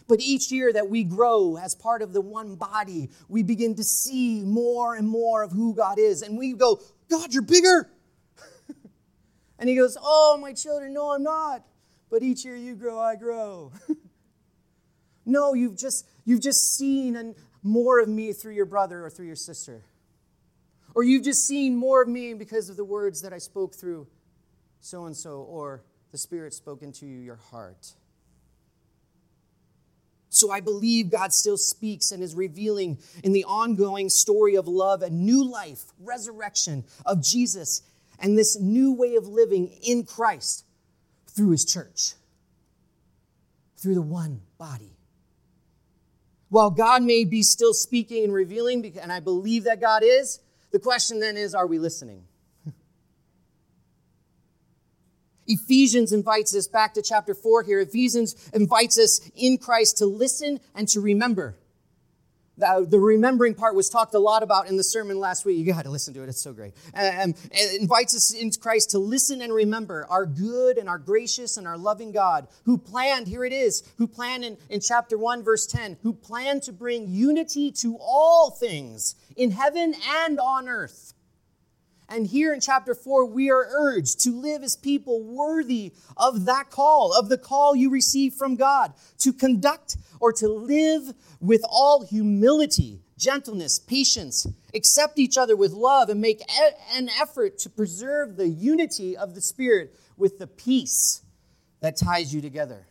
But 0.08 0.20
each 0.20 0.52
year 0.52 0.72
that 0.74 0.90
we 0.90 1.04
grow 1.04 1.58
as 1.58 1.76
part 1.76 2.02
of 2.02 2.14
the 2.14 2.22
one 2.22 2.56
body, 2.56 3.10
we 3.28 3.44
begin 3.44 3.76
to 3.76 3.84
see 3.84 4.42
more 4.42 4.96
and 4.96 5.08
more 5.08 5.44
of 5.44 5.52
who 5.52 5.74
God 5.74 6.00
is. 6.00 6.22
And 6.22 6.38
we 6.38 6.54
go, 6.54 6.82
God, 7.10 7.34
you're 7.34 7.44
bigger. 7.44 7.90
and 9.60 9.70
He 9.70 9.76
goes, 9.76 9.98
Oh, 10.02 10.38
my 10.42 10.54
children, 10.54 10.94
no, 10.94 11.12
I'm 11.12 11.24
not. 11.24 11.64
But 12.10 12.22
each 12.22 12.44
year 12.46 12.56
you 12.56 12.76
grow, 12.76 13.00
I 13.00 13.16
grow. 13.16 13.72
no, 15.26 15.54
you've 15.54 15.78
just, 15.78 16.08
you've 16.26 16.42
just 16.42 16.78
seen 16.78 17.16
and 17.16 17.36
more 17.62 18.00
of 18.00 18.10
me 18.10 18.34
through 18.34 18.54
your 18.54 18.66
brother 18.66 19.06
or 19.06 19.10
through 19.10 19.28
your 19.28 19.36
sister. 19.36 19.84
Or 20.96 21.04
you've 21.04 21.24
just 21.24 21.48
seen 21.48 21.76
more 21.76 22.02
of 22.02 22.08
me 22.08 22.34
because 22.34 22.70
of 22.70 22.78
the 22.78 22.86
words 22.86 23.22
that 23.22 23.34
I 23.34 23.38
spoke 23.38 23.74
through 23.74 24.08
so 24.80 25.06
and 25.06 25.16
so, 25.16 25.42
or 25.42 25.82
the 26.12 26.18
Spirit 26.18 26.54
spoke 26.54 26.82
into 26.82 27.06
you, 27.06 27.20
your 27.20 27.38
heart. 27.38 27.94
So 30.28 30.52
I 30.52 30.60
believe 30.60 31.10
God 31.10 31.32
still 31.32 31.58
speaks 31.58 32.12
and 32.12 32.22
is 32.22 32.36
revealing 32.36 32.98
in 33.24 33.34
the 33.34 33.46
ongoing 33.46 34.10
story 34.10 34.56
of 34.56 34.68
love 34.68 35.02
a 35.02 35.10
new 35.10 35.50
life, 35.50 35.84
resurrection 36.00 36.84
of 37.06 37.24
Jesus, 37.24 37.82
and 38.20 38.38
this 38.38 38.60
new 38.60 38.94
way 38.94 39.16
of 39.16 39.28
living 39.28 39.72
in 39.84 40.04
Christ 40.04 40.66
through 41.28 41.52
his 41.52 41.66
church, 41.66 42.14
through 43.78 43.96
the 43.96 44.02
one 44.02 44.42
body. 44.58 44.93
While 46.54 46.70
God 46.70 47.02
may 47.02 47.26
be 47.26 47.42
still 47.42 47.74
speaking 47.74 48.24
and 48.26 48.32
revealing, 48.32 48.96
and 49.02 49.12
I 49.12 49.22
believe 49.22 49.64
that 49.64 49.82
God 49.82 50.04
is, 50.06 50.40
the 50.70 50.78
question 50.78 51.20
then 51.20 51.36
is 51.36 51.56
are 51.56 51.66
we 51.66 51.80
listening? 51.80 52.26
Ephesians 55.48 56.14
invites 56.14 56.56
us 56.56 56.68
back 56.68 56.94
to 56.94 57.02
chapter 57.02 57.34
4 57.34 57.64
here. 57.64 57.80
Ephesians 57.80 58.36
invites 58.54 59.00
us 59.00 59.32
in 59.36 59.58
Christ 59.58 59.98
to 59.98 60.06
listen 60.06 60.60
and 60.76 60.88
to 60.90 61.02
remember. 61.02 61.56
The, 62.58 62.86
the 62.88 63.00
remembering 63.00 63.56
part 63.56 63.76
was 63.76 63.90
talked 63.90 64.14
a 64.14 64.20
lot 64.20 64.44
about 64.44 64.68
in 64.68 64.78
the 64.78 64.84
sermon 64.84 65.20
last 65.20 65.46
week. 65.46 65.58
You 65.58 65.74
got 65.74 65.86
to 65.86 65.90
listen 65.90 66.14
to 66.14 66.24
it, 66.24 66.30
it's 66.30 66.42
so 66.42 66.54
great. 66.54 66.74
Um, 66.94 67.34
it 67.52 67.82
invites 67.82 68.16
us 68.16 68.34
in 68.34 68.52
Christ 68.52 68.92
to 68.92 69.00
listen 69.00 69.42
and 69.42 69.52
remember 69.52 70.06
our 70.10 70.26
good 70.26 70.78
and 70.78 70.88
our 70.88 71.00
gracious 71.00 71.58
and 71.58 71.68
our 71.68 71.78
loving 71.78 72.12
God 72.12 72.48
who 72.66 72.78
planned, 72.78 73.28
here 73.28 73.44
it 73.44 73.54
is, 73.54 73.84
who 73.98 74.08
planned 74.08 74.46
in, 74.46 74.58
in 74.70 74.82
chapter 74.82 75.18
1, 75.18 75.44
verse 75.44 75.66
10, 75.66 75.98
who 76.04 76.14
planned 76.14 76.62
to 76.64 76.72
bring 76.72 77.08
unity 77.08 77.72
to 77.72 77.98
all 78.00 78.52
things 78.52 79.16
in 79.36 79.52
heaven 79.52 79.96
and 80.26 80.40
on 80.40 80.70
earth. 80.70 81.14
And 82.14 82.28
here 82.28 82.54
in 82.54 82.60
chapter 82.60 82.94
4, 82.94 83.26
we 83.26 83.50
are 83.50 83.68
urged 83.72 84.20
to 84.22 84.40
live 84.40 84.62
as 84.62 84.76
people 84.76 85.24
worthy 85.24 85.94
of 86.16 86.46
that 86.46 86.70
call, 86.70 87.12
of 87.18 87.28
the 87.28 87.40
call 87.40 87.76
you 87.76 87.90
receive 87.90 88.36
from 88.36 88.56
God, 88.56 88.94
to 89.18 89.34
conduct 89.34 89.98
or 90.20 90.32
to 90.34 90.48
live 90.48 91.16
with 91.40 91.62
all 91.68 92.06
humility, 92.06 93.02
gentleness, 93.18 93.80
patience, 93.80 94.46
accept 94.76 95.18
each 95.18 95.40
other 95.40 95.56
with 95.56 95.72
love, 95.72 96.10
and 96.10 96.22
make 96.22 96.44
an 96.94 97.10
effort 97.20 97.58
to 97.60 97.70
preserve 97.70 98.38
the 98.38 98.48
unity 98.48 99.18
of 99.18 99.34
the 99.34 99.42
Spirit 99.42 99.96
with 100.16 100.38
the 100.38 100.46
peace 100.48 101.24
that 101.80 101.98
ties 101.98 102.32
you 102.32 102.42
together. 102.42 102.86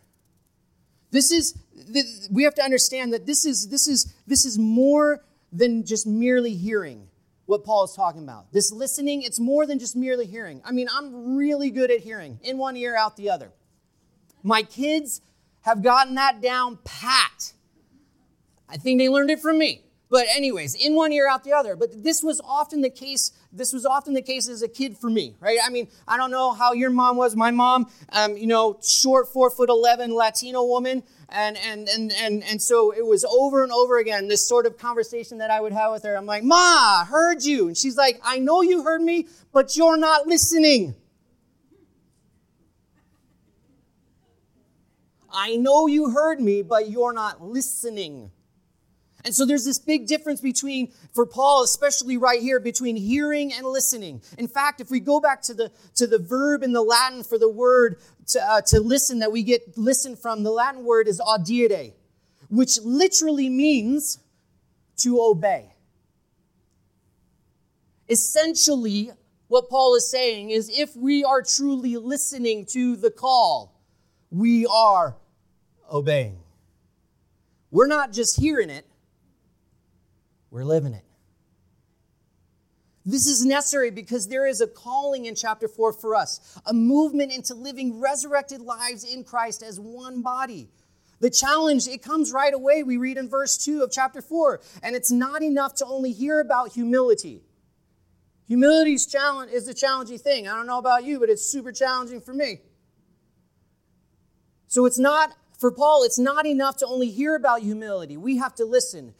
This 1.11 1.31
is, 1.31 1.57
we 2.29 2.43
have 2.43 2.55
to 2.55 2.63
understand 2.63 3.13
that 3.13 3.25
this 3.25 3.45
is, 3.45 3.69
this 3.69 3.87
is, 3.87 4.13
this 4.27 4.43
is 4.45 4.59
more 4.59 5.23
than 5.53 5.85
just 5.85 6.05
merely 6.05 6.55
hearing 6.55 7.07
what 7.45 7.63
Paul 7.63 7.83
is 7.83 7.93
talking 7.93 8.23
about. 8.23 8.51
This 8.51 8.71
listening, 8.71 9.21
it's 9.21 9.39
more 9.39 9.65
than 9.65 9.79
just 9.79 9.95
merely 9.95 10.25
hearing. 10.25 10.61
I 10.63 10.71
mean, 10.71 10.87
I'm 10.91 11.35
really 11.35 11.69
good 11.69 11.91
at 11.91 11.99
hearing, 11.99 12.39
in 12.43 12.57
one 12.57 12.77
ear, 12.77 12.95
out 12.95 13.17
the 13.17 13.29
other. 13.29 13.51
My 14.43 14.63
kids 14.63 15.21
have 15.61 15.81
gotten 15.81 16.15
that 16.15 16.41
down 16.41 16.79
pat. 16.83 17.53
I 18.69 18.77
think 18.77 18.99
they 18.99 19.09
learned 19.09 19.29
it 19.29 19.39
from 19.39 19.57
me. 19.57 19.83
But 20.09 20.27
anyways, 20.35 20.75
in 20.75 20.93
one 20.93 21.11
ear, 21.11 21.27
out 21.27 21.43
the 21.43 21.53
other. 21.53 21.75
But 21.75 22.03
this 22.03 22.21
was 22.21 22.39
often 22.45 22.81
the 22.81 22.89
case. 22.91 23.31
This 23.51 23.73
was 23.73 23.83
often 23.83 24.13
the 24.13 24.21
case 24.21 24.47
as 24.47 24.61
a 24.61 24.67
kid 24.67 24.95
for 24.95 25.09
me, 25.09 25.35
right? 25.39 25.57
I 25.63 25.71
mean, 25.71 25.87
I 26.07 26.17
don't 26.17 26.29
know 26.29 26.53
how 26.53 26.73
your 26.73 26.91
mom 26.91 27.17
was. 27.17 27.35
My 27.35 27.49
mom, 27.49 27.89
um, 28.09 28.37
you 28.37 28.45
know, 28.45 28.79
short, 28.83 29.33
four 29.33 29.49
foot 29.49 29.69
eleven 29.69 30.13
Latino 30.13 30.63
woman, 30.65 31.01
and 31.33 31.57
and 31.57 31.89
and 31.89 32.11
and 32.13 32.43
and 32.43 32.61
so 32.61 32.91
it 32.91 33.05
was 33.05 33.25
over 33.25 33.63
and 33.63 33.71
over 33.71 33.97
again 33.97 34.27
this 34.27 34.47
sort 34.47 34.65
of 34.65 34.77
conversation 34.77 35.39
that 35.39 35.49
I 35.49 35.59
would 35.59 35.73
have 35.73 35.91
with 35.91 36.03
her. 36.03 36.15
I'm 36.15 36.27
like, 36.27 36.43
Ma, 36.43 37.03
heard 37.05 37.43
you, 37.43 37.67
and 37.67 37.77
she's 37.77 37.97
like, 37.97 38.21
I 38.23 38.39
know 38.39 38.61
you 38.61 38.83
heard 38.83 39.01
me, 39.01 39.27
but 39.51 39.75
you're 39.75 39.97
not 39.97 40.27
listening. 40.27 40.95
I 45.35 45.55
know 45.55 45.87
you 45.87 46.11
heard 46.11 46.39
me, 46.39 46.61
but 46.61 46.89
you're 46.89 47.13
not 47.13 47.43
listening. 47.43 48.31
And 49.25 49.33
so 49.33 49.45
there's 49.45 49.63
this 49.63 49.79
big 49.79 50.07
difference 50.07 50.41
between, 50.41 50.91
for 51.13 51.25
Paul, 51.25 51.63
especially 51.63 52.17
right 52.17 52.41
here, 52.41 52.59
between 52.59 52.97
hearing 52.97 53.53
and 53.53 53.65
listening. 53.65 54.21
In 54.37 54.47
fact, 54.47 54.81
if 54.81 54.91
we 54.91 54.99
go 54.99 55.21
back 55.21 55.41
to 55.43 55.53
the, 55.53 55.71
to 55.95 56.07
the 56.07 56.19
verb 56.19 56.61
in 56.61 56.73
the 56.73 56.81
Latin 56.81 57.23
for 57.23 57.37
the 57.37 57.49
word 57.49 57.99
to, 58.27 58.41
uh, 58.41 58.61
to 58.67 58.81
listen 58.81 59.19
that 59.19 59.31
we 59.31 59.43
get 59.43 59.77
listen 59.77 60.17
from, 60.17 60.43
the 60.43 60.51
Latin 60.51 60.83
word 60.83 61.07
is 61.07 61.21
audire, 61.21 61.93
which 62.49 62.79
literally 62.83 63.49
means 63.49 64.19
to 64.97 65.21
obey. 65.21 65.73
Essentially, 68.09 69.11
what 69.47 69.69
Paul 69.69 69.95
is 69.95 70.09
saying 70.09 70.49
is 70.49 70.69
if 70.69 70.95
we 70.95 71.23
are 71.23 71.41
truly 71.41 71.95
listening 71.95 72.65
to 72.71 72.97
the 72.97 73.09
call, 73.09 73.79
we 74.29 74.65
are 74.65 75.15
obeying. 75.89 76.39
We're 77.71 77.87
not 77.87 78.11
just 78.11 78.39
hearing 78.39 78.69
it, 78.69 78.85
we're 80.53 80.63
living 80.63 80.93
it. 80.93 81.03
This 83.05 83.25
is 83.25 83.43
necessary 83.43 83.89
because 83.89 84.27
there 84.27 84.45
is 84.45 84.61
a 84.61 84.67
calling 84.67 85.25
in 85.25 85.33
chapter 85.33 85.67
4 85.67 85.93
for 85.93 86.15
us, 86.15 86.59
a 86.67 86.73
movement 86.73 87.33
into 87.33 87.55
living 87.55 87.99
resurrected 87.99 88.61
lives 88.61 89.03
in 89.03 89.23
Christ 89.23 89.63
as 89.63 89.79
one 89.79 90.21
body. 90.21 90.69
The 91.19 91.31
challenge, 91.31 91.87
it 91.87 92.03
comes 92.03 92.31
right 92.31 92.53
away. 92.53 92.83
We 92.83 92.97
read 92.97 93.17
in 93.17 93.29
verse 93.29 93.57
2 93.57 93.81
of 93.81 93.91
chapter 93.91 94.21
4, 94.21 94.61
and 94.83 94.95
it's 94.95 95.11
not 95.11 95.41
enough 95.41 95.73
to 95.75 95.85
only 95.85 96.11
hear 96.11 96.39
about 96.39 96.71
humility. 96.71 97.41
Humility 98.47 98.93
is 98.93 99.67
a 99.67 99.73
challenging 99.73 100.19
thing. 100.19 100.47
I 100.47 100.55
don't 100.55 100.67
know 100.67 100.77
about 100.77 101.03
you, 101.03 101.19
but 101.19 101.29
it's 101.29 101.45
super 101.45 101.71
challenging 101.71 102.21
for 102.21 102.33
me. 102.33 102.61
So 104.67 104.85
it's 104.85 104.99
not, 104.99 105.33
for 105.57 105.71
Paul, 105.71 106.03
it's 106.03 106.19
not 106.19 106.45
enough 106.45 106.77
to 106.77 106.85
only 106.85 107.09
hear 107.09 107.35
about 107.35 107.61
humility. 107.61 108.17
We 108.17 108.37
have 108.37 108.53
to 108.55 108.65
listen. 108.65 109.15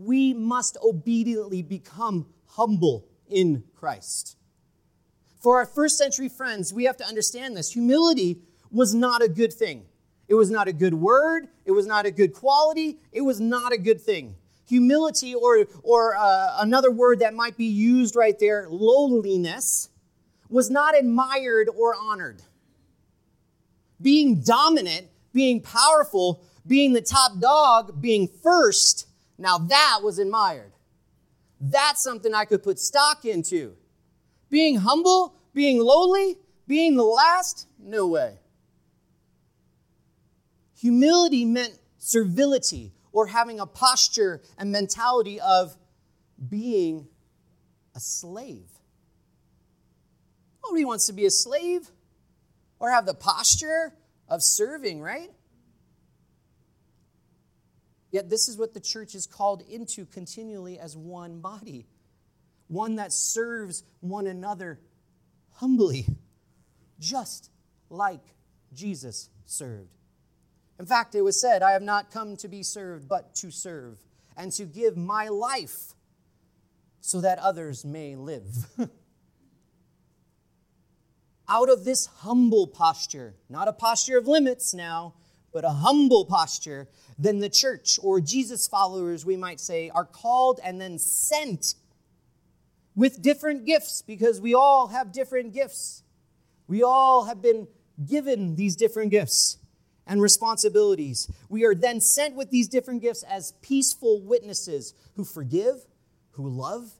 We 0.00 0.32
must 0.32 0.76
obediently 0.80 1.60
become 1.62 2.26
humble 2.46 3.08
in 3.28 3.64
Christ. 3.74 4.36
For 5.40 5.58
our 5.58 5.66
first 5.66 5.98
century 5.98 6.28
friends, 6.28 6.72
we 6.72 6.84
have 6.84 6.96
to 6.98 7.04
understand 7.04 7.56
this. 7.56 7.72
Humility 7.72 8.38
was 8.70 8.94
not 8.94 9.22
a 9.22 9.28
good 9.28 9.52
thing. 9.52 9.86
It 10.28 10.34
was 10.34 10.50
not 10.50 10.68
a 10.68 10.72
good 10.72 10.94
word. 10.94 11.48
It 11.64 11.72
was 11.72 11.86
not 11.86 12.06
a 12.06 12.12
good 12.12 12.32
quality. 12.32 12.98
It 13.10 13.22
was 13.22 13.40
not 13.40 13.72
a 13.72 13.78
good 13.78 14.00
thing. 14.00 14.36
Humility, 14.68 15.34
or, 15.34 15.66
or 15.82 16.16
uh, 16.16 16.58
another 16.60 16.92
word 16.92 17.18
that 17.18 17.34
might 17.34 17.56
be 17.56 17.64
used 17.64 18.14
right 18.14 18.38
there, 18.38 18.68
lowliness, 18.70 19.88
was 20.48 20.70
not 20.70 20.96
admired 20.96 21.68
or 21.76 21.96
honored. 21.96 22.42
Being 24.00 24.42
dominant, 24.42 25.08
being 25.32 25.60
powerful, 25.60 26.44
being 26.66 26.92
the 26.92 27.00
top 27.00 27.40
dog, 27.40 28.00
being 28.00 28.28
first, 28.28 29.08
now 29.38 29.58
that 29.58 30.00
was 30.02 30.18
admired. 30.18 30.72
That's 31.60 32.02
something 32.02 32.34
I 32.34 32.44
could 32.44 32.62
put 32.62 32.78
stock 32.78 33.24
into. 33.24 33.76
Being 34.50 34.76
humble, 34.76 35.34
being 35.54 35.80
lowly, 35.80 36.36
being 36.66 36.96
the 36.96 37.04
last, 37.04 37.66
no 37.78 38.06
way. 38.06 38.38
Humility 40.76 41.44
meant 41.44 41.78
servility 41.98 42.92
or 43.12 43.26
having 43.26 43.58
a 43.58 43.66
posture 43.66 44.42
and 44.56 44.70
mentality 44.70 45.40
of 45.40 45.76
being 46.48 47.08
a 47.96 48.00
slave. 48.00 48.68
Nobody 50.64 50.84
wants 50.84 51.06
to 51.06 51.12
be 51.12 51.26
a 51.26 51.30
slave 51.30 51.90
or 52.78 52.90
have 52.90 53.06
the 53.06 53.14
posture 53.14 53.94
of 54.28 54.42
serving, 54.42 55.00
right? 55.00 55.30
Yet, 58.10 58.30
this 58.30 58.48
is 58.48 58.56
what 58.56 58.74
the 58.74 58.80
church 58.80 59.14
is 59.14 59.26
called 59.26 59.62
into 59.68 60.06
continually 60.06 60.78
as 60.78 60.96
one 60.96 61.40
body, 61.40 61.86
one 62.68 62.96
that 62.96 63.12
serves 63.12 63.82
one 64.00 64.26
another 64.26 64.80
humbly, 65.52 66.06
just 66.98 67.50
like 67.90 68.34
Jesus 68.72 69.28
served. 69.44 69.98
In 70.78 70.86
fact, 70.86 71.14
it 71.14 71.22
was 71.22 71.40
said, 71.40 71.62
I 71.62 71.72
have 71.72 71.82
not 71.82 72.10
come 72.10 72.36
to 72.36 72.48
be 72.48 72.62
served, 72.62 73.08
but 73.08 73.34
to 73.36 73.50
serve, 73.50 73.98
and 74.36 74.52
to 74.52 74.64
give 74.64 74.96
my 74.96 75.28
life 75.28 75.94
so 77.00 77.20
that 77.20 77.38
others 77.38 77.84
may 77.84 78.16
live. 78.16 78.66
Out 81.48 81.70
of 81.70 81.84
this 81.84 82.06
humble 82.06 82.66
posture, 82.66 83.34
not 83.48 83.68
a 83.68 83.72
posture 83.72 84.18
of 84.18 84.28
limits 84.28 84.74
now, 84.74 85.14
but 85.52 85.64
a 85.64 85.70
humble 85.70 86.24
posture, 86.24 86.88
then 87.18 87.38
the 87.38 87.48
church, 87.48 87.98
or 88.02 88.20
Jesus 88.20 88.68
followers, 88.68 89.24
we 89.24 89.36
might 89.36 89.60
say, 89.60 89.90
are 89.90 90.04
called 90.04 90.60
and 90.62 90.80
then 90.80 90.98
sent 90.98 91.74
with 92.94 93.22
different 93.22 93.64
gifts 93.64 94.02
because 94.02 94.40
we 94.40 94.54
all 94.54 94.88
have 94.88 95.12
different 95.12 95.54
gifts. 95.54 96.02
We 96.66 96.82
all 96.82 97.24
have 97.24 97.40
been 97.40 97.68
given 98.04 98.56
these 98.56 98.76
different 98.76 99.10
gifts 99.10 99.58
and 100.06 100.20
responsibilities. 100.20 101.30
We 101.48 101.64
are 101.64 101.74
then 101.74 102.00
sent 102.00 102.34
with 102.34 102.50
these 102.50 102.68
different 102.68 103.02
gifts 103.02 103.22
as 103.22 103.52
peaceful 103.62 104.20
witnesses 104.20 104.94
who 105.16 105.24
forgive, 105.24 105.86
who 106.32 106.48
love, 106.48 106.90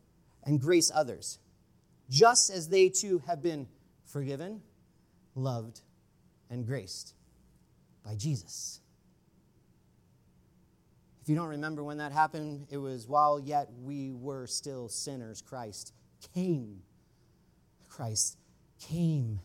and 0.45 0.61
grace 0.61 0.91
others, 0.95 1.39
just 2.09 2.51
as 2.51 2.69
they 2.69 2.89
too 2.89 3.23
have 3.27 3.43
been 3.43 3.69
forgiven, 4.05 4.63
loved, 5.35 5.83
and 6.49 6.67
graced 6.67 7.15
by 8.09 8.15
Jesus. 8.15 8.81
If 11.21 11.29
you 11.29 11.37
don't 11.37 11.49
remember 11.49 11.85
when 11.85 11.99
that 11.99 12.11
happened, 12.11 12.67
it 12.71 12.79
was 12.79 13.07
while 13.07 13.39
yet 13.39 13.69
we 13.83 14.13
were 14.13 14.47
still 14.47 14.89
sinners, 14.89 15.43
Christ 15.43 15.93
came. 16.33 16.81
Christ 17.87 18.39
came, 18.81 19.41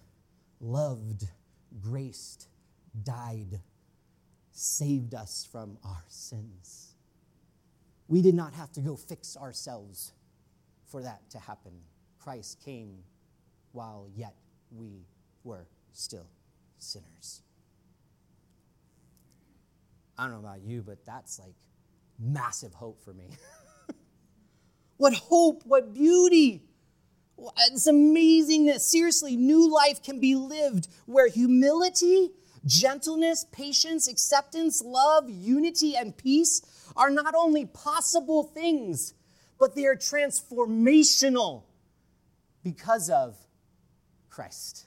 loved, 0.62 1.28
graced, 1.82 2.48
died, 3.04 3.60
saved 4.54 5.14
us 5.14 5.46
from 5.52 5.78
our 5.84 6.06
sins. 6.08 6.96
We 8.08 8.22
did 8.22 8.36
not 8.36 8.54
have 8.54 8.72
to 8.74 8.80
go 8.80 8.96
fix 8.96 9.36
ourselves 9.36 10.14
for 10.86 11.04
that 11.04 11.30
to 11.32 11.40
happen. 11.40 11.74
Christ 12.18 12.62
came 12.64 13.00
while 13.74 14.08
yet 14.16 14.36
we 14.72 15.06
were 15.44 15.68
still 15.92 16.30
sinners. 16.78 17.43
I 20.18 20.24
don't 20.24 20.34
know 20.34 20.48
about 20.48 20.62
you, 20.62 20.82
but 20.82 21.06
that's 21.06 21.40
like 21.40 21.56
massive 22.20 22.74
hope 22.74 23.04
for 23.04 23.14
me. 23.14 23.30
what 24.98 25.14
hope, 25.14 25.64
what 25.66 25.94
beauty. 25.94 26.64
It's 27.72 27.88
amazing 27.88 28.68
that 28.68 28.82
seriously, 28.82 29.36
new 29.36 29.72
life 29.74 30.04
can 30.04 30.20
be 30.20 30.36
lived 30.36 30.88
where 31.06 31.28
humility, 31.28 32.30
gentleness, 32.66 33.46
patience, 33.52 34.08
acceptance, 34.08 34.82
love, 34.84 35.30
unity, 35.30 35.96
and 35.96 36.16
peace 36.16 36.62
are 36.96 37.10
not 37.10 37.34
only 37.36 37.66
possible 37.66 38.44
things, 38.44 39.14
but 39.60 39.76
they 39.76 39.86
are 39.86 39.96
transformational 39.96 41.64
because 42.64 43.10
of 43.10 43.36
Christ. 44.30 44.86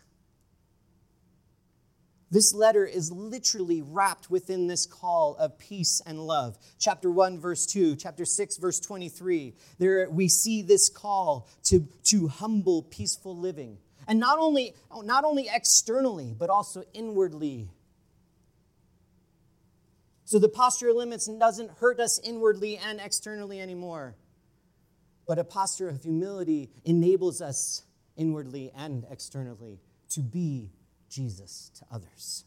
This 2.30 2.52
letter 2.52 2.84
is 2.84 3.12
literally 3.12 3.82
wrapped 3.82 4.30
within 4.30 4.66
this 4.66 4.84
call 4.84 5.36
of 5.36 5.58
peace 5.58 6.02
and 6.04 6.26
love. 6.26 6.58
Chapter 6.78 7.10
1, 7.10 7.38
verse 7.38 7.66
2, 7.66 7.94
chapter 7.96 8.24
6, 8.24 8.56
verse 8.56 8.80
23. 8.80 9.54
There 9.78 10.10
we 10.10 10.28
see 10.28 10.62
this 10.62 10.88
call 10.88 11.48
to, 11.64 11.86
to 12.04 12.26
humble, 12.26 12.82
peaceful 12.82 13.36
living. 13.36 13.78
And 14.08 14.18
not 14.18 14.38
only, 14.38 14.74
not 15.04 15.24
only 15.24 15.48
externally, 15.52 16.34
but 16.36 16.50
also 16.50 16.82
inwardly. 16.92 17.68
So 20.24 20.40
the 20.40 20.48
posture 20.48 20.88
of 20.88 20.96
limits 20.96 21.26
doesn't 21.26 21.70
hurt 21.78 22.00
us 22.00 22.18
inwardly 22.18 22.76
and 22.76 23.00
externally 23.00 23.60
anymore. 23.60 24.16
But 25.28 25.38
a 25.38 25.44
posture 25.44 25.88
of 25.88 26.02
humility 26.02 26.70
enables 26.84 27.40
us 27.40 27.82
inwardly 28.16 28.72
and 28.76 29.06
externally 29.08 29.80
to 30.10 30.20
be 30.20 30.70
Jesus 31.08 31.70
to 31.78 31.84
others. 31.90 32.44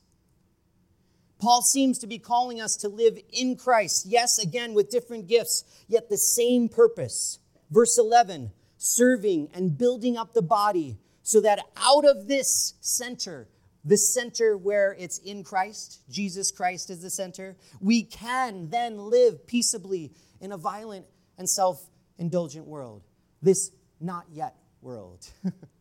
Paul 1.40 1.62
seems 1.62 2.00
to 2.00 2.08
be 2.08 2.20
calling 2.20 2.60
us 2.60 2.76
to 2.78 2.90
live 2.90 3.18
in 3.32 3.56
Christ, 3.56 4.06
yes, 4.06 4.40
again 4.40 4.74
with 4.74 4.90
different 4.90 5.28
gifts, 5.28 5.64
yet 5.88 6.10
the 6.10 6.18
same 6.18 6.68
purpose. 6.68 7.40
Verse 7.72 7.98
11 7.98 8.52
serving 8.82 9.50
and 9.54 9.78
building 9.78 10.16
up 10.16 10.34
the 10.34 10.42
body 10.42 10.98
so 11.22 11.42
that 11.42 11.60
out 11.76 12.06
of 12.06 12.28
this 12.28 12.76
center, 12.80 13.48
the 13.84 13.98
center 13.98 14.58
where 14.58 14.96
it's 14.98 15.18
in 15.20 15.44
Christ, 15.44 16.00
Jesus 16.10 16.50
Christ 16.50 16.90
is 16.90 17.02
the 17.02 17.10
center, 17.10 17.58
we 17.82 18.04
can 18.04 18.70
then 18.70 18.98
live 18.98 19.46
peaceably 19.46 20.12
in 20.40 20.52
a 20.52 20.58
violent 20.58 21.06
and 21.38 21.50
self 21.50 21.90
indulgent 22.18 22.68
world. 22.68 23.04
This 23.42 23.72
not 24.00 24.26
yet 24.32 24.56
world. 24.82 25.28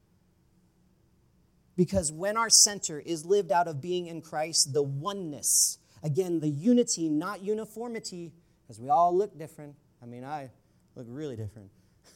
Because 1.79 2.11
when 2.11 2.37
our 2.37 2.51
center 2.51 2.99
is 2.99 3.25
lived 3.25 3.53
out 3.53 3.69
of 3.69 3.81
being 3.81 4.09
in 4.09 4.21
Christ, 4.21 4.73
the 4.73 4.83
oneness, 4.83 5.79
again, 6.03 6.41
the 6.41 6.49
unity, 6.49 7.09
not 7.09 7.41
uniformity, 7.41 8.33
because 8.61 8.81
we 8.81 8.89
all 8.89 9.17
look 9.17 9.39
different. 9.39 9.77
I 10.03 10.07
mean, 10.07 10.25
I 10.25 10.51
look 10.97 11.07
really 11.09 11.37
different. 11.37 11.71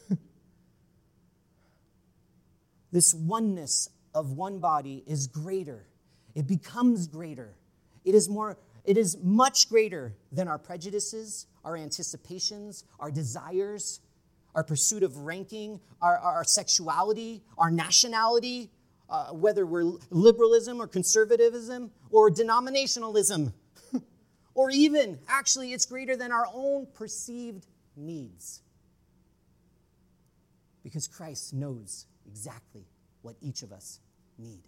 this 2.91 3.13
oneness 3.13 3.87
of 4.13 4.33
one 4.33 4.59
body 4.59 5.01
is 5.07 5.27
greater. 5.27 5.85
It 6.35 6.45
becomes 6.45 7.07
greater. 7.07 7.55
It 8.03 8.15
is 8.15 8.27
more 8.27 8.57
it 8.83 8.97
is 8.97 9.17
much 9.23 9.69
greater 9.69 10.13
than 10.33 10.49
our 10.49 10.57
prejudices, 10.57 11.47
our 11.63 11.77
anticipations, 11.77 12.83
our 12.99 13.09
desires, 13.09 14.01
our 14.55 14.63
pursuit 14.65 15.03
of 15.03 15.15
ranking, 15.19 15.79
our, 16.01 16.17
our 16.17 16.43
sexuality, 16.43 17.41
our 17.57 17.71
nationality, 17.71 18.69
uh, 19.09 19.27
whether 19.27 19.65
we're 19.65 19.93
liberalism 20.09 20.81
or 20.81 20.87
conservatism 20.87 21.91
or 22.09 22.29
denominationalism, 22.31 23.53
or 24.55 24.69
even, 24.71 25.19
actually, 25.27 25.73
it's 25.73 25.85
greater 25.85 26.15
than 26.15 26.31
our 26.31 26.47
own 26.53 26.87
perceived 26.93 27.67
needs. 27.95 28.61
Because 30.83 31.07
Christ 31.07 31.53
knows 31.53 32.05
exactly 32.27 32.85
what 33.21 33.35
each 33.41 33.61
of 33.63 33.71
us 33.71 33.99
need. 34.37 34.63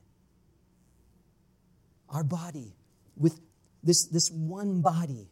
Our 2.10 2.24
body, 2.24 2.74
with 3.18 3.40
this, 3.84 4.06
this 4.06 4.32
one 4.32 4.82
body, 4.82 5.30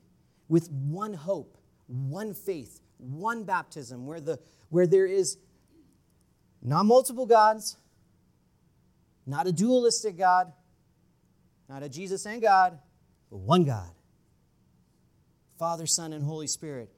with 0.50 0.70
one 0.72 1.14
hope, 1.14 1.58
one 1.88 2.34
faith, 2.34 2.82
one 2.98 3.44
baptism, 3.44 4.06
where, 4.06 4.20
the, 4.20 4.40
where 4.70 4.88
there 4.88 5.06
is 5.06 5.38
not 6.62 6.86
multiple 6.86 7.26
gods, 7.26 7.78
not 9.26 9.48
a 9.48 9.52
dualistic 9.52 10.18
God, 10.18 10.52
not 11.70 11.84
a 11.84 11.90
Jesus 11.90 12.26
and 12.26 12.42
God, 12.42 12.80
but 13.30 13.38
one 13.38 13.64
God. 13.64 13.92
Father, 15.58 15.86
Son, 15.86 16.14
and 16.14 16.24
Holy 16.24 16.48
Spirit, 16.48 16.92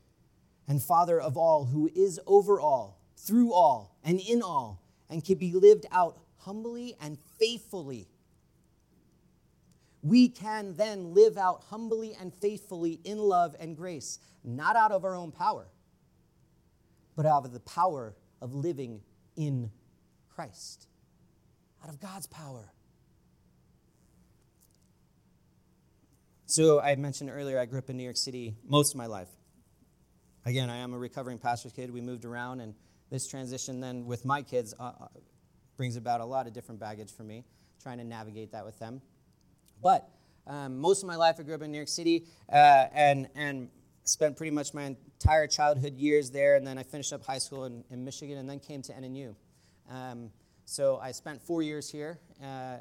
and 0.68 0.82
Father 0.82 1.20
of 1.20 1.38
all, 1.38 1.66
who 1.66 1.90
is 1.96 2.20
over 2.26 2.60
all, 2.60 3.00
through 3.18 3.54
all, 3.54 3.98
and 4.04 4.20
in 4.20 4.42
all, 4.42 4.82
and 5.10 5.24
can 5.24 5.38
be 5.38 5.54
lived 5.54 5.86
out 5.92 6.18
humbly 6.38 6.96
and 7.02 7.18
faithfully. 7.40 8.08
We 10.02 10.30
can 10.30 10.76
then 10.76 11.14
live 11.14 11.38
out 11.38 11.64
humbly 11.70 12.16
and 12.20 12.34
faithfully 12.34 13.00
in 13.04 13.18
love 13.18 13.56
and 13.60 13.76
grace, 13.76 14.20
not 14.44 14.76
out 14.76 14.92
of 14.92 15.04
our 15.04 15.16
own 15.16 15.32
power, 15.32 15.68
but 17.16 17.26
out 17.26 17.46
of 17.46 17.52
the 17.52 17.60
power 17.60 18.16
of 18.42 18.54
living 18.54 19.02
in 19.36 19.72
Christ, 20.30 20.88
out 21.86 21.94
of 21.94 22.00
God's 22.00 22.26
power. 22.28 22.72
So, 26.48 26.80
I 26.80 26.96
mentioned 26.96 27.30
earlier, 27.30 27.60
I 27.60 27.66
grew 27.66 27.80
up 27.80 27.90
in 27.90 27.98
New 27.98 28.04
York 28.04 28.18
City 28.18 28.56
most 28.68 28.94
of 28.94 28.98
my 28.98 29.06
life. 29.06 29.30
Again, 30.46 30.70
I 30.70 30.78
am 30.78 30.94
a 30.94 30.98
recovering 30.98 31.38
pastor's 31.38 31.74
kid. 31.74 31.92
We 31.92 32.02
moved 32.02 32.26
around, 32.26 32.62
and 32.62 32.74
this 33.12 33.28
transition 33.28 33.82
then 33.82 34.06
with 34.06 34.26
my 34.26 34.42
kids 34.42 34.74
uh, 34.80 34.84
uh 35.00 35.08
brings 35.78 35.96
about 35.96 36.22
a 36.22 36.26
lot 36.26 36.48
of 36.48 36.54
different 36.54 36.80
baggage 36.80 37.12
for 37.12 37.24
me, 37.24 37.44
trying 37.82 37.98
to 37.98 38.04
navigate 38.04 38.52
that 38.54 38.66
with 38.66 38.80
them. 38.80 39.02
But 39.82 40.10
um, 40.48 40.80
most 40.80 41.04
of 41.04 41.08
my 41.08 41.18
life, 41.18 41.36
I 41.40 41.44
grew 41.44 41.56
up 41.56 41.62
in 41.62 41.72
New 41.72 41.78
York 41.78 41.90
City 41.90 42.26
uh, 42.52 42.86
and, 42.94 43.28
and 43.36 43.70
spent 44.04 44.38
pretty 44.38 44.52
much 44.52 44.74
my 44.74 44.84
entire 44.84 45.48
childhood 45.48 45.98
years 45.98 46.32
there. 46.32 46.56
And 46.56 46.66
then 46.66 46.78
I 46.78 46.84
finished 46.84 47.12
up 47.12 47.26
high 47.26 47.40
school 47.40 47.66
in, 47.66 47.84
in 47.90 48.06
Michigan 48.06 48.38
and 48.38 48.50
then 48.50 48.60
came 48.60 48.82
to 48.84 48.94
NNU. 48.94 49.36
Um, 49.92 50.30
so 50.66 50.98
I 50.98 51.12
spent 51.12 51.42
four 51.42 51.62
years 51.62 51.90
here 51.90 52.20
uh, 52.42 52.46
uh, 52.46 52.80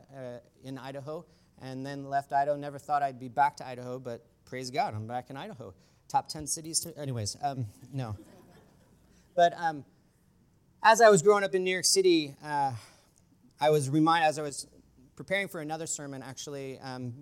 in 0.64 0.78
Idaho 0.78 1.24
and 1.61 1.85
then 1.85 2.09
left 2.09 2.32
Idaho. 2.32 2.57
Never 2.57 2.78
thought 2.78 3.03
I'd 3.03 3.20
be 3.20 3.28
back 3.28 3.57
to 3.59 3.66
Idaho, 3.66 3.99
but 3.99 4.24
praise 4.47 4.70
God, 4.70 4.95
I'm 4.95 5.07
back 5.07 5.28
in 5.28 5.37
Idaho. 5.37 5.74
Top 6.09 6.28
10 6.28 6.47
cities 6.47 6.80
to, 6.80 6.99
anyways, 6.99 7.37
um, 7.43 7.66
no. 7.93 8.16
But 9.37 9.53
um, 9.59 9.85
as 10.80 11.01
I 11.01 11.11
was 11.11 11.22
growing 11.22 11.43
up 11.43 11.57
in 11.57 11.64
New 11.64 11.72
York 11.72 11.85
City, 11.85 12.37
uh, 12.45 12.70
I 13.61 13.70
was 13.70 13.91
reminded, 13.91 14.28
as 14.28 14.39
I 14.39 14.43
was 14.43 14.68
preparing 15.16 15.49
for 15.49 15.61
another 15.61 15.89
sermon, 15.89 16.22
actually, 16.22 16.78
um, 16.78 17.12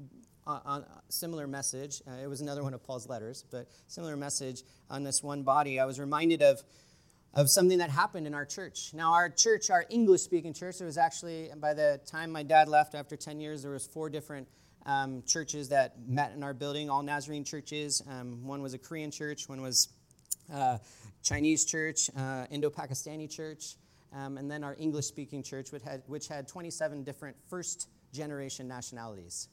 on, 0.46 0.84
similar 1.08 1.46
message. 1.46 2.02
Uh, 2.06 2.22
it 2.22 2.26
was 2.26 2.42
another 2.42 2.62
one 2.62 2.74
of 2.74 2.82
Paul's 2.82 3.08
letters, 3.08 3.44
but 3.50 3.68
similar 3.86 4.14
message 4.14 4.62
on 4.90 5.04
this 5.04 5.22
one 5.22 5.42
body. 5.42 5.80
I 5.80 5.86
was 5.86 5.98
reminded 5.98 6.42
of 6.42 6.62
of 7.34 7.48
something 7.48 7.78
that 7.78 7.90
happened 7.90 8.26
in 8.26 8.34
our 8.34 8.44
church. 8.44 8.92
Now, 8.92 9.12
our 9.12 9.30
church, 9.30 9.70
our 9.70 9.84
English-speaking 9.88 10.52
church, 10.52 10.80
it 10.80 10.84
was 10.84 10.98
actually 10.98 11.50
by 11.56 11.72
the 11.72 12.00
time 12.06 12.30
my 12.30 12.42
dad 12.42 12.68
left 12.68 12.94
after 12.94 13.16
10 13.16 13.40
years, 13.40 13.62
there 13.62 13.72
was 13.72 13.86
four 13.86 14.10
different 14.10 14.48
um, 14.84 15.22
churches 15.26 15.70
that 15.70 15.94
met 16.06 16.32
in 16.32 16.42
our 16.42 16.52
building, 16.52 16.90
all 16.90 17.02
Nazarene 17.02 17.44
churches. 17.44 18.02
Um, 18.08 18.44
one 18.44 18.60
was 18.60 18.74
a 18.74 18.78
Korean 18.78 19.10
church, 19.10 19.48
one 19.48 19.62
was 19.62 19.88
uh, 20.52 20.78
Chinese 21.22 21.64
church, 21.64 22.10
uh, 22.16 22.46
Indo-Pakistani 22.50 23.30
church, 23.30 23.76
um, 24.12 24.36
and 24.36 24.50
then 24.50 24.62
our 24.62 24.76
English-speaking 24.78 25.42
church, 25.42 25.72
which 25.72 25.82
had, 25.82 26.02
which 26.06 26.28
had 26.28 26.48
27 26.48 27.02
different 27.02 27.36
first-generation 27.48 28.68
nationalities 28.68 29.48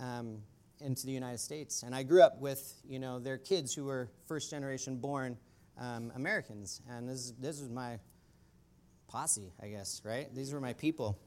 um, 0.00 0.38
into 0.80 1.04
the 1.04 1.12
United 1.12 1.40
States. 1.40 1.82
And 1.82 1.94
I 1.94 2.02
grew 2.02 2.22
up 2.22 2.40
with, 2.40 2.80
you 2.88 2.98
know, 2.98 3.18
their 3.18 3.36
kids 3.36 3.74
who 3.74 3.84
were 3.84 4.08
first-generation 4.26 4.96
born 4.96 5.36
um, 5.78 6.12
Americans. 6.14 6.80
And 6.88 7.08
this, 7.08 7.32
this 7.38 7.60
was 7.60 7.70
my 7.70 7.98
posse, 9.08 9.52
I 9.62 9.68
guess, 9.68 10.00
right? 10.04 10.32
These 10.34 10.52
were 10.52 10.60
my 10.60 10.72
people. 10.72 11.18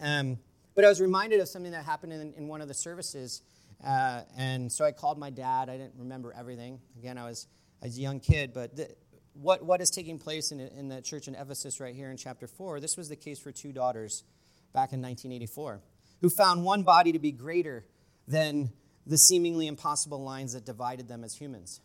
Um, 0.00 0.38
but 0.74 0.84
I 0.84 0.88
was 0.88 1.00
reminded 1.00 1.40
of 1.40 1.48
something 1.48 1.72
that 1.72 1.84
happened 1.84 2.12
in, 2.12 2.34
in 2.34 2.48
one 2.48 2.60
of 2.60 2.68
the 2.68 2.74
services. 2.74 3.42
Uh, 3.84 4.22
and 4.36 4.70
so 4.70 4.84
I 4.84 4.92
called 4.92 5.18
my 5.18 5.30
dad. 5.30 5.68
I 5.68 5.76
didn't 5.76 5.94
remember 5.98 6.32
everything. 6.38 6.80
Again, 6.98 7.18
I 7.18 7.24
was, 7.24 7.46
I 7.82 7.86
was 7.86 7.98
a 7.98 8.00
young 8.00 8.20
kid, 8.20 8.52
but 8.52 8.76
the, 8.76 8.88
what, 9.34 9.64
what 9.64 9.80
is 9.80 9.90
taking 9.90 10.18
place 10.18 10.52
in, 10.52 10.60
in 10.60 10.88
the 10.88 11.00
church 11.00 11.28
in 11.28 11.34
Ephesus 11.34 11.80
right 11.80 11.94
here 11.94 12.10
in 12.10 12.16
chapter 12.16 12.46
4, 12.46 12.80
this 12.80 12.96
was 12.96 13.08
the 13.08 13.16
case 13.16 13.38
for 13.38 13.52
two 13.52 13.72
daughters 13.72 14.24
back 14.72 14.92
in 14.92 15.00
1984 15.00 15.80
who 16.20 16.30
found 16.30 16.64
one 16.64 16.82
body 16.82 17.12
to 17.12 17.18
be 17.18 17.32
greater 17.32 17.84
than 18.26 18.70
the 19.06 19.16
seemingly 19.16 19.66
impossible 19.66 20.22
lines 20.22 20.52
that 20.52 20.64
divided 20.64 21.08
them 21.08 21.24
as 21.24 21.34
humans. 21.34 21.80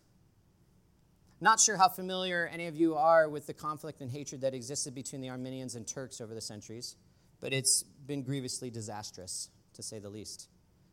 Not 1.41 1.59
sure 1.59 1.77
how 1.77 1.89
familiar 1.89 2.49
any 2.51 2.67
of 2.67 2.75
you 2.75 2.95
are 2.95 3.27
with 3.27 3.47
the 3.47 3.53
conflict 3.53 4.01
and 4.01 4.09
hatred 4.09 4.41
that 4.41 4.53
existed 4.53 4.95
between 4.95 5.21
the 5.21 5.29
Armenians 5.29 5.75
and 5.75 5.87
Turks 5.87 6.21
over 6.21 6.33
the 6.33 6.41
centuries, 6.41 6.95
but 7.41 7.53
it's 7.53 7.83
been 7.83 8.23
grievously 8.23 8.69
disastrous, 8.69 9.49
to 9.73 9.83
say 9.83 9.99
the 9.99 10.09
least. 10.09 10.47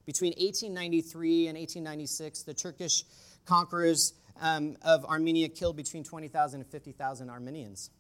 Between 0.06 0.32
1893 0.32 1.46
and 1.48 1.56
1896, 1.56 2.42
the 2.42 2.54
Turkish 2.54 3.04
conquerors 3.44 4.14
um, 4.40 4.76
of 4.82 5.04
Armenia 5.04 5.48
killed 5.48 5.76
between 5.76 6.02
20,000 6.02 6.60
and 6.60 6.70
50,000 6.70 7.30
Armenians. 7.30 7.90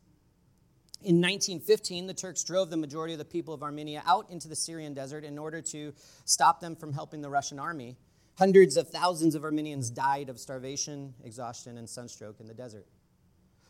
In 1.02 1.16
1915, 1.16 2.06
the 2.06 2.14
Turks 2.14 2.44
drove 2.44 2.68
the 2.68 2.76
majority 2.76 3.14
of 3.14 3.18
the 3.18 3.24
people 3.24 3.54
of 3.54 3.62
Armenia 3.62 4.02
out 4.06 4.28
into 4.30 4.48
the 4.48 4.56
Syrian 4.56 4.92
desert 4.92 5.24
in 5.24 5.38
order 5.38 5.62
to 5.62 5.94
stop 6.24 6.60
them 6.60 6.76
from 6.76 6.92
helping 6.92 7.22
the 7.22 7.30
Russian 7.30 7.58
army 7.58 7.96
Hundreds 8.40 8.78
of 8.78 8.88
thousands 8.88 9.34
of 9.34 9.44
Armenians 9.44 9.90
died 9.90 10.30
of 10.30 10.40
starvation, 10.40 11.12
exhaustion, 11.24 11.76
and 11.76 11.86
sunstroke 11.86 12.40
in 12.40 12.46
the 12.46 12.54
desert. 12.54 12.86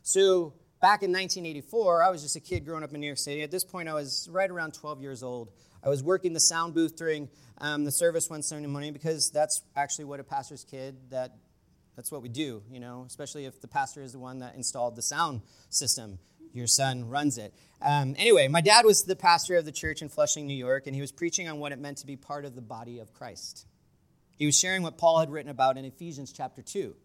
So, 0.03 0.55
back 0.81 1.03
in 1.03 1.11
1984, 1.11 2.05
I 2.05 2.09
was 2.09 2.23
just 2.23 2.37
a 2.37 2.41
kid 2.41 2.65
growing 2.65 2.85
up 2.85 2.95
in 2.95 3.01
New 3.01 3.09
York 3.09 3.19
City. 3.19 3.43
At 3.43 3.51
this 3.51 3.65
point, 3.65 3.89
I 3.89 3.95
was 3.95 4.29
right 4.31 4.49
around 4.49 4.75
12 4.75 5.03
years 5.03 5.25
old. 5.25 5.51
I 5.83 5.89
was 5.89 6.05
working 6.05 6.35
the 6.35 6.39
sound 6.39 6.73
booth 6.75 6.95
during 6.95 7.29
um, 7.59 7.85
the 7.85 7.91
service 7.91 8.31
one 8.31 8.45
Sunday 8.45 8.69
morning 8.69 8.93
because 8.93 9.29
that's 9.33 9.61
actually 9.75 10.05
what 10.05 10.21
a 10.21 10.23
pastor's 10.23 10.63
kid 10.63 10.95
that 11.11 11.33
that's 11.97 12.13
what 12.13 12.23
we 12.23 12.29
do, 12.29 12.63
you 12.71 12.79
know, 12.79 13.03
especially 13.09 13.47
if 13.47 13.61
the 13.61 13.67
pastor 13.67 14.05
is 14.05 14.13
the 14.13 14.21
one 14.21 14.39
that 14.39 14.55
installed 14.55 14.95
the 14.95 15.03
sound 15.03 15.41
system. 15.71 16.21
Your 16.53 16.69
son 16.69 17.09
runs 17.09 17.39
it. 17.39 17.53
Um, 17.83 18.15
anyway, 18.17 18.47
my 18.47 18.61
dad 18.61 18.85
was 18.85 19.03
the 19.03 19.17
pastor 19.17 19.57
of 19.57 19.65
the 19.65 19.73
church 19.73 20.01
in 20.01 20.09
Flushing, 20.09 20.47
New 20.47 20.55
York, 20.55 20.87
and 20.87 20.95
he 20.95 21.01
was 21.01 21.11
preaching 21.11 21.49
on 21.49 21.59
what 21.59 21.73
it 21.73 21.81
meant 21.81 21.99
to 21.99 22.07
be 22.07 22.15
part 22.15 22.45
of 22.45 22.55
the 22.55 22.63
body 22.63 23.01
of 23.01 23.13
Christ. 23.13 23.67
He 24.41 24.47
was 24.47 24.59
sharing 24.59 24.83
what 24.83 24.97
Paul 24.97 25.21
had 25.21 25.31
written 25.31 25.51
about 25.51 25.77
in 25.77 25.85
Ephesians 25.85 26.33
chapter 26.33 26.63
2, 26.63 26.97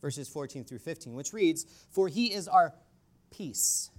verses 0.00 0.28
14 0.28 0.62
through 0.62 0.78
15, 0.78 1.12
which 1.14 1.32
reads 1.32 1.66
For 1.90 2.06
he 2.06 2.32
is 2.32 2.46
our 2.46 2.72
peace, 3.32 3.90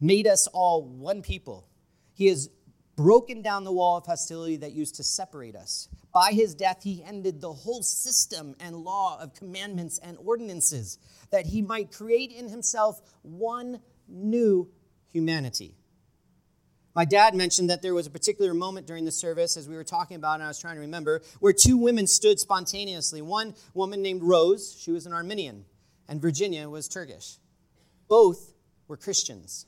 made 0.00 0.26
us 0.26 0.48
all 0.48 0.82
one 0.82 1.22
people. 1.22 1.68
He 2.14 2.26
has 2.26 2.50
broken 2.96 3.42
down 3.42 3.62
the 3.62 3.70
wall 3.70 3.96
of 3.96 4.06
hostility 4.06 4.56
that 4.56 4.72
used 4.72 4.96
to 4.96 5.04
separate 5.04 5.54
us. 5.54 5.88
By 6.12 6.32
his 6.32 6.56
death, 6.56 6.82
he 6.82 7.04
ended 7.04 7.40
the 7.40 7.52
whole 7.52 7.84
system 7.84 8.56
and 8.58 8.74
law 8.74 9.20
of 9.20 9.34
commandments 9.34 10.00
and 10.02 10.18
ordinances, 10.18 10.98
that 11.30 11.46
he 11.46 11.62
might 11.62 11.92
create 11.92 12.32
in 12.32 12.48
himself 12.48 13.00
one 13.22 13.80
new 14.08 14.68
humanity 15.12 15.76
my 16.94 17.04
dad 17.04 17.34
mentioned 17.34 17.70
that 17.70 17.82
there 17.82 17.94
was 17.94 18.06
a 18.06 18.10
particular 18.10 18.52
moment 18.52 18.86
during 18.86 19.04
the 19.04 19.12
service, 19.12 19.56
as 19.56 19.68
we 19.68 19.76
were 19.76 19.84
talking 19.84 20.16
about, 20.16 20.34
and 20.34 20.42
I 20.42 20.48
was 20.48 20.58
trying 20.58 20.74
to 20.74 20.80
remember, 20.80 21.22
where 21.40 21.52
two 21.52 21.76
women 21.76 22.06
stood 22.06 22.38
spontaneously. 22.38 23.22
One 23.22 23.54
woman 23.74 24.02
named 24.02 24.22
Rose, 24.22 24.76
she 24.78 24.90
was 24.90 25.06
an 25.06 25.12
Armenian, 25.12 25.64
and 26.08 26.20
Virginia 26.20 26.68
was 26.68 26.88
Turkish. 26.88 27.38
Both 28.08 28.54
were 28.88 28.96
Christians. 28.96 29.66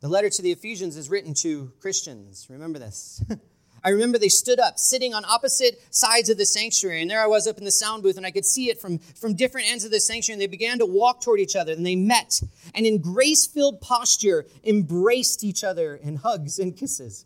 The 0.00 0.08
letter 0.08 0.30
to 0.30 0.42
the 0.42 0.52
Ephesians 0.52 0.96
is 0.96 1.10
written 1.10 1.34
to 1.34 1.72
Christians. 1.80 2.46
Remember 2.50 2.78
this. 2.78 3.24
I 3.84 3.90
remember 3.90 4.18
they 4.18 4.28
stood 4.28 4.58
up, 4.58 4.78
sitting 4.78 5.14
on 5.14 5.24
opposite 5.24 5.80
sides 5.94 6.28
of 6.28 6.38
the 6.38 6.46
sanctuary. 6.46 7.00
And 7.00 7.10
there 7.10 7.22
I 7.22 7.26
was 7.26 7.46
up 7.46 7.58
in 7.58 7.64
the 7.64 7.70
sound 7.70 8.02
booth, 8.02 8.16
and 8.16 8.26
I 8.26 8.30
could 8.30 8.44
see 8.44 8.70
it 8.70 8.80
from, 8.80 8.98
from 8.98 9.34
different 9.34 9.68
ends 9.70 9.84
of 9.84 9.90
the 9.90 10.00
sanctuary. 10.00 10.34
And 10.34 10.42
they 10.42 10.46
began 10.46 10.78
to 10.78 10.86
walk 10.86 11.20
toward 11.20 11.40
each 11.40 11.56
other, 11.56 11.72
and 11.72 11.86
they 11.86 11.96
met, 11.96 12.40
and 12.74 12.86
in 12.86 12.98
grace 12.98 13.46
filled 13.46 13.80
posture, 13.80 14.46
embraced 14.64 15.44
each 15.44 15.62
other 15.62 15.94
in 15.96 16.16
hugs 16.16 16.58
and 16.58 16.76
kisses, 16.76 17.24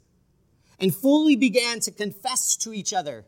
and 0.79 0.95
fully 0.95 1.37
began 1.37 1.81
to 1.81 1.91
confess 1.91 2.57
to 2.57 2.73
each 2.73 2.93
other. 2.93 3.25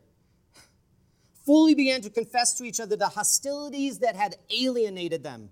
Fully 1.45 1.75
began 1.75 2.01
to 2.01 2.09
confess 2.09 2.53
to 2.57 2.63
each 2.63 2.79
other 2.79 2.95
the 2.95 3.09
hostilities 3.09 3.99
that 3.99 4.15
had 4.15 4.35
alienated 4.49 5.23
them 5.23 5.49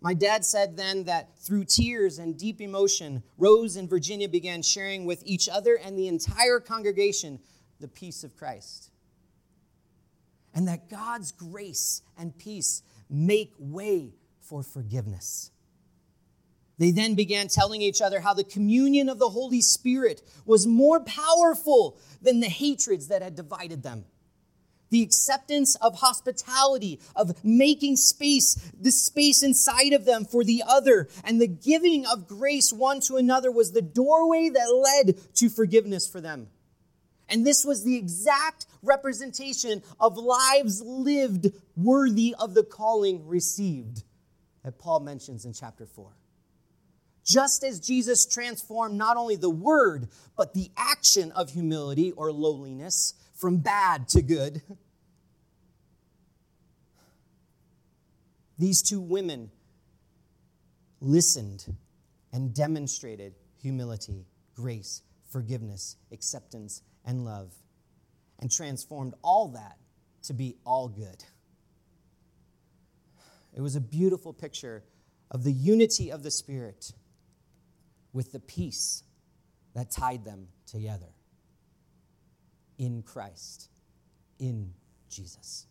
my 0.00 0.14
dad 0.14 0.44
said 0.44 0.76
then 0.76 1.04
that 1.04 1.38
through 1.38 1.64
tears 1.64 2.18
and 2.18 2.36
deep 2.36 2.60
emotion, 2.60 3.22
Rose 3.38 3.76
and 3.76 3.88
Virginia 3.88 4.28
began 4.28 4.62
sharing 4.62 5.04
with 5.04 5.22
each 5.24 5.48
other 5.48 5.76
and 5.76 5.98
the 5.98 6.08
entire 6.08 6.60
congregation 6.60 7.40
the 7.80 7.88
peace 7.88 8.22
of 8.22 8.36
Christ. 8.36 8.90
And 10.54 10.68
that 10.68 10.88
God's 10.88 11.32
grace 11.32 12.02
and 12.18 12.36
peace 12.36 12.82
make 13.10 13.52
way 13.58 14.14
for 14.40 14.62
forgiveness. 14.62 15.50
They 16.78 16.90
then 16.90 17.14
began 17.14 17.48
telling 17.48 17.80
each 17.80 18.02
other 18.02 18.20
how 18.20 18.34
the 18.34 18.44
communion 18.44 19.08
of 19.08 19.18
the 19.18 19.30
Holy 19.30 19.62
Spirit 19.62 20.22
was 20.44 20.66
more 20.66 21.00
powerful 21.00 21.98
than 22.20 22.40
the 22.40 22.48
hatreds 22.48 23.08
that 23.08 23.22
had 23.22 23.34
divided 23.34 23.82
them. 23.82 24.04
The 24.90 25.02
acceptance 25.02 25.74
of 25.76 25.96
hospitality, 25.96 27.00
of 27.14 27.44
making 27.44 27.96
space, 27.96 28.54
the 28.78 28.92
space 28.92 29.42
inside 29.42 29.92
of 29.92 30.04
them 30.04 30.24
for 30.24 30.44
the 30.44 30.62
other, 30.66 31.08
and 31.24 31.40
the 31.40 31.48
giving 31.48 32.06
of 32.06 32.28
grace 32.28 32.72
one 32.72 33.00
to 33.00 33.16
another 33.16 33.50
was 33.50 33.72
the 33.72 33.82
doorway 33.82 34.48
that 34.48 35.04
led 35.06 35.34
to 35.34 35.48
forgiveness 35.48 36.08
for 36.08 36.20
them. 36.20 36.48
And 37.28 37.44
this 37.44 37.64
was 37.64 37.82
the 37.82 37.96
exact 37.96 38.66
representation 38.82 39.82
of 39.98 40.16
lives 40.16 40.80
lived 40.82 41.52
worthy 41.76 42.34
of 42.38 42.54
the 42.54 42.62
calling 42.62 43.26
received 43.26 44.04
that 44.62 44.78
Paul 44.78 45.00
mentions 45.00 45.44
in 45.44 45.52
chapter 45.52 45.86
4. 45.86 46.10
Just 47.24 47.64
as 47.64 47.80
Jesus 47.80 48.24
transformed 48.24 48.96
not 48.96 49.16
only 49.16 49.34
the 49.34 49.50
word, 49.50 50.08
but 50.36 50.54
the 50.54 50.70
action 50.76 51.32
of 51.32 51.50
humility 51.50 52.12
or 52.12 52.30
lowliness 52.32 53.14
from 53.36 53.58
bad 53.58 54.08
to 54.08 54.22
good, 54.22 54.62
these 58.58 58.82
two 58.82 59.00
women 59.00 59.50
listened 61.00 61.76
and 62.32 62.54
demonstrated 62.54 63.34
humility, 63.60 64.26
grace, 64.54 65.02
forgiveness, 65.28 65.96
acceptance, 66.10 66.82
and 67.04 67.24
love, 67.24 67.52
and 68.40 68.50
transformed 68.50 69.14
all 69.22 69.48
that 69.48 69.76
to 70.22 70.32
be 70.32 70.56
all 70.64 70.88
good. 70.88 71.22
It 73.54 73.60
was 73.60 73.76
a 73.76 73.80
beautiful 73.80 74.32
picture 74.32 74.82
of 75.30 75.44
the 75.44 75.52
unity 75.52 76.10
of 76.10 76.22
the 76.22 76.30
Spirit 76.30 76.92
with 78.12 78.32
the 78.32 78.40
peace 78.40 79.02
that 79.74 79.90
tied 79.90 80.24
them 80.24 80.48
together 80.66 81.15
in 82.78 83.02
Christ, 83.02 83.68
in 84.38 84.72
Jesus. 85.08 85.66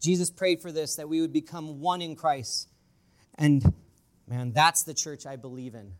Jesus 0.00 0.30
prayed 0.30 0.60
for 0.60 0.72
this, 0.72 0.96
that 0.96 1.08
we 1.08 1.20
would 1.20 1.32
become 1.32 1.80
one 1.80 2.02
in 2.02 2.16
Christ. 2.16 2.68
And 3.36 3.74
man, 4.28 4.52
that's 4.52 4.82
the 4.82 4.94
church 4.94 5.26
I 5.26 5.36
believe 5.36 5.74
in. 5.74 5.92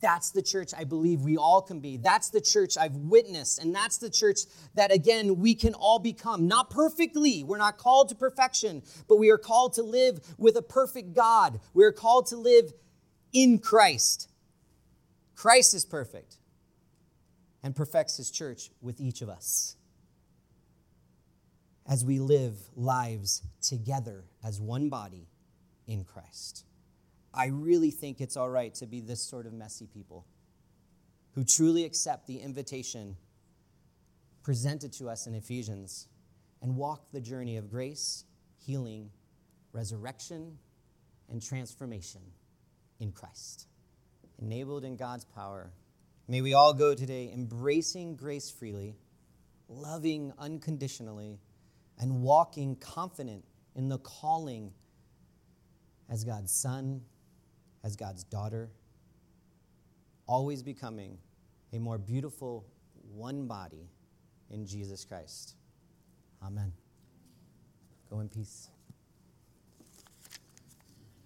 That's 0.00 0.30
the 0.30 0.42
church 0.42 0.72
I 0.76 0.84
believe 0.84 1.22
we 1.22 1.38
all 1.38 1.62
can 1.62 1.80
be. 1.80 1.96
That's 1.96 2.28
the 2.28 2.40
church 2.40 2.76
I've 2.76 2.96
witnessed. 2.96 3.58
And 3.58 3.74
that's 3.74 3.96
the 3.96 4.10
church 4.10 4.40
that, 4.74 4.92
again, 4.92 5.36
we 5.36 5.54
can 5.54 5.72
all 5.72 5.98
become. 5.98 6.46
Not 6.46 6.70
perfectly. 6.70 7.42
We're 7.42 7.56
not 7.56 7.78
called 7.78 8.10
to 8.10 8.14
perfection, 8.14 8.82
but 9.08 9.16
we 9.16 9.30
are 9.30 9.38
called 9.38 9.72
to 9.74 9.82
live 9.82 10.20
with 10.36 10.56
a 10.56 10.62
perfect 10.62 11.14
God. 11.14 11.60
We 11.72 11.82
are 11.84 11.92
called 11.92 12.26
to 12.26 12.36
live 12.36 12.72
in 13.32 13.58
Christ. 13.58 14.28
Christ 15.34 15.74
is 15.74 15.84
perfect 15.84 16.36
and 17.66 17.74
perfects 17.74 18.16
his 18.16 18.30
church 18.30 18.70
with 18.80 19.00
each 19.00 19.22
of 19.22 19.28
us 19.28 19.74
as 21.88 22.04
we 22.04 22.20
live 22.20 22.54
lives 22.76 23.42
together 23.60 24.22
as 24.44 24.60
one 24.60 24.88
body 24.88 25.26
in 25.88 26.04
Christ. 26.04 26.64
I 27.34 27.46
really 27.46 27.90
think 27.90 28.20
it's 28.20 28.36
all 28.36 28.48
right 28.48 28.72
to 28.76 28.86
be 28.86 29.00
this 29.00 29.20
sort 29.20 29.46
of 29.46 29.52
messy 29.52 29.88
people 29.88 30.24
who 31.32 31.42
truly 31.42 31.84
accept 31.84 32.28
the 32.28 32.38
invitation 32.38 33.16
presented 34.44 34.92
to 34.92 35.08
us 35.08 35.26
in 35.26 35.34
Ephesians 35.34 36.06
and 36.62 36.76
walk 36.76 37.10
the 37.12 37.20
journey 37.20 37.56
of 37.56 37.68
grace, 37.68 38.26
healing, 38.64 39.10
resurrection, 39.72 40.56
and 41.28 41.42
transformation 41.42 42.22
in 43.00 43.10
Christ. 43.10 43.66
Enabled 44.40 44.84
in 44.84 44.94
God's 44.94 45.24
power, 45.24 45.72
may 46.28 46.40
we 46.40 46.54
all 46.54 46.74
go 46.74 46.94
today 46.94 47.30
embracing 47.32 48.16
grace 48.16 48.50
freely, 48.50 48.96
loving 49.68 50.32
unconditionally, 50.38 51.38
and 51.98 52.22
walking 52.22 52.76
confident 52.76 53.44
in 53.74 53.88
the 53.88 53.98
calling 53.98 54.72
as 56.08 56.24
God's 56.24 56.52
son 56.52 57.02
as 57.86 57.94
God's 57.94 58.24
daughter, 58.24 58.68
always 60.26 60.60
becoming 60.60 61.18
a 61.72 61.78
more 61.78 61.98
beautiful 61.98 62.66
one 63.14 63.46
body 63.46 63.88
in 64.50 64.66
Jesus 64.66 65.04
Christ. 65.04 65.54
Amen. 66.44 66.72
Go 68.10 68.18
in 68.18 68.28
peace. 68.28 68.70